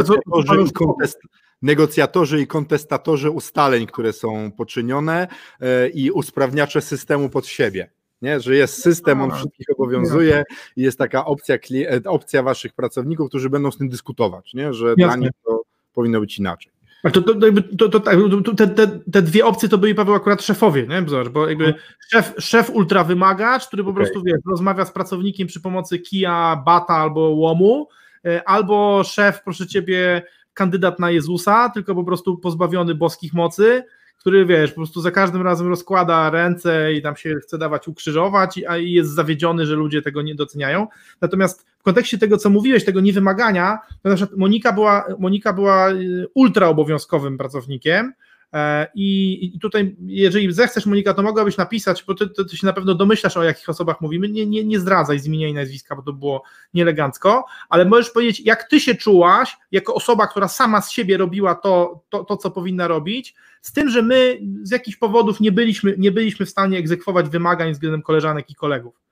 kontest, 0.73 1.19
negocjatorzy 1.63 2.41
i 2.41 2.47
kontestatorzy 2.47 3.31
ustaleń, 3.31 3.87
które 3.87 4.13
są 4.13 4.53
poczynione 4.53 5.29
e, 5.61 5.89
i 5.89 6.11
usprawniacze 6.11 6.81
systemu 6.81 7.29
pod 7.29 7.47
siebie. 7.47 7.91
Nie, 8.23 8.41
że 8.41 8.57
jest 8.57 8.83
system, 8.83 9.21
on 9.21 9.31
wszystkich 9.31 9.67
obowiązuje 9.71 10.45
i 10.77 10.83
jest 10.83 10.99
taka 10.99 11.25
opcja, 11.25 11.55
e, 11.55 12.01
opcja 12.05 12.43
waszych 12.43 12.73
pracowników, 12.73 13.29
którzy 13.29 13.51
będą 13.51 13.71
z 13.71 13.79
tym 13.79 13.89
dyskutować, 13.89 14.55
nie? 14.55 14.73
że 14.73 14.87
Jasne. 14.87 15.05
dla 15.05 15.17
nich 15.17 15.31
to 15.45 15.63
powinno 15.95 16.21
być 16.21 16.39
inaczej. 16.39 16.73
To, 17.03 17.23
to, 17.23 17.35
to, 17.79 17.89
to, 17.89 18.01
tak, 18.01 18.17
te, 18.57 18.67
te, 18.67 18.87
te, 19.13 19.23
dwie 19.23 19.47
opcje 19.47 19.69
to 19.69 19.79
byli 19.79 19.95
Paweł 19.95 20.15
akurat 20.15 20.43
szefowie, 20.43 20.87
nie? 20.87 21.03
bo 21.31 21.49
jakby 21.49 21.65
mhm. 21.65 21.83
szef, 22.11 22.35
szef 22.39 22.71
ultra 22.71 23.05
wymagacz, 23.05 23.67
który 23.67 23.85
po 23.85 23.91
okay. 23.91 24.03
prostu 24.03 24.23
wiesz, 24.23 24.39
rozmawia 24.51 24.85
z 24.85 24.93
pracownikiem 24.93 25.49
przy 25.49 25.61
pomocy 25.61 25.99
kija, 25.99 26.63
bata 26.67 26.95
albo 26.95 27.21
łomu, 27.21 27.89
e, 28.25 28.49
albo 28.49 29.05
szef, 29.05 29.43
proszę 29.43 29.67
ciebie, 29.67 30.23
kandydat 30.55 30.99
na 30.99 31.11
Jezusa, 31.11 31.69
tylko 31.69 31.95
po 31.95 32.05
prostu 32.05 32.37
pozbawiony 32.39 32.95
boskich 32.95 33.35
mocy, 33.35 33.85
który 34.23 34.47
wiesz, 34.47 34.71
po 34.71 34.77
prostu 34.77 35.01
za 35.01 35.11
każdym 35.11 35.43
razem 35.43 35.69
rozkłada 35.69 36.31
ręce 36.31 36.93
i 36.93 37.03
tam 37.03 37.17
się 37.17 37.35
chce 37.43 37.59
dawać 37.59 37.89
ukrzyżować, 37.89 38.61
a 38.69 38.77
jest 38.77 39.11
zawiedziony, 39.11 39.67
że 39.67 39.75
ludzie 39.75 40.03
tego 40.03 40.23
nie 40.23 40.35
doceniają. 40.35 40.87
Natomiast 41.21 41.67
w 41.79 41.83
kontekście 41.83 42.19
tego, 42.19 42.37
co 42.37 42.51
mówiłeś, 42.51 42.85
tego 42.85 43.01
niewymagania, 43.01 43.79
to 44.03 44.09
na 44.09 44.15
przykład 44.15 44.39
Monika 44.39 44.73
była, 44.73 45.05
Monika 45.19 45.53
była 45.53 45.91
y, 45.91 46.27
ultra 46.35 46.69
obowiązkowym 46.69 47.39
pracownikiem, 47.39 48.13
E, 48.53 48.89
I, 48.95 49.59
tutaj, 49.61 49.97
jeżeli 50.07 50.53
zechcesz, 50.53 50.87
Monika, 50.87 51.15
to 51.15 51.23
mogłabyś 51.23 51.57
napisać, 51.57 52.05
bo 52.05 52.15
ty, 52.15 52.29
ty, 52.29 52.45
ty, 52.45 52.57
się 52.57 52.67
na 52.67 52.73
pewno 52.73 52.95
domyślasz, 52.95 53.37
o 53.37 53.43
jakich 53.43 53.69
osobach 53.69 54.01
mówimy. 54.01 54.29
Nie, 54.29 54.47
nie, 54.47 54.65
nie 54.65 54.81
zdradzaj 54.81 55.19
z 55.19 55.27
imienia 55.27 55.49
i 55.49 55.55
nazwiska, 55.55 55.97
bo 55.97 56.03
to 56.03 56.13
było 56.13 56.43
nieelegancko, 56.75 57.45
ale 57.69 57.85
możesz 57.85 58.11
powiedzieć, 58.11 58.41
jak 58.41 58.69
ty 58.69 58.81
się 58.81 58.95
czułaś 58.95 59.57
jako 59.73 59.95
osoba, 59.95 60.27
która 60.27 60.49
sama 60.49 60.81
z 60.81 60.91
siebie 60.91 61.17
robiła 61.17 61.55
to, 61.55 62.03
to, 62.09 62.25
to 62.25 62.37
co 62.37 62.51
powinna 62.51 62.89
robić, 62.89 63.35
z 63.63 63.73
tym, 63.73 63.89
że 63.89 64.03
my 64.03 64.41
z 64.63 64.71
jakichś 64.71 64.97
powodów 64.97 65.41
nie 65.41 65.53
byliśmy, 65.53 65.95
nie 65.99 66.13
byliśmy 66.13 66.47
w 66.47 66.51
stanie 66.51 66.79
egzekwować 66.79 67.29
wymagań 67.29 67.73
względem 67.73 68.03
koleżanek 68.03 68.51
i 68.51 68.55
kolegów. 68.55 69.03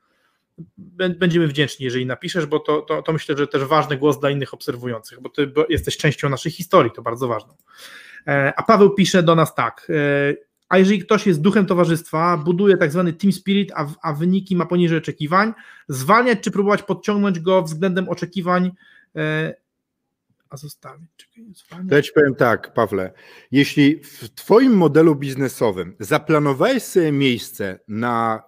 Będziemy 1.18 1.46
wdzięczni, 1.46 1.84
jeżeli 1.84 2.06
napiszesz, 2.06 2.46
bo 2.46 2.60
to, 2.60 2.82
to, 2.82 3.02
to 3.02 3.12
myślę, 3.12 3.36
że 3.36 3.46
też 3.46 3.64
ważny 3.64 3.96
głos 3.96 4.20
dla 4.20 4.30
innych 4.30 4.54
obserwujących, 4.54 5.20
bo 5.20 5.28
ty 5.28 5.52
jesteś 5.68 5.96
częścią 5.96 6.28
naszej 6.28 6.52
historii, 6.52 6.92
to 6.92 7.02
bardzo 7.02 7.28
ważne. 7.28 7.54
E, 8.26 8.52
a 8.56 8.62
Paweł 8.62 8.94
pisze 8.94 9.22
do 9.22 9.34
nas 9.34 9.54
tak. 9.54 9.86
E, 9.90 10.50
a 10.68 10.78
jeżeli 10.78 10.98
ktoś 10.98 11.26
jest 11.26 11.40
duchem 11.40 11.66
towarzystwa, 11.66 12.36
buduje 12.36 12.76
tak 12.76 12.92
zwany 12.92 13.12
team 13.12 13.32
spirit, 13.32 13.72
a, 13.74 13.86
a 14.02 14.12
wyniki 14.12 14.56
ma 14.56 14.66
poniżej 14.66 14.98
oczekiwań, 14.98 15.52
zwalniać 15.88 16.38
czy 16.40 16.50
próbować 16.50 16.82
podciągnąć 16.82 17.40
go 17.40 17.62
względem 17.62 18.08
oczekiwań, 18.08 18.70
e, 19.16 19.54
a 20.50 20.56
zostawić. 20.56 21.30
To 21.88 21.94
ja 21.94 22.02
ci 22.02 22.12
powiem 22.12 22.34
tak, 22.34 22.74
Pawle. 22.74 23.12
Jeśli 23.50 24.00
w 24.04 24.28
Twoim 24.34 24.76
modelu 24.76 25.16
biznesowym 25.16 25.96
zaplanowałeś 26.00 26.82
sobie 26.82 27.12
miejsce 27.12 27.78
na 27.88 28.42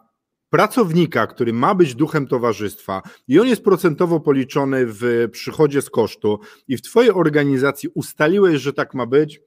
pracownika, 0.53 1.27
który 1.27 1.53
ma 1.53 1.75
być 1.75 1.95
duchem 1.95 2.27
towarzystwa 2.27 3.03
i 3.29 3.41
on 3.41 3.47
jest 3.47 3.65
procentowo 3.65 4.21
policzony 4.21 4.87
w 4.87 5.29
przychodzie 5.33 5.83
z 5.83 5.91
kosztu 5.91 6.41
i 6.69 6.77
w 6.77 6.83
Twojej 6.83 7.11
organizacji 7.11 7.89
ustaliłeś, 7.95 8.61
że 8.61 8.73
tak 8.73 8.95
ma 8.95 9.07
być, 9.07 9.41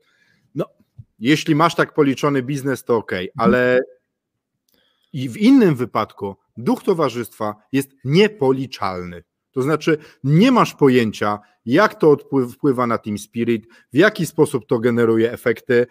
no, 0.56 0.66
jeśli 1.20 1.56
masz 1.56 1.76
tak 1.76 1.93
policzony 1.93 2.43
biznes, 2.43 2.84
to 2.84 2.95
ok, 2.95 3.12
ale 3.38 3.82
i 5.14 5.30
w 5.30 5.38
innym 5.38 5.76
wypadku 5.76 6.36
duch 6.58 6.84
towarzystwa 6.84 7.56
jest 7.72 7.91
niepoliczalny. 8.03 9.24
To 9.56 9.62
znaczy, 9.62 9.97
nie 10.24 10.51
masz 10.51 10.74
pojęcia, 10.74 11.39
jak 11.66 11.95
to 11.95 12.18
wpływa 12.53 12.88
na 12.88 12.97
Team 12.97 13.18
Spirit, 13.18 13.68
w 13.93 13.97
jaki 13.97 14.26
sposób 14.26 14.66
to 14.66 14.80
generuje 14.80 15.32
efekty. 15.32 15.88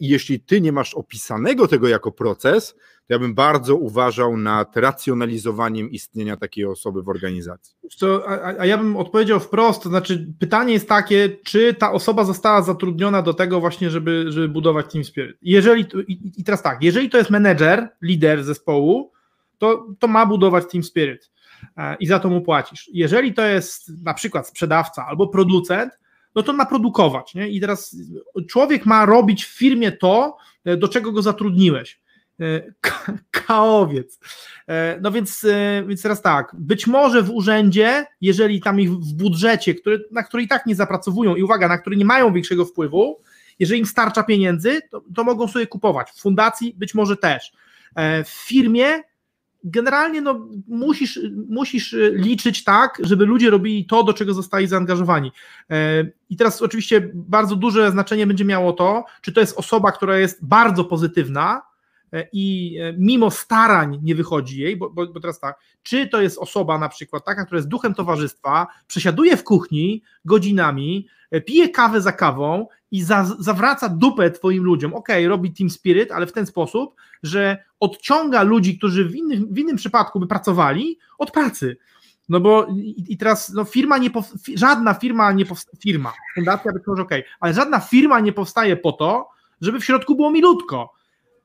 I 0.00 0.08
jeśli 0.08 0.40
ty 0.40 0.60
nie 0.60 0.72
masz 0.72 0.94
opisanego 0.94 1.68
tego 1.68 1.88
jako 1.88 2.12
proces, 2.12 2.74
to 2.74 3.14
ja 3.14 3.18
bym 3.18 3.34
bardzo 3.34 3.76
uważał 3.76 4.36
nad 4.36 4.76
racjonalizowaniem 4.76 5.90
istnienia 5.90 6.36
takiej 6.36 6.64
osoby 6.64 7.02
w 7.02 7.08
organizacji. 7.08 7.76
Co, 7.96 8.28
a, 8.28 8.60
a, 8.60 8.66
ja 8.66 8.78
bym 8.78 8.96
odpowiedział 8.96 9.40
wprost, 9.40 9.82
to 9.82 9.88
znaczy 9.88 10.32
pytanie 10.38 10.72
jest 10.72 10.88
takie, 10.88 11.36
czy 11.44 11.74
ta 11.74 11.92
osoba 11.92 12.24
została 12.24 12.62
zatrudniona 12.62 13.22
do 13.22 13.34
tego 13.34 13.60
właśnie, 13.60 13.90
żeby, 13.90 14.24
żeby 14.28 14.48
budować 14.48 14.92
Team 14.92 15.04
Spirit. 15.04 15.36
Jeżeli, 15.42 15.86
i, 16.08 16.40
i 16.40 16.44
teraz 16.44 16.62
tak, 16.62 16.82
jeżeli 16.82 17.10
to 17.10 17.18
jest 17.18 17.30
menedżer, 17.30 17.88
lider 18.02 18.44
zespołu, 18.44 19.12
to, 19.58 19.86
to 19.98 20.08
ma 20.08 20.26
budować 20.26 20.64
Team 20.72 20.84
Spirit 20.84 21.20
e, 21.22 21.37
i 22.00 22.06
za 22.06 22.18
to 22.18 22.28
mu 22.28 22.40
płacisz. 22.40 22.90
Jeżeli 22.92 23.34
to 23.34 23.46
jest 23.46 24.04
na 24.04 24.14
przykład 24.14 24.48
sprzedawca 24.48 25.06
albo 25.06 25.26
producent, 25.26 25.98
no 26.34 26.42
to 26.42 26.52
ma 26.52 26.66
produkować. 26.66 27.34
Nie? 27.34 27.48
I 27.48 27.60
teraz 27.60 27.96
człowiek 28.48 28.86
ma 28.86 29.06
robić 29.06 29.44
w 29.44 29.58
firmie 29.58 29.92
to, 29.92 30.36
e, 30.64 30.76
do 30.76 30.88
czego 30.88 31.12
go 31.12 31.22
zatrudniłeś. 31.22 32.00
E, 32.40 32.62
kaowiec. 33.46 34.20
E, 34.68 34.98
no 35.02 35.10
więc, 35.10 35.44
e, 35.44 35.84
więc 35.88 36.02
teraz 36.02 36.22
tak, 36.22 36.56
być 36.58 36.86
może 36.86 37.22
w 37.22 37.30
urzędzie, 37.30 38.06
jeżeli 38.20 38.60
tam 38.60 38.80
ich 38.80 38.90
w 38.90 39.14
budżecie, 39.14 39.74
który, 39.74 40.04
na 40.10 40.22
który 40.22 40.42
i 40.42 40.48
tak 40.48 40.66
nie 40.66 40.74
zapracowują 40.74 41.36
i 41.36 41.42
uwaga, 41.42 41.68
na 41.68 41.78
który 41.78 41.96
nie 41.96 42.04
mają 42.04 42.32
większego 42.32 42.64
wpływu, 42.64 43.20
jeżeli 43.58 43.80
im 43.80 43.86
starcza 43.86 44.22
pieniędzy, 44.22 44.80
to, 44.90 45.02
to 45.14 45.24
mogą 45.24 45.48
sobie 45.48 45.66
kupować. 45.66 46.10
W 46.10 46.20
fundacji 46.20 46.74
być 46.76 46.94
może 46.94 47.16
też. 47.16 47.52
W 48.24 48.28
firmie 48.28 49.02
generalnie 49.64 50.20
no, 50.20 50.48
musisz, 50.68 51.20
musisz 51.48 51.96
liczyć 52.12 52.64
tak, 52.64 52.98
żeby 53.02 53.26
ludzie 53.26 53.50
robili 53.50 53.84
to, 53.84 54.04
do 54.04 54.12
czego 54.12 54.34
zostali 54.34 54.66
zaangażowani. 54.66 55.32
I 56.30 56.36
teraz 56.36 56.62
oczywiście 56.62 57.10
bardzo 57.14 57.56
duże 57.56 57.90
znaczenie 57.90 58.26
będzie 58.26 58.44
miało 58.44 58.72
to, 58.72 59.04
czy 59.22 59.32
to 59.32 59.40
jest 59.40 59.58
osoba, 59.58 59.92
która 59.92 60.18
jest 60.18 60.46
bardzo 60.46 60.84
pozytywna, 60.84 61.62
E, 61.62 61.67
i 62.32 62.76
e, 62.80 62.92
mimo 62.98 63.30
starań 63.30 63.98
nie 64.02 64.14
wychodzi 64.14 64.60
jej, 64.60 64.76
bo, 64.76 64.90
bo, 64.90 65.06
bo, 65.06 65.20
teraz 65.20 65.40
tak, 65.40 65.58
czy 65.82 66.08
to 66.08 66.20
jest 66.20 66.38
osoba 66.38 66.78
na 66.78 66.88
przykład 66.88 67.24
taka, 67.24 67.44
która 67.44 67.58
jest 67.58 67.68
duchem 67.68 67.94
towarzystwa, 67.94 68.66
przesiaduje 68.86 69.36
w 69.36 69.44
kuchni 69.44 70.02
godzinami, 70.24 71.06
e, 71.30 71.40
pije 71.40 71.68
kawę 71.68 72.00
za 72.00 72.12
kawą 72.12 72.66
i 72.90 73.02
za, 73.02 73.36
zawraca 73.38 73.88
dupę 73.88 74.30
twoim 74.30 74.64
ludziom. 74.64 74.94
Ok, 74.94 75.08
robi 75.26 75.52
team 75.52 75.70
spirit, 75.70 76.12
ale 76.12 76.26
w 76.26 76.32
ten 76.32 76.46
sposób, 76.46 76.94
że 77.22 77.64
odciąga 77.80 78.42
ludzi, 78.42 78.78
którzy 78.78 79.04
w, 79.04 79.12
w 79.50 79.58
innym 79.58 79.76
przypadku 79.76 80.20
by 80.20 80.26
pracowali, 80.26 80.98
od 81.18 81.30
pracy. 81.30 81.76
No 82.28 82.40
bo 82.40 82.66
i, 82.66 83.04
i 83.08 83.16
teraz 83.16 83.48
no 83.48 83.64
firma 83.64 83.98
nie 83.98 84.10
żadna 84.54 84.94
firma 84.94 85.32
nie 85.32 85.46
powstaje, 85.46 85.78
firma, 85.80 86.12
fundacja 86.34 86.72
być 86.72 86.82
może 86.86 87.02
ok, 87.02 87.10
ale 87.40 87.54
żadna 87.54 87.80
firma 87.80 88.20
nie 88.20 88.32
powstaje 88.32 88.76
po 88.76 88.92
to, 88.92 89.28
żeby 89.60 89.80
w 89.80 89.84
środku 89.84 90.14
było 90.14 90.30
milutko 90.30 90.97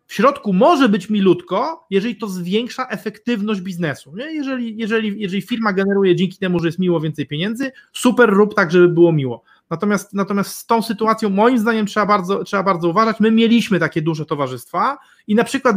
w 0.06 0.14
środku 0.14 0.54
może 0.54 0.90
być 0.90 1.10
milutko, 1.10 1.86
jeżeli 1.90 2.16
to 2.16 2.28
zwiększa 2.28 2.88
efektywność 2.88 3.62
biznesu. 3.62 4.16
Nie? 4.16 4.34
Jeżeli, 4.34 4.78
jeżeli, 4.78 5.22
jeżeli 5.22 5.42
firma 5.42 5.74
generuje 5.74 6.16
dzięki 6.16 6.38
temu, 6.38 6.60
że 6.60 6.68
jest 6.68 6.80
miło 6.80 7.00
więcej 7.00 7.28
pieniędzy, 7.28 7.72
super 7.94 8.30
rób 8.30 8.56
tak, 8.56 8.72
żeby 8.72 8.88
było 8.88 9.12
miło. 9.12 9.44
Natomiast, 9.70 10.14
natomiast 10.14 10.56
z 10.56 10.66
tą 10.66 10.82
sytuacją 10.82 11.30
moim 11.30 11.60
zdaniem 11.60 11.86
trzeba 11.86 12.06
bardzo, 12.06 12.44
trzeba 12.44 12.64
bardzo 12.64 12.90
uważać. 12.90 13.20
My 13.20 13.32
mieliśmy 13.32 13.80
takie 13.80 14.02
duże 14.02 14.26
towarzystwa 14.26 14.98
i 15.28 15.36
na 15.36 15.44
przykład 15.44 15.76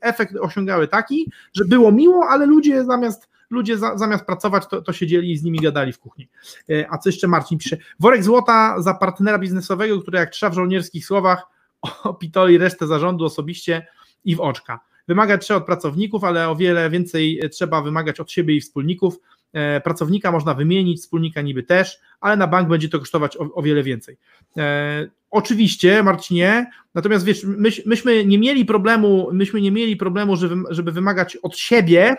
efekt 0.00 0.36
osiągały 0.36 0.88
taki, 0.88 1.32
że 1.54 1.64
było 1.64 1.92
miło, 1.92 2.26
ale 2.28 2.46
ludzie 2.46 2.84
zamiast 2.84 3.30
ludzie 3.50 3.78
za, 3.78 3.98
zamiast 3.98 4.24
pracować, 4.24 4.66
to, 4.66 4.82
to 4.82 4.92
siedzieli 4.92 5.32
i 5.32 5.36
z 5.36 5.42
nimi 5.42 5.58
gadali 5.58 5.92
w 5.92 5.98
kuchni. 5.98 6.28
E, 6.70 6.86
a 6.90 6.98
co 6.98 7.08
jeszcze 7.08 7.28
Marcin 7.28 7.58
pisze? 7.58 7.76
Worek 8.00 8.24
złota 8.24 8.82
za 8.82 8.94
partnera 8.94 9.38
biznesowego, 9.38 10.00
który 10.00 10.18
jak 10.18 10.30
trzeba 10.30 10.50
w 10.50 10.54
żołnierskich 10.54 11.06
słowach 11.06 11.46
opitoli 12.04 12.58
resztę 12.58 12.86
zarządu 12.86 13.24
osobiście 13.24 13.86
i 14.24 14.36
w 14.36 14.40
oczka. 14.40 14.80
Wymagać 15.08 15.42
trzeba 15.42 15.58
od 15.58 15.66
pracowników, 15.66 16.24
ale 16.24 16.48
o 16.48 16.56
wiele 16.56 16.90
więcej 16.90 17.40
trzeba 17.52 17.82
wymagać 17.82 18.20
od 18.20 18.30
siebie 18.30 18.56
i 18.56 18.60
wspólników. 18.60 19.18
E, 19.52 19.80
pracownika 19.80 20.32
można 20.32 20.54
wymienić, 20.54 21.00
wspólnika 21.00 21.42
niby 21.42 21.62
też, 21.62 21.98
ale 22.20 22.36
na 22.36 22.46
bank 22.46 22.68
będzie 22.68 22.88
to 22.88 22.98
kosztować 22.98 23.36
o, 23.54 23.62
wiele 23.62 23.82
więcej. 23.82 24.16
E, 24.56 25.06
oczywiście, 25.30 26.02
Marcinie, 26.02 26.70
natomiast 26.94 27.24
wiesz, 27.24 27.44
my, 27.44 27.68
myśmy 27.86 28.24
nie 28.24 28.38
mieli 28.38 28.64
problemu, 28.64 29.28
myśmy 29.32 29.60
nie 29.60 29.70
mieli 29.70 29.96
problemu, 29.96 30.36
żeby, 30.36 30.54
żeby 30.70 30.92
wymagać 30.92 31.36
od 31.36 31.58
siebie. 31.58 32.16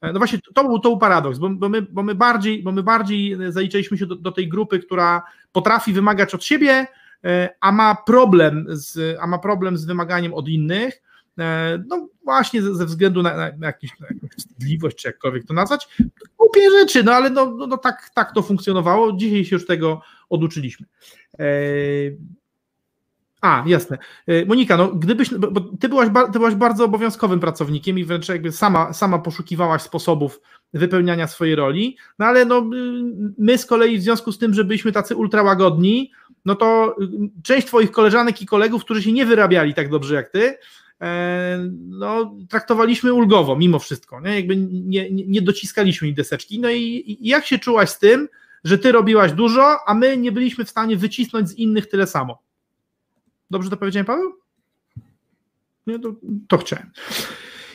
E, 0.00 0.12
no 0.12 0.18
właśnie, 0.18 0.38
to 0.54 0.64
był, 0.64 0.78
to 0.78 0.88
był 0.88 0.98
paradoks, 0.98 1.38
bo, 1.38 1.50
bo, 1.50 1.68
my, 1.68 1.82
bo, 1.82 2.02
my 2.02 2.14
bardziej, 2.14 2.62
bo 2.62 2.72
my 2.72 2.82
bardziej 2.82 3.36
zaliczyliśmy 3.48 3.98
się 3.98 4.06
do, 4.06 4.16
do 4.16 4.32
tej 4.32 4.48
grupy, 4.48 4.78
która 4.78 5.22
potrafi 5.52 5.92
wymagać 5.92 6.34
od 6.34 6.44
siebie, 6.44 6.86
a 7.60 7.72
ma 7.72 7.94
problem 7.94 8.66
z, 8.68 9.18
a 9.20 9.26
ma 9.26 9.38
problem 9.38 9.76
z 9.76 9.84
wymaganiem 9.84 10.34
od 10.34 10.48
innych. 10.48 11.02
E, 11.38 11.78
no 11.86 12.08
właśnie 12.24 12.62
ze, 12.62 12.86
względu 12.86 13.22
na, 13.22 13.36
na, 13.36 13.66
jakąś, 13.66 14.00
na 14.00 14.06
jakąś 14.10 14.30
wstydliwość, 14.30 14.96
czy 14.96 15.08
jakkolwiek 15.08 15.46
to 15.46 15.54
nazwać, 15.54 15.88
głupie 16.38 16.70
rzeczy, 16.70 17.04
no 17.04 17.12
ale 17.12 17.30
no, 17.30 17.46
no, 17.46 17.66
no, 17.66 17.76
tak, 17.76 18.10
tak 18.14 18.34
to 18.34 18.42
funkcjonowało, 18.42 19.12
dzisiaj 19.12 19.44
się 19.44 19.56
już 19.56 19.66
tego 19.66 20.00
oduczyliśmy. 20.28 20.86
A, 23.40 23.64
jasne. 23.66 23.98
E, 24.26 24.44
Monika, 24.44 24.76
no 24.76 24.88
gdybyś, 24.88 25.34
bo 25.34 25.60
ty 25.60 25.88
byłaś, 25.88 26.08
ty 26.32 26.38
byłaś 26.38 26.54
bardzo 26.54 26.84
obowiązkowym 26.84 27.40
pracownikiem 27.40 27.98
i 27.98 28.04
wręcz 28.04 28.28
jakby 28.28 28.52
sama, 28.52 28.92
sama 28.92 29.18
poszukiwałaś 29.18 29.82
sposobów 29.82 30.40
wypełniania 30.74 31.26
swojej 31.26 31.54
roli, 31.54 31.96
no 32.18 32.26
ale 32.26 32.44
no, 32.44 32.70
my 33.38 33.58
z 33.58 33.66
kolei 33.66 33.98
w 33.98 34.02
związku 34.02 34.32
z 34.32 34.38
tym, 34.38 34.54
że 34.54 34.64
byliśmy 34.64 34.92
tacy 34.92 35.16
ultra 35.16 35.42
łagodni, 35.42 36.12
no 36.44 36.54
to 36.54 36.96
część 37.42 37.66
twoich 37.66 37.90
koleżanek 37.90 38.42
i 38.42 38.46
kolegów, 38.46 38.84
którzy 38.84 39.02
się 39.02 39.12
nie 39.12 39.26
wyrabiali 39.26 39.74
tak 39.74 39.90
dobrze 39.90 40.14
jak 40.14 40.28
ty, 40.28 40.58
E, 41.00 41.58
no, 41.88 42.36
traktowaliśmy 42.48 43.12
ulgowo 43.12 43.56
mimo 43.56 43.78
wszystko, 43.78 44.20
nie? 44.20 44.34
jakby 44.34 44.56
nie, 44.56 45.10
nie, 45.10 45.26
nie 45.26 45.42
dociskaliśmy 45.42 46.08
im 46.08 46.14
deseczki. 46.14 46.60
No 46.60 46.70
i, 46.70 46.82
i, 46.82 47.28
jak 47.28 47.46
się 47.46 47.58
czułaś 47.58 47.88
z 47.88 47.98
tym, 47.98 48.28
że 48.64 48.78
ty 48.78 48.92
robiłaś 48.92 49.32
dużo, 49.32 49.76
a 49.86 49.94
my 49.94 50.16
nie 50.16 50.32
byliśmy 50.32 50.64
w 50.64 50.70
stanie 50.70 50.96
wycisnąć 50.96 51.48
z 51.48 51.54
innych 51.54 51.88
tyle 51.88 52.06
samo? 52.06 52.42
Dobrze 53.50 53.70
to 53.70 53.76
powiedziałem, 53.76 54.06
Paweł? 54.06 54.32
Nie, 55.86 55.98
to, 55.98 56.14
to 56.48 56.58
chciałem 56.58 56.90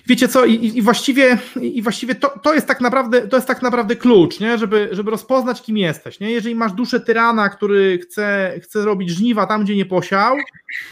wiecie 0.08 0.28
co, 0.28 0.46
i, 0.46 0.78
i 0.78 0.82
właściwie, 0.82 1.38
i 1.62 1.82
właściwie 1.82 2.16
to, 2.16 2.40
to, 2.40 2.54
jest 2.54 2.68
tak 2.68 2.82
naprawdę, 2.82 3.28
to 3.28 3.38
jest 3.38 3.48
tak 3.48 3.62
naprawdę 3.62 3.96
klucz, 3.96 4.40
nie? 4.40 4.58
Żeby, 4.58 4.90
żeby 4.92 5.12
rozpoznać, 5.12 5.62
kim 5.62 5.78
jesteś. 5.78 6.20
Nie? 6.20 6.32
Jeżeli 6.32 6.56
masz 6.56 6.72
duszę 6.72 7.00
tyrana, 7.00 7.50
który 7.50 8.00
chce, 8.00 8.54
chce 8.64 8.86
robić 8.86 9.10
żniwa 9.10 9.46
tam, 9.46 9.64
gdzie 9.64 9.76
nie 9.76 9.86
posiał, 9.86 10.36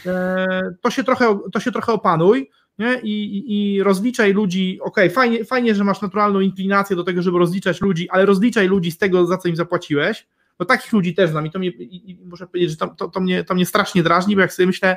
e, 0.06 0.46
to, 0.80 0.90
się 0.90 1.04
trochę, 1.04 1.38
to 1.52 1.60
się 1.60 1.72
trochę 1.72 1.92
opanuj. 1.92 2.50
Nie? 2.78 3.00
I, 3.02 3.44
i, 3.46 3.82
rozliczaj 3.82 4.32
ludzi, 4.32 4.78
ok, 4.82 4.96
fajnie, 5.14 5.44
fajnie, 5.44 5.74
że 5.74 5.84
masz 5.84 6.00
naturalną 6.00 6.40
inklinację 6.40 6.96
do 6.96 7.04
tego, 7.04 7.22
żeby 7.22 7.38
rozliczać 7.38 7.80
ludzi, 7.80 8.10
ale 8.10 8.26
rozliczaj 8.26 8.68
ludzi 8.68 8.90
z 8.90 8.98
tego, 8.98 9.26
za 9.26 9.38
co 9.38 9.48
im 9.48 9.56
zapłaciłeś, 9.56 10.26
bo 10.58 10.64
takich 10.64 10.92
ludzi 10.92 11.14
też 11.14 11.30
znam 11.30 11.46
i 11.46 11.50
to 11.50 11.58
mnie, 11.58 11.68
i, 11.68 12.18
muszę 12.24 12.46
powiedzieć, 12.46 12.70
że 12.70 12.76
to, 12.76 12.88
to, 12.88 13.08
to, 13.08 13.20
mnie, 13.20 13.44
to 13.44 13.54
mnie 13.54 13.66
strasznie 13.66 14.02
drażni, 14.02 14.34
bo 14.34 14.42
jak 14.42 14.52
sobie 14.52 14.66
myślę, 14.66 14.96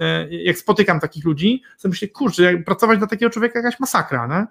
E, 0.00 0.28
jak 0.30 0.58
spotykam 0.58 1.00
takich 1.00 1.24
ludzi, 1.24 1.62
to 1.82 1.88
myślę, 1.88 2.08
kurczę, 2.08 2.58
pracować 2.58 2.98
dla 2.98 3.06
takiego 3.06 3.30
człowieka 3.30 3.58
jakaś 3.58 3.80
masakra. 3.80 4.26
Nie? 4.26 4.46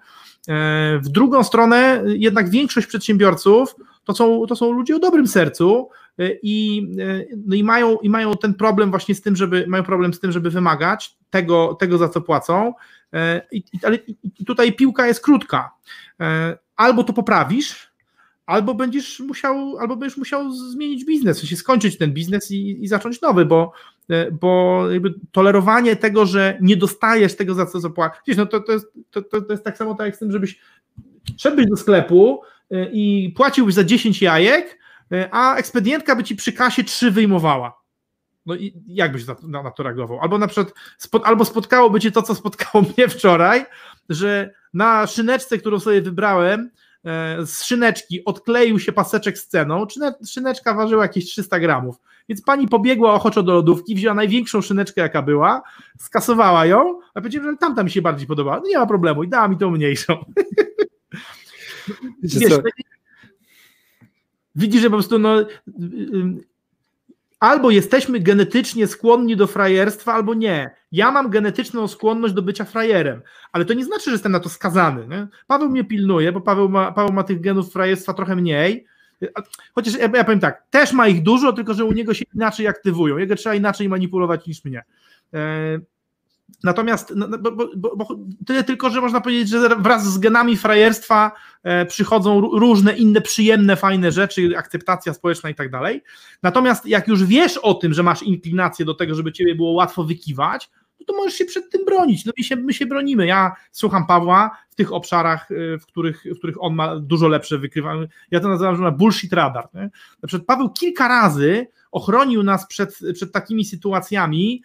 E, 0.54 0.98
w 0.98 1.08
drugą 1.08 1.44
stronę 1.44 2.02
jednak 2.06 2.50
większość 2.50 2.86
przedsiębiorców 2.86 3.74
to 4.04 4.14
są, 4.14 4.46
to 4.46 4.56
są 4.56 4.72
ludzie 4.72 4.96
o 4.96 4.98
dobrym 4.98 5.28
sercu 5.28 5.88
e, 6.18 6.30
i, 6.42 6.86
no 7.46 7.54
i, 7.56 7.64
mają, 7.64 7.98
i 7.98 8.10
mają 8.10 8.34
ten 8.34 8.54
problem 8.54 8.90
właśnie 8.90 9.14
z 9.14 9.22
tym, 9.22 9.36
żeby 9.36 9.64
mają 9.68 9.82
problem 9.82 10.14
z 10.14 10.20
tym, 10.20 10.32
żeby 10.32 10.50
wymagać 10.50 11.16
tego, 11.30 11.74
tego 11.74 11.98
za 11.98 12.08
co 12.08 12.20
płacą. 12.20 12.72
I, 13.52 13.62
ale 13.82 13.98
tutaj 14.46 14.72
piłka 14.72 15.06
jest 15.06 15.20
krótka. 15.20 15.70
Albo 16.76 17.04
to 17.04 17.12
poprawisz, 17.12 17.93
albo 18.46 18.74
będziesz 18.74 19.20
musiał, 19.20 19.78
albo 19.78 19.96
będziesz 19.96 20.16
musiał 20.16 20.52
zmienić 20.52 21.04
biznes, 21.04 21.36
w 21.36 21.40
sensie 21.40 21.56
skończyć 21.56 21.98
ten 21.98 22.12
biznes 22.12 22.50
i, 22.50 22.84
i 22.84 22.88
zacząć 22.88 23.20
nowy, 23.20 23.44
bo, 23.44 23.72
e, 24.10 24.30
bo 24.30 24.84
tolerowanie 25.32 25.96
tego, 25.96 26.26
że 26.26 26.58
nie 26.60 26.76
dostajesz 26.76 27.36
tego, 27.36 27.54
za 27.54 27.66
co 27.66 27.80
zapłacisz, 27.80 28.36
no 28.36 28.46
to, 28.46 28.60
to, 28.60 28.72
jest, 28.72 28.86
to, 29.10 29.22
to 29.22 29.52
jest 29.52 29.64
tak 29.64 29.78
samo 29.78 29.94
tak 29.94 30.06
jak 30.06 30.16
z 30.16 30.18
tym, 30.18 30.32
żebyś 30.32 30.60
szedłbyś 31.36 31.66
do 31.66 31.76
sklepu 31.76 32.42
e, 32.70 32.90
i 32.92 33.32
płaciłbyś 33.36 33.74
za 33.74 33.84
10 33.84 34.22
jajek, 34.22 34.78
e, 35.12 35.28
a 35.32 35.56
ekspedientka 35.56 36.16
by 36.16 36.24
ci 36.24 36.36
przy 36.36 36.52
kasie 36.52 36.84
3 36.84 37.10
wyjmowała. 37.10 37.84
No 38.46 38.54
i 38.54 38.82
jak 38.86 39.12
byś 39.12 39.26
na, 39.26 39.62
na 39.62 39.70
to 39.70 39.82
reagował? 39.82 40.20
Albo 40.20 40.38
na 40.38 40.46
przykład, 40.46 40.74
spod, 40.98 41.22
albo 41.26 41.44
spotkałoby 41.44 42.00
cię 42.00 42.12
to, 42.12 42.22
co 42.22 42.34
spotkało 42.34 42.84
mnie 42.96 43.08
wczoraj, 43.08 43.66
że 44.08 44.54
na 44.74 45.06
szyneczce, 45.06 45.58
którą 45.58 45.80
sobie 45.80 46.02
wybrałem, 46.02 46.70
z 47.46 47.62
szyneczki 47.62 48.24
odkleił 48.24 48.78
się 48.78 48.92
paseczek 48.92 49.38
z 49.38 49.46
ceną, 49.46 49.86
szyneczka 50.28 50.74
ważyła 50.74 51.02
jakieś 51.02 51.24
300 51.24 51.60
gramów, 51.60 51.96
więc 52.28 52.42
pani 52.42 52.68
pobiegła 52.68 53.14
ochoczo 53.14 53.42
do 53.42 53.52
lodówki, 53.52 53.94
wzięła 53.94 54.14
największą 54.14 54.62
szyneczkę 54.62 55.00
jaka 55.00 55.22
była, 55.22 55.62
skasowała 55.98 56.66
ją, 56.66 57.00
a 57.14 57.20
powiedziała, 57.20 57.50
że 57.50 57.56
tamta 57.56 57.82
mi 57.82 57.90
się 57.90 58.02
bardziej 58.02 58.26
podobała, 58.26 58.56
no 58.56 58.68
nie 58.68 58.78
ma 58.78 58.86
problemu 58.86 59.24
i 59.24 59.28
dała 59.28 59.48
mi 59.48 59.58
tą 59.58 59.70
mniejszą. 59.70 60.24
Wiesz, 62.22 62.52
widzisz, 64.54 64.82
że 64.82 64.90
po 64.90 64.96
prostu 64.96 65.18
no, 65.18 65.40
y, 65.40 65.44
y, 65.68 66.53
albo 67.40 67.70
jesteśmy 67.70 68.20
genetycznie 68.20 68.86
skłonni 68.86 69.36
do 69.36 69.46
frajerstwa, 69.46 70.12
albo 70.14 70.34
nie. 70.34 70.70
Ja 70.92 71.10
mam 71.10 71.30
genetyczną 71.30 71.88
skłonność 71.88 72.34
do 72.34 72.42
bycia 72.42 72.64
frajerem, 72.64 73.22
ale 73.52 73.64
to 73.64 73.74
nie 73.74 73.84
znaczy, 73.84 74.04
że 74.04 74.10
jestem 74.10 74.32
na 74.32 74.40
to 74.40 74.48
skazany. 74.48 75.08
Nie? 75.08 75.26
Paweł 75.46 75.68
mnie 75.68 75.84
pilnuje, 75.84 76.32
bo 76.32 76.40
Paweł 76.40 76.68
ma, 76.68 76.92
Paweł 76.92 77.12
ma 77.12 77.24
tych 77.24 77.40
genów 77.40 77.72
frajerstwa 77.72 78.14
trochę 78.14 78.36
mniej. 78.36 78.86
Chociaż 79.74 79.94
ja, 79.94 80.10
ja 80.14 80.24
powiem 80.24 80.40
tak, 80.40 80.62
też 80.70 80.92
ma 80.92 81.08
ich 81.08 81.22
dużo, 81.22 81.52
tylko 81.52 81.74
że 81.74 81.84
u 81.84 81.92
niego 81.92 82.14
się 82.14 82.24
inaczej 82.34 82.66
aktywują. 82.66 83.16
Jego 83.16 83.34
trzeba 83.34 83.54
inaczej 83.54 83.88
manipulować 83.88 84.46
niż 84.46 84.64
mnie. 84.64 84.84
Natomiast 86.62 87.12
no, 87.16 87.28
no, 87.28 87.38
bo, 87.38 87.50
bo, 87.76 87.96
bo, 87.96 88.06
tyle 88.46 88.64
tylko, 88.64 88.90
że 88.90 89.00
można 89.00 89.20
powiedzieć, 89.20 89.48
że 89.48 89.68
wraz 89.68 90.12
z 90.12 90.18
genami 90.18 90.56
frajerstwa 90.56 91.32
e, 91.62 91.86
przychodzą 91.86 92.40
różne 92.40 92.96
inne 92.96 93.20
przyjemne, 93.20 93.76
fajne 93.76 94.12
rzeczy, 94.12 94.50
akceptacja 94.56 95.14
społeczna 95.14 95.50
i 95.50 95.54
tak 95.54 95.70
dalej. 95.70 96.02
Natomiast 96.42 96.86
jak 96.86 97.08
już 97.08 97.24
wiesz 97.24 97.58
o 97.58 97.74
tym, 97.74 97.94
że 97.94 98.02
masz 98.02 98.22
inklinację 98.22 98.84
do 98.84 98.94
tego, 98.94 99.14
żeby 99.14 99.32
ciebie 99.32 99.54
było 99.54 99.72
łatwo 99.72 100.04
wykiwać, 100.04 100.70
no 101.00 101.06
to 101.06 101.12
możesz 101.22 101.34
się 101.34 101.44
przed 101.44 101.70
tym 101.70 101.84
bronić. 101.84 102.24
No 102.24 102.32
my 102.38 102.44
się, 102.44 102.56
my 102.56 102.72
się 102.72 102.86
bronimy. 102.86 103.26
Ja 103.26 103.52
słucham 103.72 104.06
Pawła 104.06 104.58
w 104.70 104.74
tych 104.74 104.92
obszarach, 104.92 105.50
e, 105.50 105.78
w 105.78 105.86
których, 105.86 106.24
w 106.34 106.38
których 106.38 106.62
on 106.62 106.74
ma 106.74 106.96
dużo 106.96 107.28
lepsze 107.28 107.58
wykrywanie. 107.58 108.08
Ja 108.30 108.40
to 108.40 108.48
nazywam, 108.48 108.76
że 108.76 108.92
bullshit 108.92 109.32
radar. 109.32 109.68
Nie? 109.74 109.90
Na 110.22 110.26
przykład 110.26 110.46
Paweł 110.46 110.70
kilka 110.70 111.08
razy 111.08 111.66
ochronił 111.92 112.42
nas 112.42 112.66
przed, 112.66 112.98
przed 113.14 113.32
takimi 113.32 113.64
sytuacjami, 113.64 114.62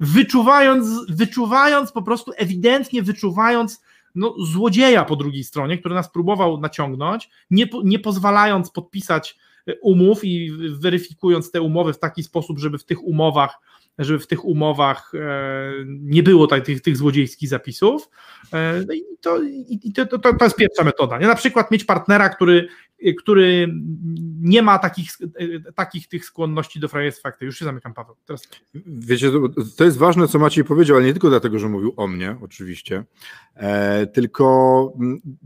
wyczuwając, 0.00 0.88
wyczuwając 1.08 1.92
po 1.92 2.02
prostu, 2.02 2.32
ewidentnie 2.36 3.02
wyczuwając 3.02 3.82
no, 4.14 4.34
złodzieja 4.38 5.04
po 5.04 5.16
drugiej 5.16 5.44
stronie, 5.44 5.78
który 5.78 5.94
nas 5.94 6.12
próbował 6.12 6.60
naciągnąć, 6.60 7.30
nie, 7.50 7.66
nie 7.84 7.98
pozwalając 7.98 8.70
podpisać 8.70 9.38
umów 9.82 10.24
i 10.24 10.52
weryfikując 10.70 11.50
te 11.50 11.60
umowy 11.60 11.92
w 11.92 11.98
taki 11.98 12.22
sposób, 12.22 12.58
żeby 12.58 12.78
w 12.78 12.84
tych 12.84 13.02
umowach 13.02 13.60
żeby 13.98 14.18
w 14.18 14.26
tych 14.26 14.44
umowach 14.44 15.12
e, 15.14 15.72
nie 15.86 16.22
było 16.22 16.46
tych, 16.46 16.80
tych 16.80 16.96
złodziejskich 16.96 17.48
zapisów. 17.48 18.08
E, 18.52 18.82
no 18.88 18.94
i 18.94 19.02
to, 19.20 19.42
i 19.68 19.92
to, 19.92 20.06
to, 20.06 20.18
to 20.18 20.44
jest 20.44 20.56
pierwsza 20.56 20.84
metoda. 20.84 21.18
Nie? 21.18 21.26
Na 21.26 21.34
przykład 21.34 21.70
mieć 21.70 21.84
partnera, 21.84 22.28
który, 22.28 22.68
który 23.18 23.68
nie 24.40 24.62
ma 24.62 24.78
takich, 24.78 25.10
takich 25.74 26.08
tych 26.08 26.24
skłonności 26.24 26.80
do 26.80 26.88
frajerstwa. 26.88 27.32
Już 27.40 27.58
się 27.58 27.64
zamykam, 27.64 27.94
Paweł. 27.94 28.16
Teraz... 28.26 28.48
Wiecie, 28.86 29.30
to, 29.30 29.48
to 29.76 29.84
jest 29.84 29.96
ważne, 29.96 30.28
co 30.28 30.38
Maciej 30.38 30.64
powiedział, 30.64 30.96
ale 30.96 31.06
nie 31.06 31.12
tylko 31.12 31.28
dlatego, 31.28 31.58
że 31.58 31.68
mówił 31.68 31.92
o 31.96 32.06
mnie, 32.06 32.36
oczywiście, 32.42 33.04
e, 33.54 34.06
tylko 34.06 34.92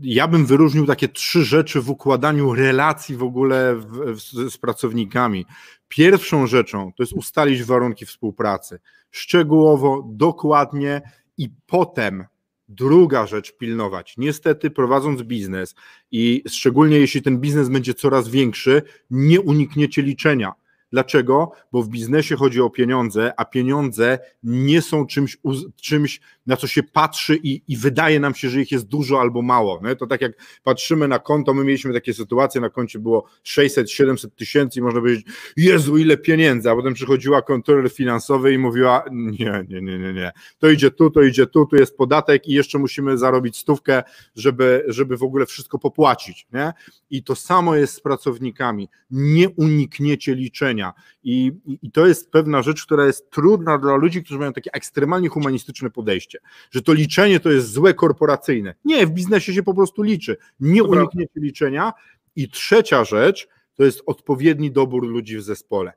ja 0.01 0.27
bym 0.27 0.45
wyróżnił 0.45 0.85
takie 0.85 1.07
trzy 1.07 1.43
rzeczy 1.43 1.81
w 1.81 1.89
układaniu 1.89 2.53
relacji 2.53 3.15
w 3.15 3.23
ogóle 3.23 3.75
w, 3.75 4.15
w, 4.15 4.51
z 4.51 4.57
pracownikami. 4.57 5.45
Pierwszą 5.91 6.47
rzeczą 6.47 6.91
to 6.97 7.03
jest 7.03 7.13
ustalić 7.13 7.63
warunki 7.63 8.05
współpracy 8.05 8.79
szczegółowo, 9.11 10.03
dokładnie 10.07 11.01
i 11.37 11.49
potem 11.65 12.25
Druga 12.69 13.27
rzecz 13.27 13.57
pilnować. 13.57 14.15
Niestety, 14.17 14.69
prowadząc 14.69 15.21
biznes 15.21 15.75
i 16.11 16.43
szczególnie 16.47 16.97
jeśli 16.97 17.21
ten 17.21 17.39
biznes 17.39 17.69
będzie 17.69 17.93
coraz 17.93 18.29
większy, 18.29 18.81
nie 19.09 19.41
unikniecie 19.41 20.01
liczenia. 20.01 20.53
Dlaczego? 20.91 21.51
Bo 21.71 21.83
w 21.83 21.89
biznesie 21.89 22.35
chodzi 22.35 22.61
o 22.61 22.69
pieniądze, 22.69 23.33
a 23.37 23.45
pieniądze 23.45 24.19
nie 24.43 24.81
są 24.81 25.05
czymś, 25.05 25.37
czymś 25.75 26.21
na 26.45 26.57
co 26.57 26.67
się 26.67 26.83
patrzy 26.83 27.35
i, 27.43 27.61
i 27.67 27.77
wydaje 27.77 28.19
nam 28.19 28.35
się, 28.35 28.49
że 28.49 28.61
ich 28.61 28.71
jest 28.71 28.87
dużo 28.87 29.21
albo 29.21 29.41
mało. 29.41 29.81
Nie? 29.83 29.95
To 29.95 30.07
tak 30.07 30.21
jak 30.21 30.31
patrzymy 30.63 31.07
na 31.07 31.19
konto, 31.19 31.53
my 31.53 31.63
mieliśmy 31.63 31.93
takie 31.93 32.13
sytuacje, 32.13 32.61
na 32.61 32.69
koncie 32.69 32.99
było 32.99 33.25
600-700 33.45 34.29
tysięcy 34.35 34.79
i 34.79 34.81
można 34.81 34.99
powiedzieć, 34.99 35.25
Jezu, 35.57 35.97
ile 35.97 36.17
pieniędzy, 36.17 36.69
a 36.69 36.75
potem 36.75 36.93
przychodziła 36.93 37.41
kontroler 37.41 37.91
finansowy 37.91 38.53
i 38.53 38.57
mówiła, 38.57 39.03
nie, 39.11 39.65
nie, 39.69 39.81
nie, 39.81 39.99
nie, 39.99 40.13
nie, 40.13 40.31
to 40.59 40.69
idzie 40.69 40.91
tu, 40.91 41.09
to 41.09 41.21
idzie 41.21 41.47
tu, 41.47 41.65
tu 41.65 41.75
jest 41.75 41.97
podatek 41.97 42.47
i 42.47 42.53
jeszcze 42.53 42.79
musimy 42.79 43.17
zarobić 43.17 43.57
stówkę, 43.57 44.03
żeby, 44.35 44.83
żeby 44.87 45.17
w 45.17 45.23
ogóle 45.23 45.45
wszystko 45.45 45.79
popłacić. 45.79 46.47
Nie? 46.53 46.73
I 47.09 47.23
to 47.23 47.35
samo 47.35 47.75
jest 47.75 47.93
z 47.93 47.99
pracownikami. 47.99 48.89
Nie 49.11 49.49
unikniecie 49.49 50.35
liczenia. 50.35 50.93
I, 51.23 51.51
i, 51.81 51.91
to 51.91 52.07
jest 52.07 52.31
pewna 52.31 52.61
rzecz, 52.61 52.85
która 52.85 53.05
jest 53.05 53.29
trudna 53.29 53.77
dla 53.77 53.95
ludzi, 53.95 54.23
którzy 54.23 54.39
mają 54.39 54.53
takie 54.53 54.73
ekstremalnie 54.73 55.29
humanistyczne 55.29 55.89
podejście, 55.89 56.30
że 56.71 56.81
to 56.81 56.93
liczenie 56.93 57.39
to 57.39 57.51
jest 57.51 57.71
złe 57.71 57.93
korporacyjne. 57.93 58.75
Nie, 58.85 59.07
w 59.07 59.11
biznesie 59.11 59.53
się 59.53 59.63
po 59.63 59.73
prostu 59.73 60.01
liczy. 60.01 60.37
Nie 60.59 60.83
unikniecie 60.83 61.39
liczenia. 61.39 61.93
I 62.35 62.49
trzecia 62.49 63.03
rzecz 63.03 63.47
to 63.75 63.83
jest 63.83 64.03
odpowiedni 64.05 64.71
dobór 64.71 65.07
ludzi 65.07 65.37
w 65.37 65.41
zespole. 65.41 65.93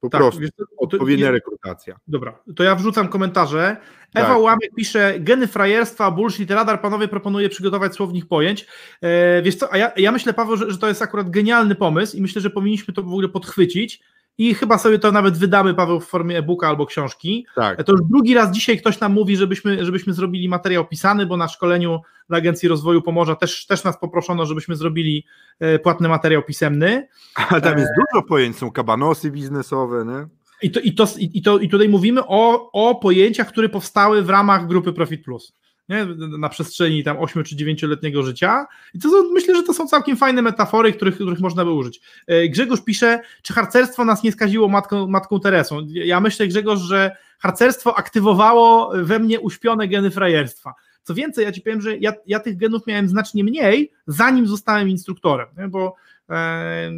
Po 0.00 0.10
tak, 0.10 0.20
prostu. 0.20 0.40
Odpowiednia 0.76 1.30
rekrutacja. 1.30 1.96
Dobra, 2.08 2.38
to 2.56 2.62
ja 2.62 2.74
wrzucam 2.74 3.08
komentarze. 3.08 3.76
Ewa 4.14 4.28
tak. 4.28 4.38
Łamek 4.38 4.74
pisze, 4.76 5.14
geny 5.20 5.46
frajerstwa, 5.46 6.10
bullshit, 6.10 6.50
radar, 6.50 6.80
panowie 6.80 7.08
proponuje 7.08 7.48
przygotować 7.48 7.94
słownik 7.94 8.26
pojęć. 8.26 8.66
E, 9.02 9.42
wiesz 9.42 9.54
co, 9.56 9.72
a 9.72 9.76
ja, 9.76 9.92
ja 9.96 10.12
myślę, 10.12 10.34
Paweł, 10.34 10.56
że, 10.56 10.70
że, 10.70 10.78
to 10.78 10.88
jest 10.88 11.02
akurat 11.02 11.30
genialny 11.30 11.74
pomysł 11.74 12.16
i 12.16 12.20
myślę, 12.20 12.42
że 12.42 12.50
powinniśmy 12.50 12.94
to 12.94 13.02
w 13.02 13.06
ogóle 13.06 13.28
podchwycić 13.28 14.00
i 14.38 14.54
chyba 14.54 14.78
sobie 14.78 14.98
to 14.98 15.12
nawet 15.12 15.38
wydamy, 15.38 15.74
Paweł, 15.74 16.00
w 16.00 16.06
formie 16.06 16.38
e-booka 16.38 16.68
albo 16.68 16.86
książki. 16.86 17.46
Tak. 17.54 17.84
To 17.84 17.92
już 17.92 18.00
drugi 18.10 18.34
raz 18.34 18.50
dzisiaj 18.50 18.78
ktoś 18.78 19.00
nam 19.00 19.12
mówi, 19.12 19.36
żebyśmy, 19.36 19.84
żebyśmy 19.84 20.12
zrobili 20.12 20.48
materiał 20.48 20.86
pisany, 20.86 21.26
bo 21.26 21.36
na 21.36 21.48
szkoleniu 21.48 22.00
dla 22.28 22.38
Agencji 22.38 22.68
Rozwoju 22.68 23.02
Pomorza 23.02 23.36
też, 23.36 23.66
też 23.66 23.84
nas 23.84 23.98
poproszono, 23.98 24.46
żebyśmy 24.46 24.76
zrobili 24.76 25.24
e, 25.60 25.78
płatny 25.78 26.08
materiał 26.08 26.42
pisemny. 26.42 27.08
Ale 27.48 27.60
tam 27.60 27.78
jest 27.78 27.90
e... 27.90 27.94
dużo 28.12 28.26
pojęć, 28.26 28.56
są 28.56 28.70
kabanosy 28.70 29.30
biznesowe, 29.30 30.04
nie? 30.04 30.26
I, 30.62 30.70
to, 30.70 30.80
i, 30.80 30.94
to, 30.94 31.06
i, 31.18 31.42
to, 31.42 31.58
I 31.58 31.68
tutaj 31.68 31.88
mówimy 31.88 32.20
o, 32.26 32.70
o 32.72 32.94
pojęciach, 32.94 33.48
które 33.48 33.68
powstały 33.68 34.22
w 34.22 34.30
ramach 34.30 34.66
grupy 34.66 34.92
Profit 34.92 35.24
Plus 35.24 35.52
nie? 35.88 36.06
na 36.38 36.48
przestrzeni 36.48 37.04
tam 37.04 37.18
8 37.18 37.44
czy 37.44 37.56
9-letniego 37.56 38.22
życia. 38.22 38.66
I 38.94 38.98
to 38.98 39.10
są, 39.10 39.30
myślę, 39.32 39.56
że 39.56 39.62
to 39.62 39.74
są 39.74 39.86
całkiem 39.86 40.16
fajne 40.16 40.42
metafory, 40.42 40.92
których, 40.92 41.14
których 41.14 41.40
można 41.40 41.64
by 41.64 41.70
użyć. 41.70 42.00
E, 42.26 42.48
Grzegorz 42.48 42.80
pisze, 42.84 43.20
czy 43.42 43.52
harcerstwo 43.52 44.04
nas 44.04 44.22
nie 44.22 44.32
skaziło 44.32 44.68
matką, 44.68 45.06
matką 45.06 45.40
Teresą? 45.40 45.86
Ja 45.88 46.20
myślę, 46.20 46.48
Grzegorz, 46.48 46.80
że 46.80 47.16
harcerstwo 47.38 47.98
aktywowało 47.98 48.92
we 48.94 49.18
mnie 49.18 49.40
uśpione 49.40 49.88
geny 49.88 50.10
frajerstwa. 50.10 50.74
Co 51.02 51.14
więcej, 51.14 51.44
ja 51.44 51.52
ci 51.52 51.60
powiem, 51.60 51.80
że 51.80 51.96
ja, 51.96 52.12
ja 52.26 52.40
tych 52.40 52.56
genów 52.56 52.86
miałem 52.86 53.08
znacznie 53.08 53.44
mniej, 53.44 53.92
zanim 54.06 54.46
zostałem 54.46 54.88
instruktorem, 54.88 55.48
nie? 55.58 55.68
bo 55.68 55.94
e, 56.30 56.90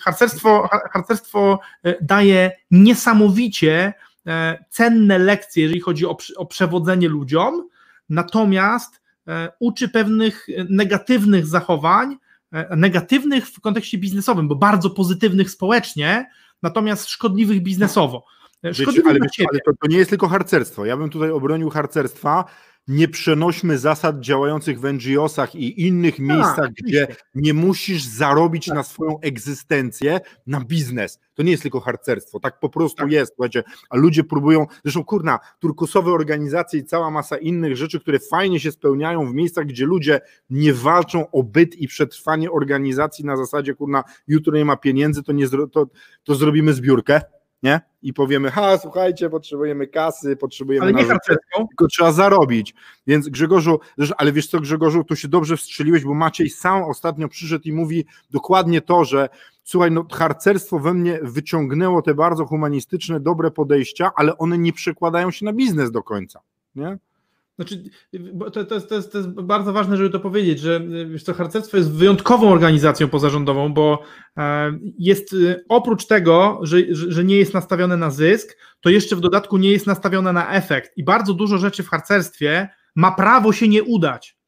harcerstwo, 0.00 0.68
harcerstwo 0.92 1.60
e, 1.84 1.94
daje 2.00 2.50
niesamowicie 2.70 3.94
cenne 4.70 5.18
lekcje, 5.18 5.62
jeżeli 5.62 5.80
chodzi 5.80 6.06
o, 6.06 6.16
o 6.36 6.46
przewodzenie 6.46 7.08
ludziom, 7.08 7.68
natomiast 8.08 9.00
e, 9.28 9.52
uczy 9.60 9.88
pewnych 9.88 10.46
negatywnych 10.68 11.46
zachowań, 11.46 12.16
e, 12.52 12.76
negatywnych 12.76 13.48
w 13.48 13.60
kontekście 13.60 13.98
biznesowym, 13.98 14.48
bo 14.48 14.56
bardzo 14.56 14.90
pozytywnych 14.90 15.50
społecznie, 15.50 16.30
natomiast 16.62 17.08
szkodliwych 17.08 17.62
biznesowo. 17.62 18.24
Szkodliwych 18.72 19.06
ale, 19.06 19.46
ale 19.50 19.60
to, 19.60 19.72
to 19.80 19.88
nie 19.88 19.96
jest 19.96 20.10
tylko 20.10 20.28
harcerstwo. 20.28 20.84
Ja 20.84 20.96
bym 20.96 21.10
tutaj 21.10 21.30
obronił 21.30 21.70
harcerstwa 21.70 22.44
nie 22.88 23.08
przenośmy 23.08 23.78
zasad 23.78 24.20
działających 24.20 24.80
w 24.80 24.92
NGO-sach 24.92 25.54
i 25.54 25.86
innych 25.86 26.16
tak, 26.16 26.26
miejscach, 26.26 26.70
gdzie 26.72 27.06
nie 27.34 27.54
musisz 27.54 28.04
zarobić 28.04 28.66
tak. 28.66 28.74
na 28.74 28.82
swoją 28.82 29.20
egzystencję, 29.20 30.20
na 30.46 30.60
biznes. 30.60 31.20
To 31.34 31.42
nie 31.42 31.50
jest 31.50 31.62
tylko 31.62 31.80
harcerstwo, 31.80 32.40
tak 32.40 32.60
po 32.60 32.68
prostu 32.68 33.02
tak. 33.02 33.10
jest, 33.10 33.32
słuchajcie, 33.34 33.64
a 33.90 33.96
ludzie 33.96 34.24
próbują, 34.24 34.66
zresztą 34.84 35.04
kurna, 35.04 35.38
turkusowe 35.58 36.12
organizacje 36.12 36.80
i 36.80 36.84
cała 36.84 37.10
masa 37.10 37.36
innych 37.36 37.76
rzeczy, 37.76 38.00
które 38.00 38.18
fajnie 38.18 38.60
się 38.60 38.72
spełniają 38.72 39.30
w 39.30 39.34
miejscach, 39.34 39.66
gdzie 39.66 39.86
ludzie 39.86 40.20
nie 40.50 40.74
walczą 40.74 41.30
o 41.30 41.42
byt 41.42 41.76
i 41.76 41.88
przetrwanie 41.88 42.50
organizacji 42.50 43.24
na 43.24 43.36
zasadzie, 43.36 43.74
kurna, 43.74 44.04
jutro 44.28 44.56
nie 44.56 44.64
ma 44.64 44.76
pieniędzy, 44.76 45.22
to, 45.22 45.32
nie, 45.32 45.48
to, 45.72 45.86
to 46.24 46.34
zrobimy 46.34 46.72
zbiórkę, 46.72 47.20
nie? 47.62 47.80
I 48.02 48.12
powiemy, 48.12 48.50
ha, 48.50 48.78
słuchajcie, 48.78 49.30
potrzebujemy 49.30 49.86
kasy, 49.86 50.36
potrzebujemy 50.36 50.86
ale 50.86 50.92
nie 50.92 51.04
tylko 51.68 51.86
trzeba 51.86 52.12
zarobić. 52.12 52.74
Więc 53.06 53.28
Grzegorzu, 53.28 53.80
ale 54.16 54.32
wiesz 54.32 54.46
co 54.46 54.60
Grzegorzu, 54.60 55.04
tu 55.04 55.16
się 55.16 55.28
dobrze 55.28 55.56
wstrzeliłeś, 55.56 56.04
bo 56.04 56.14
Maciej 56.14 56.50
sam 56.50 56.82
ostatnio 56.82 57.28
przyszedł 57.28 57.64
i 57.64 57.72
mówi 57.72 58.06
dokładnie 58.30 58.80
to, 58.80 59.04
że 59.04 59.28
słuchaj, 59.64 59.90
no 59.90 60.06
harcerstwo 60.12 60.78
we 60.78 60.94
mnie 60.94 61.18
wyciągnęło 61.22 62.02
te 62.02 62.14
bardzo 62.14 62.46
humanistyczne, 62.46 63.20
dobre 63.20 63.50
podejścia, 63.50 64.10
ale 64.16 64.38
one 64.38 64.58
nie 64.58 64.72
przekładają 64.72 65.30
się 65.30 65.44
na 65.44 65.52
biznes 65.52 65.90
do 65.90 66.02
końca, 66.02 66.40
nie? 66.74 66.98
Znaczy, 67.56 67.82
to, 68.54 68.64
to, 68.64 68.74
jest, 68.74 68.88
to, 68.88 68.94
jest, 68.94 69.12
to 69.12 69.18
jest 69.18 69.30
bardzo 69.30 69.72
ważne, 69.72 69.96
żeby 69.96 70.10
to 70.10 70.20
powiedzieć, 70.20 70.60
że 70.60 70.80
wiesz 71.10 71.22
co, 71.22 71.34
harcerstwo 71.34 71.76
jest 71.76 71.92
wyjątkową 71.92 72.52
organizacją 72.52 73.08
pozarządową, 73.08 73.74
bo 73.74 74.02
e, 74.36 74.78
jest 74.98 75.32
e, 75.32 75.64
oprócz 75.68 76.06
tego, 76.06 76.60
że, 76.62 76.76
że 76.90 77.24
nie 77.24 77.36
jest 77.36 77.54
nastawione 77.54 77.96
na 77.96 78.10
zysk, 78.10 78.56
to 78.80 78.90
jeszcze 78.90 79.16
w 79.16 79.20
dodatku 79.20 79.56
nie 79.56 79.70
jest 79.70 79.86
nastawione 79.86 80.32
na 80.32 80.50
efekt. 80.50 80.92
I 80.96 81.04
bardzo 81.04 81.34
dużo 81.34 81.58
rzeczy 81.58 81.82
w 81.82 81.88
harcerstwie 81.88 82.68
ma 82.94 83.12
prawo 83.12 83.52
się 83.52 83.68
nie 83.68 83.82
udać, 83.82 84.38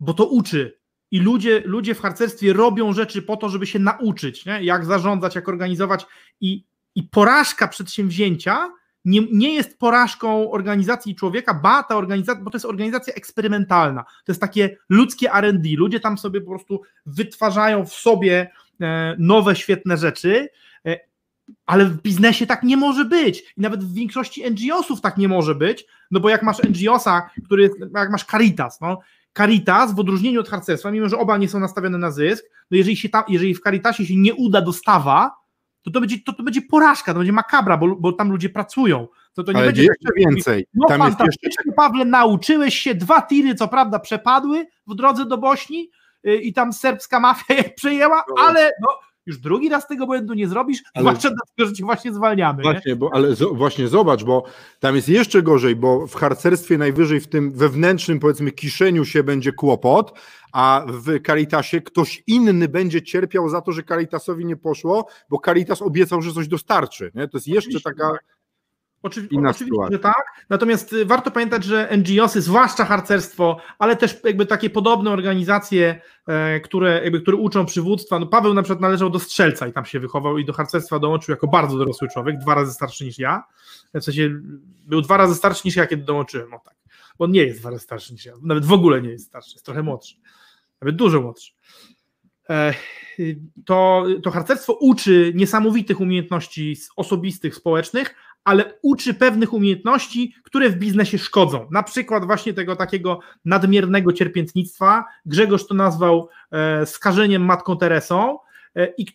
bo 0.00 0.14
to 0.14 0.26
uczy. 0.26 0.78
I 1.10 1.20
ludzie, 1.20 1.62
ludzie 1.64 1.94
w 1.94 2.00
harcerstwie 2.00 2.52
robią 2.52 2.92
rzeczy 2.92 3.22
po 3.22 3.36
to, 3.36 3.48
żeby 3.48 3.66
się 3.66 3.78
nauczyć, 3.78 4.46
nie? 4.46 4.64
jak 4.64 4.84
zarządzać, 4.84 5.34
jak 5.34 5.48
organizować. 5.48 6.06
I, 6.40 6.64
i 6.94 7.02
porażka 7.02 7.68
przedsięwzięcia 7.68 8.70
nie, 9.06 9.20
nie 9.32 9.54
jest 9.54 9.78
porażką 9.78 10.50
organizacji 10.50 11.14
człowieka, 11.14 11.54
ba, 11.54 11.82
ta 11.82 11.96
organizacja, 11.96 12.44
bo 12.44 12.50
to 12.50 12.56
jest 12.56 12.66
organizacja 12.66 13.14
eksperymentalna. 13.14 14.02
To 14.02 14.32
jest 14.32 14.40
takie 14.40 14.76
ludzkie 14.88 15.30
RD. 15.40 15.68
Ludzie 15.76 16.00
tam 16.00 16.18
sobie 16.18 16.40
po 16.40 16.50
prostu 16.50 16.82
wytwarzają 17.06 17.86
w 17.86 17.92
sobie 17.92 18.50
e, 18.80 19.16
nowe, 19.18 19.56
świetne 19.56 19.96
rzeczy, 19.96 20.48
e, 20.86 21.00
ale 21.66 21.84
w 21.84 22.02
biznesie 22.02 22.46
tak 22.46 22.62
nie 22.62 22.76
może 22.76 23.04
być. 23.04 23.54
I 23.56 23.60
nawet 23.60 23.84
w 23.84 23.94
większości 23.94 24.50
NGO-sów 24.50 25.00
tak 25.00 25.16
nie 25.16 25.28
może 25.28 25.54
być, 25.54 25.86
no 26.10 26.20
bo 26.20 26.28
jak 26.28 26.42
masz 26.42 26.58
NGO-sa, 26.62 27.30
który 27.44 27.62
jest, 27.62 27.74
jak 27.94 28.10
masz 28.10 28.24
Caritas, 28.24 28.80
no, 28.80 28.98
Caritas 29.36 29.94
w 29.94 29.98
odróżnieniu 29.98 30.40
od 30.40 30.48
harcerstwa, 30.48 30.90
mimo 30.90 31.08
że 31.08 31.18
oba 31.18 31.38
nie 31.38 31.48
są 31.48 31.60
nastawione 31.60 31.98
na 31.98 32.10
zysk, 32.10 32.44
no 32.70 32.76
jeżeli, 32.76 32.96
się 32.96 33.08
tam, 33.08 33.24
jeżeli 33.28 33.54
w 33.54 33.60
Caritasie 33.60 34.06
się 34.06 34.16
nie 34.16 34.34
uda 34.34 34.60
dostawa, 34.60 35.45
to 35.86 35.90
to 35.90 36.00
będzie, 36.00 36.18
to, 36.18 36.32
to 36.32 36.42
będzie 36.42 36.62
porażka, 36.62 37.12
to 37.12 37.18
będzie 37.18 37.32
makabra, 37.32 37.76
bo, 37.76 37.96
bo 37.96 38.12
tam 38.12 38.30
ludzie 38.30 38.48
pracują. 38.48 39.08
To, 39.34 39.44
to 39.44 39.52
nie 39.52 39.58
Ale 39.58 39.66
będzie 39.66 39.82
jeszcze 39.82 40.08
więcej. 40.16 40.66
No 40.74 40.88
tam 40.88 40.98
fantastycznie, 40.98 41.48
jeszcze... 41.48 41.72
Pawle, 41.76 42.04
nauczyłeś 42.04 42.78
się, 42.78 42.94
dwa 42.94 43.22
tiry 43.22 43.54
co 43.54 43.68
prawda 43.68 43.98
przepadły 43.98 44.66
w 44.86 44.94
drodze 44.94 45.26
do 45.26 45.38
Bośni 45.38 45.90
yy, 46.22 46.36
i 46.36 46.52
tam 46.52 46.72
serbska 46.72 47.20
mafia 47.20 47.54
je 47.62 47.64
przejęła, 47.64 48.24
no. 48.28 48.42
ale 48.42 48.72
no, 48.80 48.88
już 49.26 49.38
drugi 49.38 49.68
raz 49.68 49.86
tego 49.86 50.06
błędu 50.06 50.34
nie 50.34 50.48
zrobisz, 50.48 50.82
ale, 50.94 51.02
zwłaszcza 51.02 51.28
dlatego, 51.28 51.68
że 51.68 51.72
cię 51.72 51.84
właśnie 51.84 52.12
zwalniamy. 52.12 52.62
Właśnie, 52.62 52.96
bo, 52.96 53.10
ale 53.12 53.34
z, 53.34 53.42
właśnie 53.52 53.88
zobacz, 53.88 54.24
bo 54.24 54.44
tam 54.80 54.96
jest 54.96 55.08
jeszcze 55.08 55.42
gorzej, 55.42 55.76
bo 55.76 56.06
w 56.06 56.14
harcerstwie 56.14 56.78
najwyżej 56.78 57.20
w 57.20 57.28
tym 57.28 57.52
wewnętrznym, 57.52 58.20
powiedzmy, 58.20 58.52
kiszeniu 58.52 59.04
się 59.04 59.22
będzie 59.22 59.52
kłopot, 59.52 60.18
a 60.52 60.86
w 60.88 61.22
Caritasie 61.26 61.80
ktoś 61.80 62.22
inny 62.26 62.68
będzie 62.68 63.02
cierpiał 63.02 63.48
za 63.48 63.60
to, 63.60 63.72
że 63.72 63.82
Caritasowi 63.82 64.46
nie 64.46 64.56
poszło, 64.56 65.06
bo 65.30 65.40
Caritas 65.44 65.82
obiecał, 65.82 66.22
że 66.22 66.32
coś 66.32 66.48
dostarczy. 66.48 67.10
Nie? 67.14 67.28
To 67.28 67.36
jest 67.36 67.48
jeszcze 67.48 67.80
taka 67.80 68.18
Oczywi 69.02 69.28
oczywiście, 69.46 69.82
że 69.90 69.98
tak. 69.98 70.44
Natomiast 70.48 70.92
y, 70.92 71.04
warto 71.04 71.30
pamiętać, 71.30 71.64
że 71.64 71.96
NGOsy, 71.96 72.42
zwłaszcza 72.42 72.84
harcerstwo, 72.84 73.60
ale 73.78 73.96
też 73.96 74.20
jakby 74.24 74.46
takie 74.46 74.70
podobne 74.70 75.10
organizacje, 75.10 76.00
e, 76.26 76.60
które, 76.60 77.00
jakby, 77.04 77.20
które 77.20 77.36
uczą 77.36 77.66
przywództwa. 77.66 78.18
No 78.18 78.26
Paweł 78.26 78.54
na 78.54 78.62
przykład 78.62 78.80
należał 78.80 79.10
do 79.10 79.18
strzelca 79.18 79.66
i 79.66 79.72
tam 79.72 79.84
się 79.84 80.00
wychował 80.00 80.38
i 80.38 80.44
do 80.44 80.52
harcerstwa 80.52 80.98
dołączył 80.98 81.32
jako 81.32 81.46
bardzo 81.46 81.78
dorosły 81.78 82.08
człowiek, 82.08 82.38
dwa 82.38 82.54
razy 82.54 82.72
starszy 82.72 83.04
niż 83.04 83.18
ja. 83.18 83.44
W 83.94 84.04
sensie 84.04 84.30
był 84.86 85.00
dwa 85.00 85.16
razy 85.16 85.34
starszy 85.34 85.62
niż 85.64 85.76
ja, 85.76 85.86
kiedy 85.86 86.04
dołączyłem. 86.04 86.54
O 86.54 86.58
tak. 86.58 86.74
Bo 87.18 87.24
on 87.24 87.30
nie 87.30 87.42
jest 87.42 87.60
dwa 87.60 87.70
razy 87.70 87.82
starszy 87.82 88.12
niż 88.12 88.24
ja. 88.24 88.32
Nawet 88.42 88.64
w 88.64 88.72
ogóle 88.72 89.02
nie 89.02 89.10
jest 89.10 89.26
starszy, 89.26 89.50
jest 89.52 89.64
trochę 89.64 89.82
młodszy. 89.82 90.16
Nawet 90.80 90.96
dużo 90.96 91.20
młodszy. 91.20 91.52
E, 92.50 92.74
to, 93.64 94.04
to 94.22 94.30
harcerstwo 94.30 94.72
uczy 94.72 95.32
niesamowitych 95.34 96.00
umiejętności 96.00 96.76
osobistych, 96.96 97.54
społecznych, 97.54 98.14
ale 98.46 98.74
uczy 98.82 99.14
pewnych 99.14 99.52
umiejętności, 99.52 100.34
które 100.42 100.70
w 100.70 100.76
biznesie 100.76 101.18
szkodzą. 101.18 101.68
Na 101.70 101.82
przykład 101.82 102.24
właśnie 102.24 102.54
tego 102.54 102.76
takiego 102.76 103.20
nadmiernego 103.44 104.12
cierpiętnictwa. 104.12 105.04
Grzegorz 105.26 105.66
to 105.66 105.74
nazwał 105.74 106.28
e, 106.52 106.86
skażeniem 106.86 107.44
Matką 107.44 107.76
Teresą 107.76 108.38
e, 108.76 108.94
i 108.98 109.06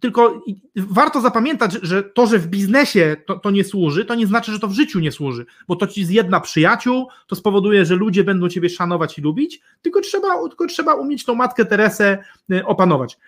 tylko 0.00 0.42
warto 0.76 1.20
zapamiętać, 1.20 1.72
że 1.82 2.02
to, 2.02 2.26
że 2.26 2.38
w 2.38 2.46
biznesie 2.46 3.16
to, 3.26 3.38
to, 3.38 3.50
nie 3.50 3.64
służy, 3.64 4.04
to 4.04 4.14
nie 4.14 4.26
znaczy, 4.26 4.52
że 4.52 4.58
to 4.58 4.68
w 4.68 4.72
życiu 4.72 5.00
nie 5.00 5.12
służy, 5.12 5.46
bo 5.68 5.76
to 5.76 5.86
ci 5.86 6.04
zjedna 6.04 6.40
przyjaciół, 6.40 7.08
to 7.26 7.36
spowoduje, 7.36 7.84
że 7.84 7.94
ludzie 7.94 8.24
będą 8.24 8.48
ciebie 8.48 8.68
szanować 8.68 9.18
i 9.18 9.22
lubić, 9.22 9.60
tylko 9.82 10.00
trzeba, 10.00 10.48
tylko 10.48 10.66
trzeba 10.66 10.94
umieć 10.94 11.24
tą 11.24 11.34
matkę 11.34 11.64
Teresę 11.64 12.18
e, 12.52 12.66
opanować. 12.66 13.18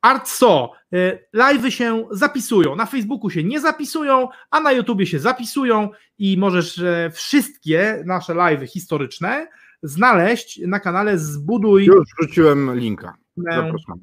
Artso, 0.00 0.72
e, 0.92 1.18
live'y 1.34 1.70
się 1.70 2.08
zapisują, 2.10 2.76
na 2.76 2.86
Facebooku 2.86 3.30
się 3.30 3.44
nie 3.44 3.60
zapisują, 3.60 4.28
a 4.50 4.60
na 4.60 4.72
YouTubie 4.72 5.06
się 5.06 5.18
zapisują 5.18 5.90
i 6.18 6.36
możesz 6.38 6.78
e, 6.78 7.10
wszystkie 7.10 8.02
nasze 8.06 8.34
live'y 8.34 8.66
historyczne 8.66 9.46
znaleźć 9.82 10.60
na 10.66 10.80
kanale 10.80 11.18
Zbuduj. 11.18 11.84
Już 11.84 12.08
wrzuciłem 12.18 12.78
linka. 12.78 13.14
Zapraszam. 13.36 14.02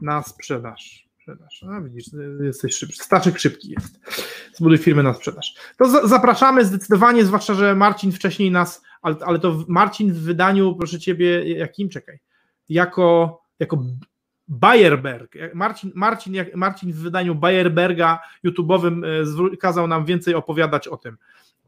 Na 0.00 0.22
sprzedaż. 0.22 1.08
sprzedaż. 1.18 1.64
A 1.70 1.80
widzisz, 1.80 2.04
jesteś 2.40 2.74
szybki. 2.74 2.96
Staczek 2.96 3.38
szybki 3.38 3.68
jest. 3.70 4.00
Zbuduj 4.54 4.78
firmę 4.78 5.02
na 5.02 5.14
sprzedaż. 5.14 5.54
To 5.78 5.88
za 5.88 6.06
zapraszamy 6.06 6.64
zdecydowanie, 6.64 7.24
zwłaszcza, 7.24 7.54
że 7.54 7.74
Marcin 7.74 8.12
wcześniej 8.12 8.50
nas, 8.50 8.82
ale, 9.02 9.16
ale 9.26 9.38
to 9.38 9.64
Marcin 9.68 10.12
w 10.12 10.20
wydaniu, 10.20 10.76
proszę 10.76 10.98
ciebie, 10.98 11.54
jakim? 11.58 11.88
Czekaj. 11.88 12.18
Jako, 12.68 13.40
jako 13.58 13.84
Bayerberg. 14.48 15.34
Marcin, 15.54 15.92
Marcin, 15.94 16.34
Marcin 16.54 16.92
w 16.92 16.96
wydaniu 16.96 17.34
Bayerberga 17.34 18.18
YouTube'owym 18.44 19.04
e, 19.52 19.56
kazał 19.56 19.86
nam 19.86 20.04
więcej 20.04 20.34
opowiadać 20.34 20.88
o 20.88 20.96
tym, 20.96 21.16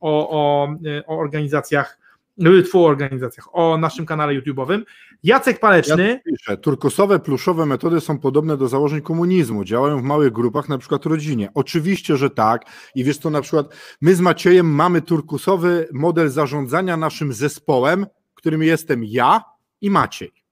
o, 0.01 0.31
o, 0.31 0.69
e, 0.87 1.07
o 1.07 1.19
organizacjach, 1.19 1.99
dwóch 2.39 2.87
organizacjach, 2.87 3.49
o 3.53 3.79
naszym 3.79 4.07
kanale 4.07 4.41
YouTube'owym. 4.41 4.83
Jacek 5.23 5.61
Paleczny. 5.61 6.09
Ja 6.27 6.33
piszę, 6.33 6.57
turkusowe, 6.57 7.19
pluszowe 7.19 7.67
metody 7.67 8.01
są 8.01 8.19
podobne 8.19 8.57
do 8.57 8.69
założeń 8.69 9.01
komunizmu. 9.01 9.65
Działają 9.65 10.01
w 10.01 10.03
małych 10.03 10.33
grupach, 10.33 10.69
na 10.69 10.79
przykład 10.79 11.07
rodzinie. 11.07 11.49
Oczywiście, 11.55 12.17
że 12.17 12.31
tak. 12.31 12.63
I 12.95 13.05
wiesz 13.05 13.19
to 13.19 13.31
na 13.31 13.41
przykład 13.41 13.75
my 14.01 14.15
z 14.15 14.21
Maciejem 14.21 14.67
mamy 14.67 15.03
turkusowy 15.03 15.89
model 15.93 16.29
zarządzania 16.29 16.97
naszym 16.97 17.33
zespołem, 17.33 18.07
którym 18.35 18.63
jestem 18.63 19.05
ja 19.05 19.45
i 19.81 19.91
Maciej. 19.91 20.46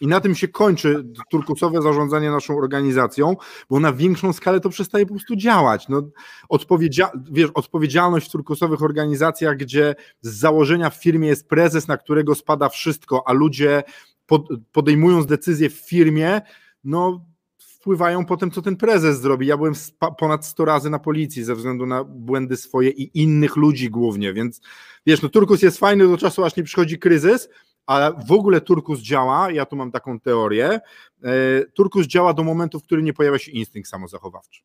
I 0.00 0.06
na 0.06 0.20
tym 0.20 0.34
się 0.34 0.48
kończy 0.48 1.04
turkusowe 1.30 1.82
zarządzanie 1.82 2.30
naszą 2.30 2.58
organizacją, 2.58 3.36
bo 3.70 3.80
na 3.80 3.92
większą 3.92 4.32
skalę 4.32 4.60
to 4.60 4.68
przestaje 4.68 5.06
po 5.06 5.14
prostu 5.14 5.36
działać. 5.36 5.88
No, 5.88 6.02
odpowiedzia 6.48 7.10
wiesz, 7.30 7.50
odpowiedzialność 7.54 8.28
w 8.28 8.32
turkusowych 8.32 8.82
organizacjach, 8.82 9.56
gdzie 9.56 9.94
z 10.20 10.38
założenia 10.38 10.90
w 10.90 11.02
firmie 11.02 11.28
jest 11.28 11.48
prezes, 11.48 11.88
na 11.88 11.96
którego 11.96 12.34
spada 12.34 12.68
wszystko, 12.68 13.28
a 13.28 13.32
ludzie 13.32 13.82
pod, 14.26 14.48
podejmując 14.72 15.26
decyzje 15.26 15.70
w 15.70 15.74
firmie, 15.74 16.40
no 16.84 17.26
wpływają 17.58 18.24
po 18.24 18.36
tym, 18.36 18.50
co 18.50 18.62
ten 18.62 18.76
prezes 18.76 19.20
zrobi. 19.20 19.46
Ja 19.46 19.56
byłem 19.56 19.74
ponad 20.18 20.46
100 20.46 20.64
razy 20.64 20.90
na 20.90 20.98
policji 20.98 21.44
ze 21.44 21.54
względu 21.54 21.86
na 21.86 22.04
błędy 22.04 22.56
swoje 22.56 22.90
i 22.90 23.20
innych 23.22 23.56
ludzi 23.56 23.90
głównie, 23.90 24.32
więc 24.32 24.60
wiesz, 25.06 25.22
no 25.22 25.28
Turkus 25.28 25.62
jest 25.62 25.78
fajny 25.78 26.08
do 26.08 26.16
czasu, 26.16 26.44
aż 26.44 26.56
nie 26.56 26.62
przychodzi 26.62 26.98
kryzys, 26.98 27.48
ale 27.90 28.12
w 28.26 28.32
ogóle 28.32 28.60
turkus 28.60 29.00
działa, 29.00 29.50
ja 29.50 29.66
tu 29.66 29.76
mam 29.76 29.92
taką 29.92 30.20
teorię, 30.20 30.80
e, 31.22 31.30
turkus 31.74 32.06
działa 32.06 32.34
do 32.34 32.44
momentu, 32.44 32.80
w 32.80 32.82
którym 32.82 33.04
nie 33.04 33.12
pojawia 33.12 33.38
się 33.38 33.52
instynkt 33.52 33.88
samozachowawczy. 33.88 34.60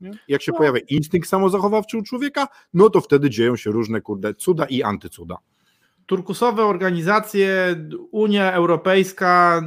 Nie? 0.00 0.10
Jak 0.28 0.42
się 0.42 0.52
no. 0.52 0.58
pojawia 0.58 0.80
instynkt 0.88 1.28
samozachowawczy 1.28 1.98
u 1.98 2.02
człowieka, 2.02 2.48
no 2.74 2.90
to 2.90 3.00
wtedy 3.00 3.30
dzieją 3.30 3.56
się 3.56 3.70
różne 3.70 4.00
kurde 4.00 4.34
cuda 4.34 4.64
i 4.64 4.82
antycuda. 4.82 5.36
Turkusowe 6.06 6.64
organizacje, 6.64 7.76
Unia 8.10 8.52
Europejska, 8.52 9.62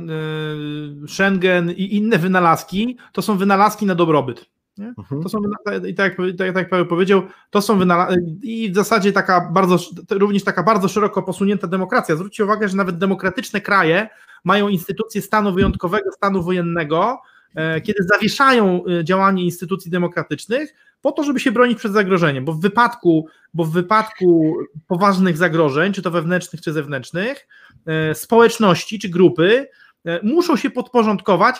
y, 1.03 1.07
Schengen 1.07 1.71
i 1.71 1.95
inne 1.95 2.17
wynalazki 2.17 2.97
to 3.13 3.21
są 3.21 3.37
wynalazki 3.37 3.85
na 3.85 3.95
dobrobyt. 3.95 4.45
Mhm. 4.79 5.23
To 5.23 5.29
są, 5.29 5.39
i 5.87 5.95
tak, 5.95 6.15
tak, 6.37 6.53
tak 6.53 6.71
jak 6.71 6.87
powiedział, 6.87 7.21
to 7.49 7.61
są 7.61 7.79
i 8.43 8.71
w 8.71 8.75
zasadzie 8.75 9.11
taka 9.11 9.51
bardzo, 9.51 9.77
również 10.09 10.43
taka 10.43 10.63
bardzo 10.63 10.87
szeroko 10.87 11.23
posunięta 11.23 11.67
demokracja. 11.67 12.15
Zwróćcie 12.15 12.43
uwagę, 12.43 12.69
że 12.69 12.77
nawet 12.77 12.97
demokratyczne 12.97 13.61
kraje 13.61 14.09
mają 14.43 14.67
instytucje 14.67 15.21
stanu 15.21 15.53
wyjątkowego, 15.53 16.11
stanu 16.11 16.43
wojennego, 16.43 17.21
e, 17.55 17.81
kiedy 17.81 18.03
zawieszają 18.03 18.83
e, 18.85 19.03
działanie 19.03 19.43
instytucji 19.43 19.91
demokratycznych 19.91 20.73
po 21.01 21.11
to, 21.11 21.23
żeby 21.23 21.39
się 21.39 21.51
bronić 21.51 21.77
przed 21.77 21.91
zagrożeniem, 21.91 22.45
bo 22.45 22.53
w 22.53 22.61
wypadku, 22.61 23.27
bo 23.53 23.65
w 23.65 23.71
wypadku 23.71 24.57
poważnych 24.87 25.37
zagrożeń, 25.37 25.93
czy 25.93 26.01
to 26.01 26.11
wewnętrznych, 26.11 26.61
czy 26.61 26.73
zewnętrznych, 26.73 27.47
e, 27.85 28.15
społeczności 28.15 28.99
czy 28.99 29.09
grupy 29.09 29.67
muszą 30.23 30.57
się 30.57 30.69
podporządkować 30.69 31.55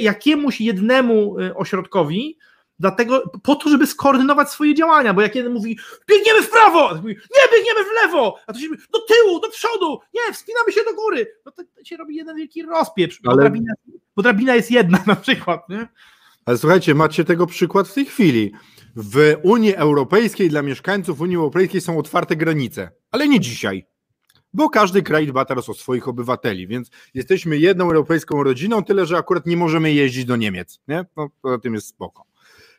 jakiemuś 0.00 0.60
jednemu 0.60 1.40
e, 1.40 1.54
ośrodkowi, 1.54 2.38
dlatego 2.78 3.22
po 3.42 3.54
to, 3.54 3.68
żeby 3.68 3.86
skoordynować 3.86 4.50
swoje 4.50 4.74
działania, 4.74 5.14
bo 5.14 5.22
jak 5.22 5.34
jeden 5.34 5.52
mówi, 5.52 5.78
biegniemy 6.10 6.42
w 6.42 6.50
prawo, 6.50 6.90
a 6.90 6.94
mówi, 6.94 7.08
nie, 7.08 7.58
biegniemy 7.58 7.80
w 7.84 8.02
lewo, 8.04 8.36
a 8.46 8.52
to 8.52 8.58
się 8.58 8.68
mówi, 8.68 8.82
do 8.92 8.98
tyłu, 8.98 9.40
do 9.40 9.48
przodu, 9.48 9.98
nie, 10.14 10.32
wspinamy 10.32 10.72
się 10.72 10.80
do 10.84 10.94
góry, 10.94 11.26
no 11.46 11.52
to 11.52 11.62
się 11.84 11.96
robi 11.96 12.16
jeden 12.16 12.36
wielki 12.36 12.62
rozpieprz, 12.62 13.20
Ale... 13.24 13.36
bo, 13.36 13.40
drabina, 13.40 13.74
bo 14.16 14.22
drabina 14.22 14.54
jest 14.54 14.70
jedna 14.70 14.98
na 15.06 15.16
przykład, 15.16 15.68
nie? 15.68 15.88
Ale 16.46 16.58
słuchajcie, 16.58 16.94
macie 16.94 17.24
tego 17.24 17.46
przykład 17.46 17.88
w 17.88 17.94
tej 17.94 18.04
chwili. 18.06 18.52
W 18.96 19.36
Unii 19.42 19.74
Europejskiej 19.74 20.48
dla 20.50 20.62
mieszkańców 20.62 21.20
Unii 21.20 21.36
Europejskiej 21.36 21.80
są 21.80 21.98
otwarte 21.98 22.36
granice, 22.36 22.90
ale 23.10 23.28
nie 23.28 23.40
dzisiaj 23.40 23.86
bo 24.54 24.68
każdy 24.68 25.02
kraj 25.02 25.26
dba 25.26 25.44
teraz 25.44 25.68
o 25.68 25.74
swoich 25.74 26.08
obywateli, 26.08 26.66
więc 26.66 26.90
jesteśmy 27.14 27.58
jedną 27.58 27.84
europejską 27.84 28.42
rodziną, 28.42 28.84
tyle 28.84 29.06
że 29.06 29.16
akurat 29.16 29.46
nie 29.46 29.56
możemy 29.56 29.92
jeździć 29.92 30.24
do 30.24 30.36
Niemiec, 30.36 30.80
nie? 30.88 31.04
No, 31.16 31.28
poza 31.42 31.58
tym 31.58 31.74
jest 31.74 31.86
spoko. 31.86 32.24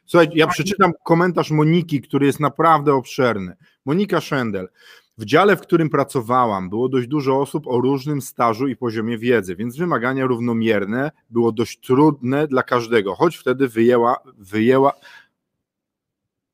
Słuchaj, 0.05 0.27
ja 0.33 0.47
przeczytam 0.47 0.91
komentarz 1.03 1.51
Moniki, 1.51 2.01
który 2.01 2.25
jest 2.25 2.39
naprawdę 2.39 2.93
obszerny. 2.93 3.55
Monika 3.85 4.21
Szendel. 4.21 4.69
W 5.17 5.25
dziale, 5.25 5.55
w 5.55 5.61
którym 5.61 5.89
pracowałam, 5.89 6.69
było 6.69 6.89
dość 6.89 7.07
dużo 7.07 7.41
osób 7.41 7.67
o 7.67 7.81
różnym 7.81 8.21
stażu 8.21 8.67
i 8.67 8.75
poziomie 8.75 9.17
wiedzy, 9.17 9.55
więc 9.55 9.77
wymagania 9.77 10.25
równomierne 10.25 11.11
było 11.29 11.51
dość 11.51 11.79
trudne 11.79 12.47
dla 12.47 12.63
każdego, 12.63 13.15
choć 13.15 13.37
wtedy 13.37 13.67
wyjęła, 13.67 14.15
wyjęła, 14.37 14.93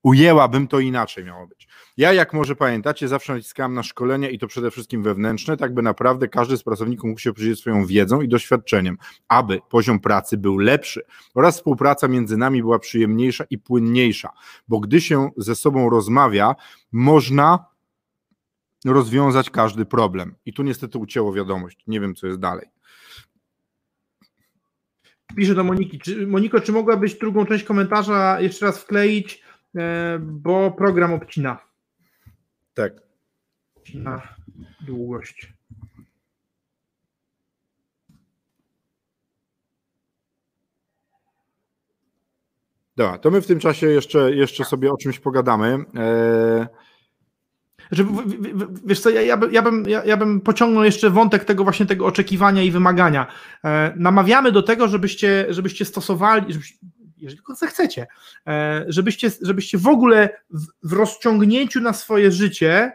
ujęłabym 0.04 0.68
to 0.68 0.80
inaczej 0.80 1.26
miało 1.26 1.48
być. 1.48 1.68
Ja, 2.02 2.14
jak 2.14 2.34
może 2.34 2.56
pamiętacie, 2.56 3.08
zawsze 3.08 3.34
naciskałem 3.34 3.74
na 3.74 3.84
szkolenia 3.84 4.30
i 4.30 4.40
to 4.40 4.48
przede 4.48 4.72
wszystkim 4.72 5.04
wewnętrzne, 5.04 5.58
tak 5.58 5.74
by 5.74 5.82
naprawdę 5.82 6.28
każdy 6.28 6.58
z 6.58 6.64
pracowników 6.64 7.08
mógł 7.08 7.20
się 7.20 7.34
podzielić 7.34 7.60
swoją 7.60 7.86
wiedzą 7.86 8.22
i 8.22 8.28
doświadczeniem, 8.28 8.98
aby 9.28 9.60
poziom 9.70 10.00
pracy 10.00 10.38
był 10.38 10.58
lepszy 10.58 11.02
oraz 11.34 11.56
współpraca 11.56 12.08
między 12.08 12.38
nami 12.38 12.62
była 12.62 12.80
przyjemniejsza 12.80 13.44
i 13.50 13.58
płynniejsza, 13.58 14.30
bo 14.68 14.80
gdy 14.80 15.02
się 15.02 15.30
ze 15.38 15.56
sobą 15.56 15.90
rozmawia, 15.90 16.56
można 16.92 17.66
rozwiązać 18.86 19.50
każdy 19.50 19.86
problem. 19.86 20.36
I 20.46 20.54
tu 20.54 20.64
niestety 20.64 20.98
ucięło 20.98 21.34
wiadomość. 21.34 21.84
Nie 21.88 22.00
wiem, 22.00 22.16
co 22.16 22.28
jest 22.28 22.40
dalej. 22.40 22.68
Piszę 25.36 25.56
do 25.56 25.64
Moniki. 25.64 26.00
Czy, 26.00 26.28
Moniko, 26.28 26.62
czy 26.62 26.72
mogłabyś 26.72 27.16
drugą 27.16 27.46
część 27.46 27.64
komentarza 27.64 28.42
jeszcze 28.42 28.66
raz 28.66 28.80
wkleić, 28.80 29.44
e, 29.76 30.20
bo 30.20 30.72
program 30.72 31.14
obcina. 31.14 31.71
Tak. 32.74 32.94
Na 33.94 34.36
długość. 34.82 35.54
Dobra, 42.96 43.18
to 43.18 43.32
my 43.32 43.42
w 43.42 43.48
tym 43.48 43.60
czasie 43.60 43.88
jeszcze, 43.88 44.36
jeszcze 44.36 44.66
sobie 44.66 44.92
o 44.92 44.98
czymś 44.98 45.20
pogadamy. 45.20 45.86
Eee... 45.96 46.66
Że, 47.92 48.06
wiesz 48.86 49.00
co, 49.00 49.10
ja, 49.10 49.22
ja, 49.22 49.38
bym, 49.38 49.54
ja, 49.54 49.62
bym, 49.62 49.86
ja, 49.90 50.06
ja 50.06 50.18
bym 50.18 50.42
pociągnął 50.42 50.84
jeszcze 50.84 51.10
wątek 51.10 51.46
tego 51.46 51.64
właśnie 51.64 51.86
tego 51.86 52.06
oczekiwania 52.06 52.64
i 52.64 52.72
wymagania. 52.72 53.28
E, 53.64 53.94
namawiamy 53.98 54.52
do 54.52 54.64
tego, 54.64 54.88
żebyście, 54.88 55.46
żebyście 55.50 55.86
stosowali, 55.86 56.54
żebyście, 56.54 56.78
jeżeli 57.22 57.38
tylko 57.38 57.56
zechcecie, 57.56 58.08
e, 58.48 58.86
żebyście, 58.88 59.32
żebyście 59.42 59.78
w 59.78 59.88
ogóle 59.88 60.30
w, 60.84 60.94
rozciągnięciu 60.94 61.82
na 61.82 61.94
swoje 61.94 62.32
życie 62.32 62.92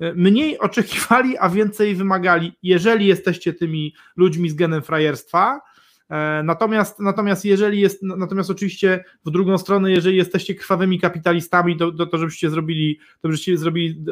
e, 0.00 0.12
mniej 0.14 0.58
oczekiwali, 0.58 1.38
a 1.38 1.48
więcej 1.48 1.94
wymagali, 1.94 2.52
jeżeli 2.62 3.06
jesteście 3.06 3.52
tymi 3.52 3.94
ludźmi 4.16 4.50
z 4.50 4.54
genem 4.54 4.82
frajerstwa. 4.82 5.60
E, 6.10 6.42
natomiast, 6.44 6.98
natomiast 7.00 7.44
jeżeli 7.44 7.80
jest, 7.80 8.02
natomiast 8.02 8.50
oczywiście 8.50 9.04
w 9.24 9.30
drugą 9.30 9.58
stronę, 9.58 9.90
jeżeli 9.90 10.16
jesteście 10.16 10.54
krwawymi 10.54 11.00
kapitalistami, 11.00 11.76
to, 11.76 11.92
to, 11.92 12.06
to 12.06 12.18
żebyście 12.18 12.50
zrobili, 12.50 12.98
to 13.22 13.28
żebyście 13.28 13.58
zrobili 13.58 14.04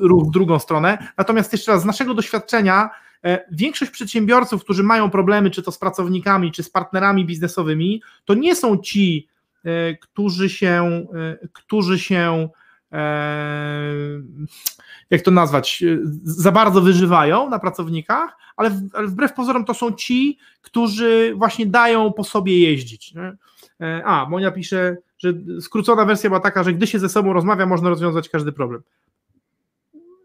ruch 0.00 0.28
w 0.28 0.30
drugą 0.30 0.58
stronę. 0.58 1.12
Natomiast 1.18 1.52
jeszcze 1.52 1.72
raz, 1.72 1.82
z 1.82 1.84
naszego 1.84 2.14
doświadczenia, 2.14 2.90
większość 3.52 3.90
przedsiębiorców, 3.90 4.64
którzy 4.64 4.82
mają 4.82 5.10
problemy, 5.10 5.50
czy 5.50 5.62
to 5.62 5.72
z 5.72 5.78
pracownikami, 5.78 6.52
czy 6.52 6.62
z 6.62 6.70
partnerami 6.70 7.26
biznesowymi, 7.26 8.02
to 8.24 8.34
nie 8.34 8.56
są 8.56 8.76
ci 8.76 9.28
którzy 10.00 10.50
się, 10.50 11.06
którzy 11.52 11.98
się 11.98 12.48
jak 15.10 15.22
to 15.22 15.30
nazwać, 15.30 15.84
za 16.22 16.52
bardzo 16.52 16.80
wyżywają 16.80 17.50
na 17.50 17.58
pracownikach, 17.58 18.36
ale, 18.56 18.70
wbrew 19.06 19.32
pozorom 19.32 19.64
to 19.64 19.74
są 19.74 19.92
ci, 19.92 20.38
którzy 20.62 21.34
właśnie 21.36 21.66
dają 21.66 22.12
po 22.12 22.24
sobie 22.24 22.60
jeździć. 22.60 23.14
Nie? 23.14 23.36
A, 24.04 24.26
Monia 24.30 24.50
pisze, 24.50 24.96
że 25.18 25.32
skrócona 25.60 26.04
wersja 26.04 26.30
była 26.30 26.40
taka, 26.40 26.62
że 26.62 26.72
gdy 26.72 26.86
się 26.86 26.98
ze 26.98 27.08
sobą 27.08 27.32
rozmawia, 27.32 27.66
można 27.66 27.88
rozwiązać 27.88 28.28
każdy 28.28 28.52
problem. 28.52 28.82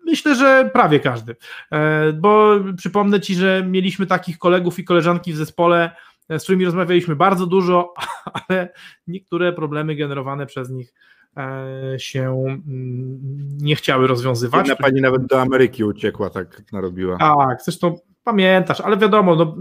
Myślę, 0.06 0.36
że 0.36 0.70
prawie 0.74 1.00
każdy, 1.00 1.36
e, 1.72 2.14
bo 2.14 2.60
przypomnę 2.78 3.22
Ci, 3.22 3.36
że 3.36 3.64
mieliśmy 3.68 4.06
takich 4.06 4.38
kolegów 4.38 4.80
i 4.80 4.84
koleżanki 4.84 5.34
w 5.34 5.38
zespole, 5.38 5.92
e, 6.30 6.40
z 6.40 6.44
którymi 6.44 6.66
rozmawialiśmy 6.66 7.16
bardzo 7.16 7.46
dużo, 7.46 7.94
ale 8.50 8.74
niektóre 9.08 9.54
problemy 9.54 9.96
generowane 9.96 10.46
przez 10.46 10.70
nich 10.70 10.94
e, 11.38 12.00
się 12.00 12.46
mm, 12.48 13.20
nie 13.58 13.76
chciały 13.76 14.08
rozwiązywać. 14.08 14.68
Jedna 14.68 14.86
pani 14.86 15.02
nawet 15.02 15.26
do 15.26 15.42
Ameryki 15.42 15.84
uciekła, 15.84 16.30
tak 16.30 16.72
narobiła. 16.72 17.18
Tak, 17.18 17.62
zresztą 17.64 18.00
pamiętasz, 18.24 18.82
ale 18.82 18.98
wiadomo, 18.98 19.36
no, 19.36 19.56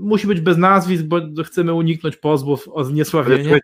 musi 0.00 0.26
być 0.26 0.40
bez 0.40 0.56
nazwisk, 0.56 1.04
bo 1.04 1.20
chcemy 1.44 1.74
uniknąć 1.74 2.16
pozwów 2.16 2.68
o 2.68 2.84
zniesławienie. 2.84 3.60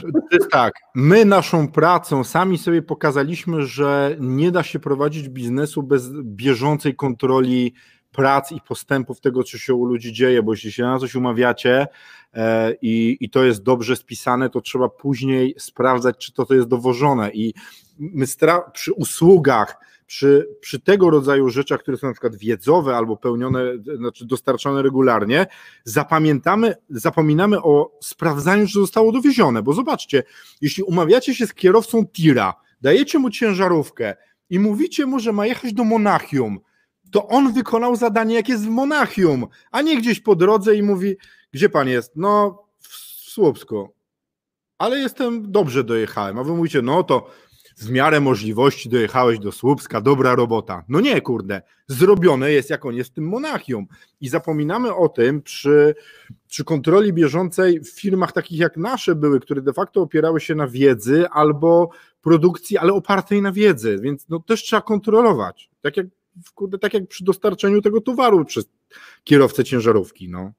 To 0.00 0.36
jest 0.36 0.50
tak, 0.50 0.74
my 0.94 1.24
naszą 1.24 1.68
pracą 1.68 2.24
sami 2.24 2.58
sobie 2.58 2.82
pokazaliśmy, 2.82 3.66
że 3.66 4.16
nie 4.20 4.50
da 4.50 4.62
się 4.62 4.78
prowadzić 4.78 5.28
biznesu 5.28 5.82
bez 5.82 6.10
bieżącej 6.22 6.96
kontroli 6.96 7.74
prac 8.12 8.52
i 8.52 8.60
postępów 8.60 9.20
tego, 9.20 9.42
co 9.42 9.58
się 9.58 9.74
u 9.74 9.84
ludzi 9.84 10.12
dzieje, 10.12 10.42
bo 10.42 10.52
jeśli 10.52 10.72
się 10.72 10.82
na 10.82 10.98
coś 10.98 11.14
umawiacie 11.14 11.86
e, 12.34 12.74
i, 12.82 13.16
i 13.20 13.30
to 13.30 13.44
jest 13.44 13.62
dobrze 13.62 13.96
spisane, 13.96 14.50
to 14.50 14.60
trzeba 14.60 14.88
później 14.88 15.54
sprawdzać, 15.58 16.18
czy 16.18 16.32
to, 16.32 16.46
to 16.46 16.54
jest 16.54 16.68
dowożone. 16.68 17.30
I 17.30 17.54
my 17.98 18.26
przy 18.72 18.92
usługach 18.92 19.76
przy, 20.06 20.48
przy 20.60 20.80
tego 20.80 21.10
rodzaju 21.10 21.48
rzeczach, 21.48 21.80
które 21.80 21.96
są 21.96 22.06
na 22.06 22.12
przykład 22.12 22.36
wiedzowe 22.36 22.96
albo 22.96 23.16
pełnione, 23.16 23.64
znaczy 23.96 24.26
dostarczane 24.26 24.82
regularnie, 24.82 25.46
zapamiętamy, 25.84 26.74
zapominamy 26.90 27.62
o 27.62 27.98
sprawdzaniu, 28.00 28.66
czy 28.66 28.72
zostało 28.72 29.12
dowiezione, 29.12 29.62
bo 29.62 29.72
zobaczcie, 29.72 30.22
jeśli 30.60 30.82
umawiacie 30.82 31.34
się 31.34 31.46
z 31.46 31.54
kierowcą 31.54 32.06
tira, 32.06 32.54
dajecie 32.80 33.18
mu 33.18 33.30
ciężarówkę 33.30 34.14
i 34.50 34.58
mówicie 34.58 35.06
mu, 35.06 35.18
że 35.18 35.32
ma 35.32 35.46
jechać 35.46 35.72
do 35.72 35.84
Monachium, 35.84 36.60
to 37.10 37.28
on 37.28 37.52
wykonał 37.52 37.96
zadanie, 37.96 38.34
jak 38.34 38.48
jest 38.48 38.64
w 38.64 38.68
Monachium, 38.68 39.46
a 39.70 39.82
nie 39.82 39.96
gdzieś 39.96 40.20
po 40.20 40.36
drodze 40.36 40.76
i 40.76 40.82
mówi, 40.82 41.16
gdzie 41.52 41.68
pan 41.68 41.88
jest? 41.88 42.12
No, 42.16 42.62
w 42.80 42.94
Słupsku. 43.30 43.88
Ale 44.78 44.98
jestem, 44.98 45.52
dobrze 45.52 45.84
dojechałem. 45.84 46.38
A 46.38 46.44
wy 46.44 46.52
mówicie, 46.52 46.82
no 46.82 47.02
to 47.02 47.30
w 47.76 47.90
miarę 47.90 48.20
możliwości 48.20 48.88
dojechałeś 48.88 49.38
do 49.38 49.52
Słupska, 49.52 50.00
dobra 50.00 50.34
robota. 50.34 50.84
No 50.88 51.00
nie, 51.00 51.20
kurde, 51.20 51.62
zrobione 51.86 52.52
jest 52.52 52.70
jak 52.70 52.86
on 52.86 52.94
jest 52.94 53.14
tym 53.14 53.28
Monachium. 53.28 53.86
I 54.20 54.28
zapominamy 54.28 54.94
o 54.94 55.08
tym 55.08 55.42
przy, 55.42 55.94
przy 56.48 56.64
kontroli 56.64 57.12
bieżącej 57.12 57.80
w 57.80 57.90
firmach 57.90 58.32
takich 58.32 58.58
jak 58.58 58.76
nasze 58.76 59.14
były, 59.14 59.40
które 59.40 59.62
de 59.62 59.72
facto 59.72 60.02
opierały 60.02 60.40
się 60.40 60.54
na 60.54 60.68
wiedzy 60.68 61.28
albo 61.28 61.90
produkcji, 62.22 62.78
ale 62.78 62.92
opartej 62.92 63.42
na 63.42 63.52
wiedzy, 63.52 63.98
więc 64.02 64.28
no 64.28 64.40
też 64.40 64.62
trzeba 64.62 64.82
kontrolować. 64.82 65.70
Tak 65.80 65.96
jak, 65.96 66.06
kurde, 66.54 66.78
tak 66.78 66.94
jak 66.94 67.08
przy 67.08 67.24
dostarczeniu 67.24 67.82
tego 67.82 68.00
towaru 68.00 68.44
przez 68.44 68.64
kierowcę 69.24 69.64
ciężarówki, 69.64 70.28
no. 70.28 70.52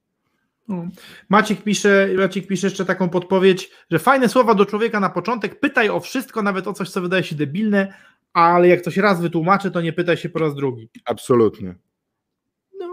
No. 0.68 0.88
Maciek 1.30 1.64
pisze, 1.64 2.10
Maciek 2.18 2.48
pisze 2.48 2.68
jeszcze 2.68 2.86
taką 2.86 3.10
podpowiedź, 3.10 3.72
że 3.92 4.00
fajne 4.00 4.30
słowa 4.30 4.56
do 4.56 4.66
człowieka 4.66 5.00
na 5.00 5.10
początek, 5.10 5.60
pytaj 5.60 5.90
o 5.90 6.00
wszystko, 6.00 6.42
nawet 6.42 6.68
o 6.68 6.74
coś, 6.74 6.90
co 6.90 7.02
wydaje 7.02 7.24
się 7.24 7.36
debilne, 7.36 7.94
ale 8.34 8.68
jak 8.68 8.82
coś 8.82 8.98
raz 8.98 9.22
wytłumaczy, 9.22 9.72
to 9.72 9.82
nie 9.82 9.94
pytaj 9.94 10.18
się 10.18 10.30
po 10.30 10.40
raz 10.40 10.56
drugi. 10.56 10.90
Absolutnie. 11.06 11.76
No, 12.80 12.92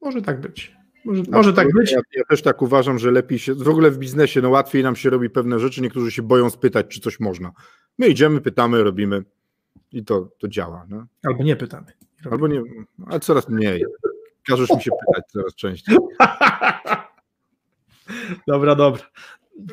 może 0.00 0.22
tak 0.22 0.40
być. 0.40 0.76
Może, 1.04 1.22
może 1.30 1.52
tak 1.52 1.72
być. 1.72 1.92
Ja, 1.92 2.00
ja, 2.12 2.22
też 2.24 2.42
tak 2.42 2.62
uważam, 2.62 2.98
że 2.98 3.10
lepiej 3.10 3.38
się, 3.38 3.54
w 3.54 3.68
ogóle 3.68 3.90
w 3.90 3.98
biznesie, 3.98 4.42
no 4.42 4.50
łatwiej 4.50 4.82
nam 4.82 4.96
się 4.96 5.10
robi 5.10 5.30
pewne 5.30 5.58
rzeczy, 5.58 5.82
niektórzy 5.82 6.10
się 6.10 6.22
boją 6.22 6.50
spytać, 6.50 6.86
czy 6.88 7.00
coś 7.00 7.20
można. 7.20 7.52
My 7.98 8.08
idziemy, 8.08 8.40
pytamy, 8.40 8.84
robimy 8.84 9.24
i 9.92 10.04
to, 10.04 10.28
to 10.38 10.48
działa. 10.48 10.86
No. 10.88 11.06
Albo 11.26 11.44
nie 11.44 11.56
pytamy. 11.56 11.86
Albo 12.30 12.48
nie, 12.48 12.62
ale 13.06 13.20
coraz 13.20 13.48
mniej. 13.48 13.84
Każesz 14.46 14.70
mi 14.70 14.82
się 14.82 14.90
pytać 15.06 15.24
coraz 15.32 15.54
częściej. 15.54 15.96
dobra, 18.48 18.74
dobra. 18.74 19.02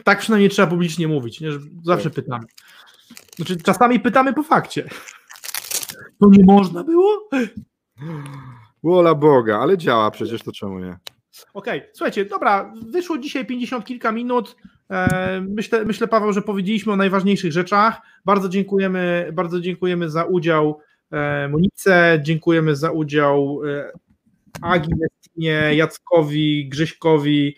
Tak 0.03 0.19
przynajmniej 0.19 0.49
trzeba 0.49 0.67
publicznie 0.67 1.07
mówić, 1.07 1.41
nie? 1.41 1.51
że 1.51 1.59
zawsze 1.83 2.09
tak. 2.09 2.15
pytamy. 2.15 2.45
Znaczy, 3.35 3.57
czasami 3.57 3.99
pytamy 3.99 4.33
po 4.33 4.43
fakcie. 4.43 4.89
To 6.19 6.29
nie 6.29 6.43
można 6.45 6.83
było? 6.83 7.29
Wola 8.83 9.15
Boga, 9.15 9.59
ale 9.59 9.77
działa 9.77 10.11
przecież, 10.11 10.43
to 10.43 10.51
czemu 10.51 10.79
nie? 10.79 10.97
Okej, 11.53 11.79
okay. 11.79 11.89
słuchajcie, 11.93 12.25
dobra, 12.25 12.73
wyszło 12.89 13.17
dzisiaj 13.17 13.45
50 13.45 13.85
kilka 13.85 14.11
minut. 14.11 14.55
E, 14.89 15.41
myślę, 15.49 15.85
myślę, 15.85 16.07
Paweł, 16.07 16.33
że 16.33 16.41
powiedzieliśmy 16.41 16.93
o 16.93 16.95
najważniejszych 16.95 17.51
rzeczach. 17.51 18.01
Bardzo 18.25 18.49
dziękujemy, 18.49 19.29
bardzo 19.33 19.61
dziękujemy 19.61 20.09
za 20.09 20.23
udział 20.23 20.79
e, 21.11 21.47
Monice, 21.47 22.19
dziękujemy 22.23 22.75
za 22.75 22.91
udział 22.91 23.61
e, 23.67 23.91
Agi, 24.61 24.89
Nestinie, 24.99 25.75
Jackowi, 25.75 26.69
Grześkowi, 26.69 27.57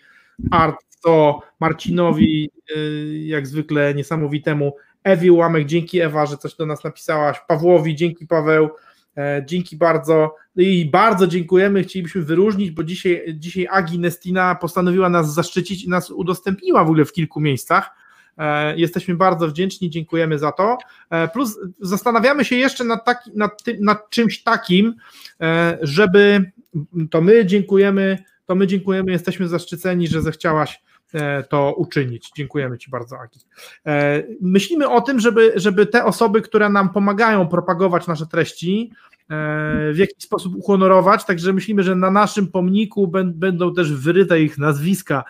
Arto, 0.50 1.42
Marcinowi, 1.60 2.50
y, 2.76 3.18
jak 3.26 3.46
zwykle 3.46 3.94
niesamowitemu, 3.94 4.72
Ewi 5.04 5.30
Łamek, 5.30 5.66
dzięki 5.66 6.00
Ewa, 6.00 6.26
że 6.26 6.36
coś 6.36 6.54
do 6.54 6.66
nas 6.66 6.84
napisałaś, 6.84 7.40
Pawłowi, 7.48 7.94
dzięki 7.94 8.26
Paweł, 8.26 8.68
e, 9.16 9.42
dzięki 9.46 9.76
bardzo. 9.76 10.34
No 10.56 10.62
i 10.62 10.84
bardzo 10.84 11.26
dziękujemy, 11.26 11.82
chcielibyśmy 11.82 12.22
wyróżnić, 12.22 12.70
bo 12.70 12.84
dzisiaj, 12.84 13.24
dzisiaj 13.34 13.66
Agi 13.70 13.98
Nestina 13.98 14.54
postanowiła 14.54 15.08
nas 15.08 15.34
zaszczycić 15.34 15.84
i 15.84 15.88
nas 15.88 16.10
udostępniła 16.10 16.84
w 16.84 16.88
ogóle 16.88 17.04
w 17.04 17.12
kilku 17.12 17.40
miejscach, 17.40 17.90
e, 18.38 18.76
Jesteśmy 18.76 19.14
bardzo 19.14 19.48
wdzięczni, 19.48 19.90
dziękujemy 19.90 20.38
za 20.38 20.52
to. 20.52 20.78
E, 21.10 21.28
plus 21.28 21.58
zastanawiamy 21.80 22.44
się 22.44 22.56
jeszcze 22.56 22.84
nad, 22.84 23.04
taki, 23.04 23.30
nad, 23.34 23.62
tym, 23.62 23.76
nad 23.80 24.10
czymś 24.10 24.42
takim, 24.42 24.94
żeby 25.82 26.52
to 27.10 27.20
my 27.20 27.46
dziękujemy, 27.46 28.18
to 28.46 28.54
my 28.54 28.66
dziękujemy, 28.66 29.12
jesteśmy 29.12 29.48
zaszczyceni, 29.48 30.08
że 30.08 30.22
zechciałaś 30.22 30.82
e, 31.14 31.42
to 31.42 31.74
uczynić. 31.76 32.30
Dziękujemy 32.36 32.78
Ci 32.78 32.90
bardzo, 32.90 33.18
Aki. 33.20 33.40
E, 33.86 34.22
myślimy 34.40 34.88
o 34.88 35.00
tym, 35.00 35.20
żeby, 35.20 35.52
żeby 35.56 35.86
te 35.86 36.04
osoby, 36.04 36.42
które 36.42 36.68
nam 36.68 36.90
pomagają 36.90 37.48
propagować 37.48 38.06
nasze 38.06 38.26
treści, 38.26 38.92
e, 39.30 39.92
w 39.92 39.98
jakiś 39.98 40.24
sposób 40.24 40.54
uhonorować, 40.56 41.24
także 41.24 41.52
myślimy, 41.52 41.82
że 41.82 41.94
na 41.94 42.10
naszym 42.10 42.46
pomniku 42.46 43.08
będą 43.34 43.74
też 43.74 43.92
wyryte 43.92 44.42
ich 44.42 44.58
nazwiska 44.58 45.24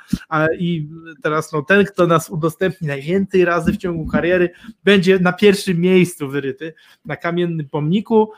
i 0.59 0.89
teraz 1.23 1.53
no, 1.53 1.63
ten, 1.63 1.85
kto 1.85 2.07
nas 2.07 2.31
udostępni 2.31 2.89
najwięcej 2.89 3.45
razy 3.45 3.73
w 3.73 3.77
ciągu 3.77 4.07
kariery, 4.07 4.51
będzie 4.85 5.19
na 5.19 5.33
pierwszym 5.33 5.81
miejscu 5.81 6.29
wyryty 6.29 6.75
na 7.05 7.17
kamiennym 7.17 7.69
pomniku, 7.69 8.31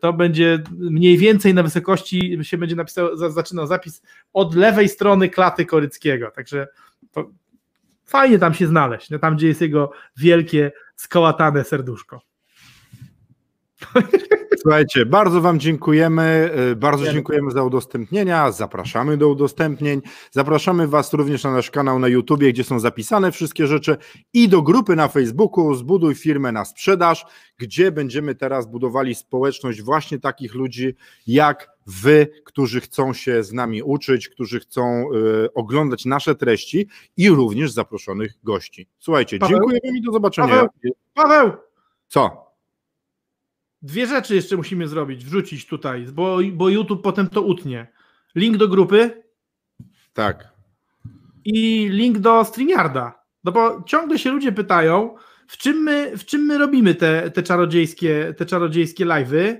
to 0.00 0.12
będzie 0.12 0.62
mniej 0.70 1.18
więcej 1.18 1.54
na 1.54 1.62
wysokości 1.62 2.38
się 2.42 2.58
będzie 2.58 2.76
napisał, 2.76 3.16
zaczynał 3.16 3.66
zapis 3.66 4.02
od 4.32 4.54
lewej 4.54 4.88
strony 4.88 5.28
klaty 5.28 5.66
Koryckiego. 5.66 6.30
Także 6.30 6.68
fajnie 8.04 8.38
tam 8.38 8.54
się 8.54 8.66
znaleźć, 8.66 9.08
tam 9.20 9.36
gdzie 9.36 9.48
jest 9.48 9.60
jego 9.60 9.90
wielkie, 10.16 10.72
skołatane 10.96 11.64
serduszko. 11.64 12.20
Słuchajcie, 14.64 15.06
bardzo 15.06 15.40
Wam 15.40 15.60
dziękujemy. 15.60 16.50
Y, 16.72 16.76
bardzo 16.76 17.12
dziękujemy 17.12 17.50
za 17.50 17.62
udostępnienia. 17.62 18.52
Zapraszamy 18.52 19.16
do 19.16 19.28
udostępnień. 19.28 20.02
Zapraszamy 20.30 20.88
Was 20.88 21.12
również 21.12 21.44
na 21.44 21.52
nasz 21.52 21.70
kanał 21.70 21.98
na 21.98 22.08
YouTubie, 22.08 22.52
gdzie 22.52 22.64
są 22.64 22.80
zapisane 22.80 23.32
wszystkie 23.32 23.66
rzeczy 23.66 23.96
i 24.32 24.48
do 24.48 24.62
grupy 24.62 24.96
na 24.96 25.08
Facebooku 25.08 25.74
Zbuduj 25.74 26.14
firmę 26.14 26.52
na 26.52 26.64
sprzedaż, 26.64 27.26
gdzie 27.58 27.92
będziemy 27.92 28.34
teraz 28.34 28.66
budowali 28.66 29.14
społeczność 29.14 29.82
właśnie 29.82 30.18
takich 30.18 30.54
ludzi 30.54 30.94
jak 31.26 31.70
Wy, 31.86 32.28
którzy 32.44 32.80
chcą 32.80 33.12
się 33.12 33.42
z 33.42 33.52
nami 33.52 33.82
uczyć, 33.82 34.28
którzy 34.28 34.60
chcą 34.60 35.12
y, 35.44 35.54
oglądać 35.54 36.04
nasze 36.04 36.34
treści 36.34 36.88
i 37.16 37.30
również 37.30 37.72
zaproszonych 37.72 38.32
gości. 38.44 38.88
Słuchajcie, 38.98 39.38
Paweł? 39.38 39.58
dziękujemy 39.58 39.98
i 39.98 40.02
do 40.02 40.12
zobaczenia. 40.12 40.48
Paweł! 40.48 40.68
Paweł! 41.14 41.52
Co? 42.08 42.43
Dwie 43.84 44.06
rzeczy 44.06 44.34
jeszcze 44.34 44.56
musimy 44.56 44.88
zrobić, 44.88 45.24
wrzucić 45.24 45.66
tutaj, 45.66 46.06
bo, 46.12 46.38
bo 46.52 46.68
YouTube 46.68 47.02
potem 47.02 47.28
to 47.28 47.42
utnie. 47.42 47.92
Link 48.34 48.56
do 48.56 48.68
grupy. 48.68 49.22
Tak. 50.12 50.48
I 51.44 51.88
link 51.88 52.18
do 52.18 52.44
StreamYarda. 52.44 53.24
No 53.44 53.52
bo 53.52 53.82
ciągle 53.86 54.18
się 54.18 54.30
ludzie 54.30 54.52
pytają, 54.52 55.16
w 55.46 55.56
czym 55.56 55.76
my, 55.76 56.18
w 56.18 56.24
czym 56.24 56.40
my 56.40 56.58
robimy 56.58 56.94
te, 56.94 57.30
te 57.30 57.42
czarodziejskie, 57.42 58.34
te 58.36 58.46
czarodziejskie 58.46 59.06
live'y, 59.06 59.56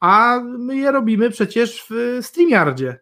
a 0.00 0.40
my 0.58 0.76
je 0.76 0.90
robimy 0.90 1.30
przecież 1.30 1.86
w 1.90 2.18
StreamYardzie. 2.22 3.00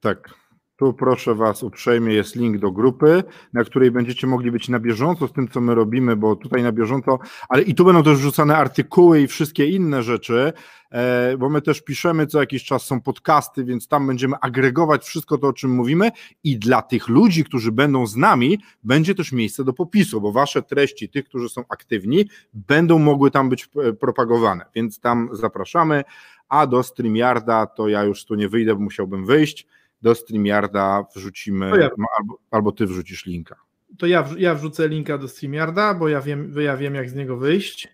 Tak. 0.00 0.34
Tu 0.76 0.92
proszę 0.92 1.34
Was 1.34 1.62
uprzejmie, 1.62 2.14
jest 2.14 2.36
link 2.36 2.58
do 2.58 2.72
grupy, 2.72 3.22
na 3.52 3.64
której 3.64 3.90
będziecie 3.90 4.26
mogli 4.26 4.50
być 4.50 4.68
na 4.68 4.78
bieżąco 4.78 5.28
z 5.28 5.32
tym, 5.32 5.48
co 5.48 5.60
my 5.60 5.74
robimy, 5.74 6.16
bo 6.16 6.36
tutaj 6.36 6.62
na 6.62 6.72
bieżąco, 6.72 7.18
ale 7.48 7.62
i 7.62 7.74
tu 7.74 7.84
będą 7.84 8.02
też 8.02 8.18
wrzucane 8.18 8.56
artykuły 8.56 9.20
i 9.20 9.26
wszystkie 9.26 9.66
inne 9.66 10.02
rzeczy, 10.02 10.52
e, 10.90 11.36
bo 11.38 11.48
my 11.48 11.62
też 11.62 11.82
piszemy 11.82 12.26
co 12.26 12.40
jakiś 12.40 12.64
czas, 12.64 12.82
są 12.82 13.00
podcasty, 13.00 13.64
więc 13.64 13.88
tam 13.88 14.06
będziemy 14.06 14.36
agregować 14.40 15.04
wszystko 15.04 15.38
to, 15.38 15.46
o 15.46 15.52
czym 15.52 15.70
mówimy 15.70 16.10
i 16.44 16.58
dla 16.58 16.82
tych 16.82 17.08
ludzi, 17.08 17.44
którzy 17.44 17.72
będą 17.72 18.06
z 18.06 18.16
nami, 18.16 18.58
będzie 18.84 19.14
też 19.14 19.32
miejsce 19.32 19.64
do 19.64 19.72
popisu, 19.72 20.20
bo 20.20 20.32
Wasze 20.32 20.62
treści, 20.62 21.08
tych, 21.08 21.24
którzy 21.24 21.48
są 21.48 21.62
aktywni, 21.68 22.28
będą 22.54 22.98
mogły 22.98 23.30
tam 23.30 23.48
być 23.48 23.68
e, 23.76 23.92
propagowane, 23.92 24.64
więc 24.74 25.00
tam 25.00 25.28
zapraszamy, 25.32 26.04
a 26.48 26.66
do 26.66 26.82
StreamYarda 26.82 27.66
to 27.66 27.88
ja 27.88 28.04
już 28.04 28.24
tu 28.24 28.34
nie 28.34 28.48
wyjdę, 28.48 28.74
bo 28.74 28.80
musiałbym 28.80 29.26
wyjść, 29.26 29.66
do 30.02 30.14
StreamYarda 30.14 31.04
wrzucimy, 31.16 31.70
ja. 31.80 31.90
albo, 32.18 32.38
albo 32.50 32.72
ty 32.72 32.86
wrzucisz 32.86 33.26
linka. 33.26 33.56
To 33.98 34.06
ja, 34.06 34.28
ja 34.38 34.54
wrzucę 34.54 34.88
linka 34.88 35.18
do 35.18 35.28
StreamYarda, 35.28 35.94
bo 35.94 36.08
ja 36.08 36.20
wiem, 36.20 36.54
ja 36.58 36.76
wiem 36.76 36.94
jak 36.94 37.10
z 37.10 37.14
niego 37.14 37.36
wyjść. 37.36 37.88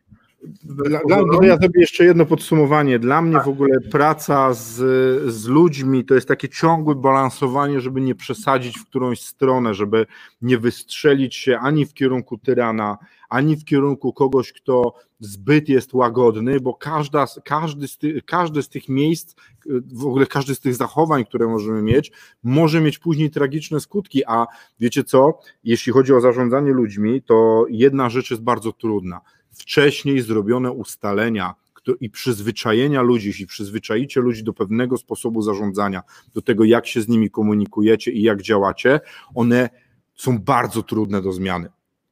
Dla, 0.65 1.01
dla, 1.07 1.47
ja 1.47 1.57
zrobię 1.57 1.81
jeszcze 1.81 2.05
jedno 2.05 2.27
podsumowanie. 2.27 2.99
Dla 2.99 3.23
mnie 3.23 3.41
w 3.45 3.49
ogóle 3.49 3.81
praca 3.81 4.53
z, 4.53 4.75
z 5.33 5.47
ludźmi 5.47 6.05
to 6.05 6.15
jest 6.15 6.29
takie 6.29 6.49
ciągłe 6.49 6.95
balansowanie, 6.95 7.81
żeby 7.81 8.01
nie 8.01 8.15
przesadzić 8.15 8.79
w 8.79 8.87
którąś 8.87 9.21
stronę, 9.21 9.75
żeby 9.75 10.07
nie 10.43 10.59
wystrzelić 10.59 11.37
się 11.37 11.59
ani 11.59 11.87
w 11.87 11.95
kierunku 11.95 12.39
tyrana, 12.39 12.99
ani 13.29 13.57
w 13.57 13.65
kierunku 13.65 14.13
kogoś, 14.13 14.53
kto 14.53 14.95
zbyt 15.21 15.69
jest 15.69 15.95
łagodny, 15.95 16.61
bo 16.61 16.75
każda, 16.75 17.27
każdy, 17.45 17.89
z 17.89 17.99
ty, 17.99 18.23
każdy 18.27 18.63
z 18.63 18.69
tych 18.69 18.89
miejsc, 18.89 19.35
w 19.93 20.07
ogóle 20.07 20.27
każdy 20.27 20.55
z 20.55 20.61
tych 20.61 20.75
zachowań, 20.75 21.25
które 21.25 21.47
możemy 21.47 21.83
mieć, 21.83 22.13
może 22.43 22.81
mieć 22.81 22.99
później 22.99 23.31
tragiczne 23.31 23.81
skutki. 23.81 24.23
A 24.27 24.47
wiecie 24.81 25.05
co? 25.05 25.39
Jeśli 25.65 25.93
chodzi 25.93 26.13
o 26.13 26.21
zarządzanie 26.21 26.73
ludźmi, 26.73 27.23
to 27.23 27.67
jedna 27.69 28.11
rzecz 28.11 28.31
jest 28.31 28.43
bardzo 28.43 28.73
trudna 28.73 29.21
wcześniej 29.53 30.21
zrobione 30.21 30.73
ustalenia 30.73 31.55
i 32.01 32.11
przyzwyczajenia 32.11 33.03
ludzi, 33.03 33.27
jeśli 33.27 33.47
przyzwyczaicie 33.47 34.21
ludzi 34.21 34.45
do 34.45 34.53
pewnego 34.53 34.97
sposobu 34.97 35.43
zarządzania, 35.43 36.03
do 36.35 36.43
tego, 36.43 36.65
jak 36.65 36.87
się 36.87 37.03
z 37.03 37.09
nimi 37.09 37.31
komunikujecie 37.31 38.13
i 38.13 38.23
jak 38.23 38.43
działacie, 38.43 39.01
one 39.35 39.71
są 40.15 40.39
bardzo 40.39 40.83
trudne 40.83 41.23
do 41.23 41.33
zmiany. 41.33 41.69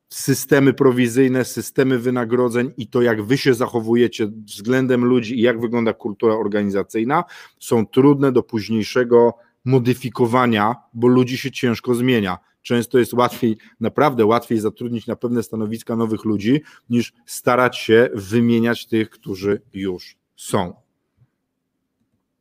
Systemy 0.08 0.72
prowizyjne, 0.72 1.44
systemy 1.44 1.98
wynagrodzeń 1.98 2.72
i 2.76 2.86
to, 2.86 3.02
jak 3.02 3.22
wy 3.22 3.38
się 3.38 3.54
zachowujecie 3.54 4.26
względem 4.26 5.04
ludzi 5.04 5.38
i 5.38 5.42
jak 5.42 5.60
wygląda 5.60 5.92
kultura 5.92 6.34
organizacyjna, 6.34 7.24
są 7.58 7.86
trudne 7.86 8.32
do 8.32 8.42
późniejszego 8.42 9.34
modyfikowania, 9.64 10.74
bo 10.94 11.08
ludzi 11.08 11.38
się 11.38 11.50
ciężko 11.50 11.94
zmienia 11.94 12.38
często 12.62 12.98
jest 12.98 13.12
łatwiej, 13.12 13.56
naprawdę 13.80 14.26
łatwiej 14.26 14.60
zatrudnić 14.60 15.06
na 15.06 15.16
pewne 15.16 15.42
stanowiska 15.42 15.96
nowych 15.96 16.24
ludzi, 16.24 16.62
niż 16.90 17.12
starać 17.26 17.78
się 17.78 18.08
wymieniać 18.14 18.86
tych, 18.86 19.10
którzy 19.10 19.62
już 19.72 20.16
są. 20.36 20.74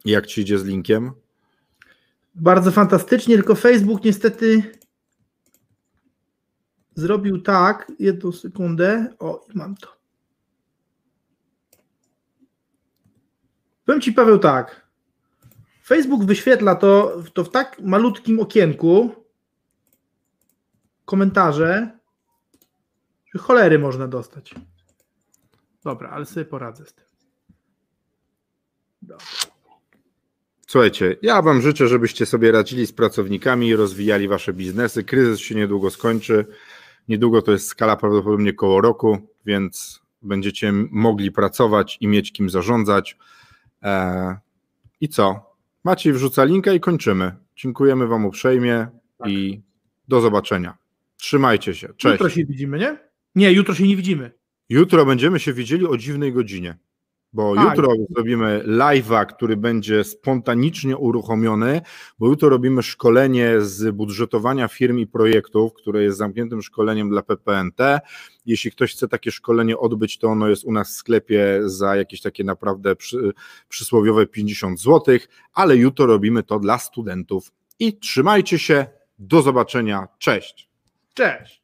Jak 0.05 0.27
ci 0.27 0.41
idzie 0.41 0.59
z 0.59 0.65
linkiem? 0.65 1.11
Bardzo 2.35 2.71
fantastycznie, 2.71 3.35
tylko 3.35 3.55
Facebook 3.55 4.03
niestety 4.03 4.63
zrobił 6.95 7.41
tak, 7.41 7.91
jedną 7.99 8.31
sekundę, 8.31 9.13
o 9.19 9.45
mam 9.53 9.75
to. 9.75 9.99
Powiem 13.85 14.01
Ci 14.01 14.13
Paweł 14.13 14.39
tak, 14.39 14.87
Facebook 15.85 16.25
wyświetla 16.25 16.75
to, 16.75 17.21
to 17.33 17.43
w 17.43 17.49
tak 17.49 17.81
malutkim 17.81 18.39
okienku, 18.39 19.11
komentarze, 21.09 21.99
że 23.33 23.39
cholery 23.39 23.79
można 23.79 24.07
dostać. 24.07 24.55
Dobra, 25.83 26.09
ale 26.09 26.25
sobie 26.25 26.45
poradzę 26.45 26.85
z 26.85 26.93
tym. 26.93 27.05
Dobra. 29.01 29.25
Słuchajcie, 30.67 31.17
ja 31.21 31.41
Wam 31.41 31.61
życzę, 31.61 31.87
żebyście 31.87 32.25
sobie 32.25 32.51
radzili 32.51 32.87
z 32.87 32.93
pracownikami 32.93 33.67
i 33.67 33.75
rozwijali 33.75 34.27
Wasze 34.27 34.53
biznesy. 34.53 35.03
Kryzys 35.03 35.39
się 35.39 35.55
niedługo 35.55 35.89
skończy. 35.89 36.45
Niedługo 37.07 37.41
to 37.41 37.51
jest 37.51 37.67
skala 37.67 37.95
prawdopodobnie 37.95 38.53
koło 38.53 38.81
roku, 38.81 39.17
więc 39.45 40.01
będziecie 40.21 40.71
mogli 40.91 41.31
pracować 41.31 41.97
i 42.01 42.07
mieć 42.07 42.33
kim 42.33 42.49
zarządzać. 42.49 43.17
Eee, 43.81 44.35
I 45.01 45.09
co? 45.09 45.55
Maciej 45.83 46.13
wrzuca 46.13 46.43
linka 46.43 46.73
i 46.73 46.79
kończymy. 46.79 47.35
Dziękujemy 47.55 48.07
Wam 48.07 48.25
uprzejmie 48.25 48.87
tak. 49.17 49.29
i 49.29 49.61
do 50.07 50.21
zobaczenia. 50.21 50.77
Trzymajcie 51.19 51.75
się. 51.75 51.87
Cześć. 51.97 52.11
Jutro 52.13 52.29
się 52.29 52.45
widzimy, 52.45 52.79
nie? 52.79 52.97
Nie, 53.35 53.51
jutro 53.51 53.75
się 53.75 53.87
nie 53.87 53.95
widzimy. 53.95 54.31
Jutro 54.69 55.05
będziemy 55.05 55.39
się 55.39 55.53
widzieli 55.53 55.87
o 55.87 55.97
dziwnej 55.97 56.33
godzinie, 56.33 56.77
bo 57.33 57.55
A, 57.57 57.63
jutro 57.63 57.93
jest. 57.93 58.13
zrobimy 58.13 58.63
live'a, 58.67 59.25
który 59.25 59.57
będzie 59.57 60.03
spontanicznie 60.03 60.97
uruchomiony, 60.97 61.81
bo 62.19 62.27
jutro 62.27 62.49
robimy 62.49 62.83
szkolenie 62.83 63.61
z 63.61 63.95
budżetowania 63.95 64.67
firm 64.67 64.97
i 64.97 65.07
projektów, 65.07 65.73
które 65.73 66.03
jest 66.03 66.17
zamkniętym 66.17 66.61
szkoleniem 66.61 67.09
dla 67.09 67.21
PPNT. 67.21 67.81
Jeśli 68.45 68.71
ktoś 68.71 68.93
chce 68.93 69.07
takie 69.07 69.31
szkolenie 69.31 69.77
odbyć, 69.77 70.17
to 70.17 70.27
ono 70.27 70.47
jest 70.47 70.63
u 70.63 70.71
nas 70.71 70.89
w 70.89 70.95
sklepie 70.95 71.59
za 71.65 71.95
jakieś 71.95 72.21
takie 72.21 72.43
naprawdę 72.43 72.95
przy, 72.95 73.33
przysłowiowe 73.69 74.27
50 74.27 74.81
zł, 74.81 75.17
ale 75.53 75.75
jutro 75.75 76.05
robimy 76.05 76.43
to 76.43 76.59
dla 76.59 76.77
studentów. 76.77 77.51
I 77.79 77.99
trzymajcie 77.99 78.59
się, 78.59 78.85
do 79.19 79.41
zobaczenia, 79.41 80.07
cześć. 80.17 80.68
Cześć! 81.19 81.58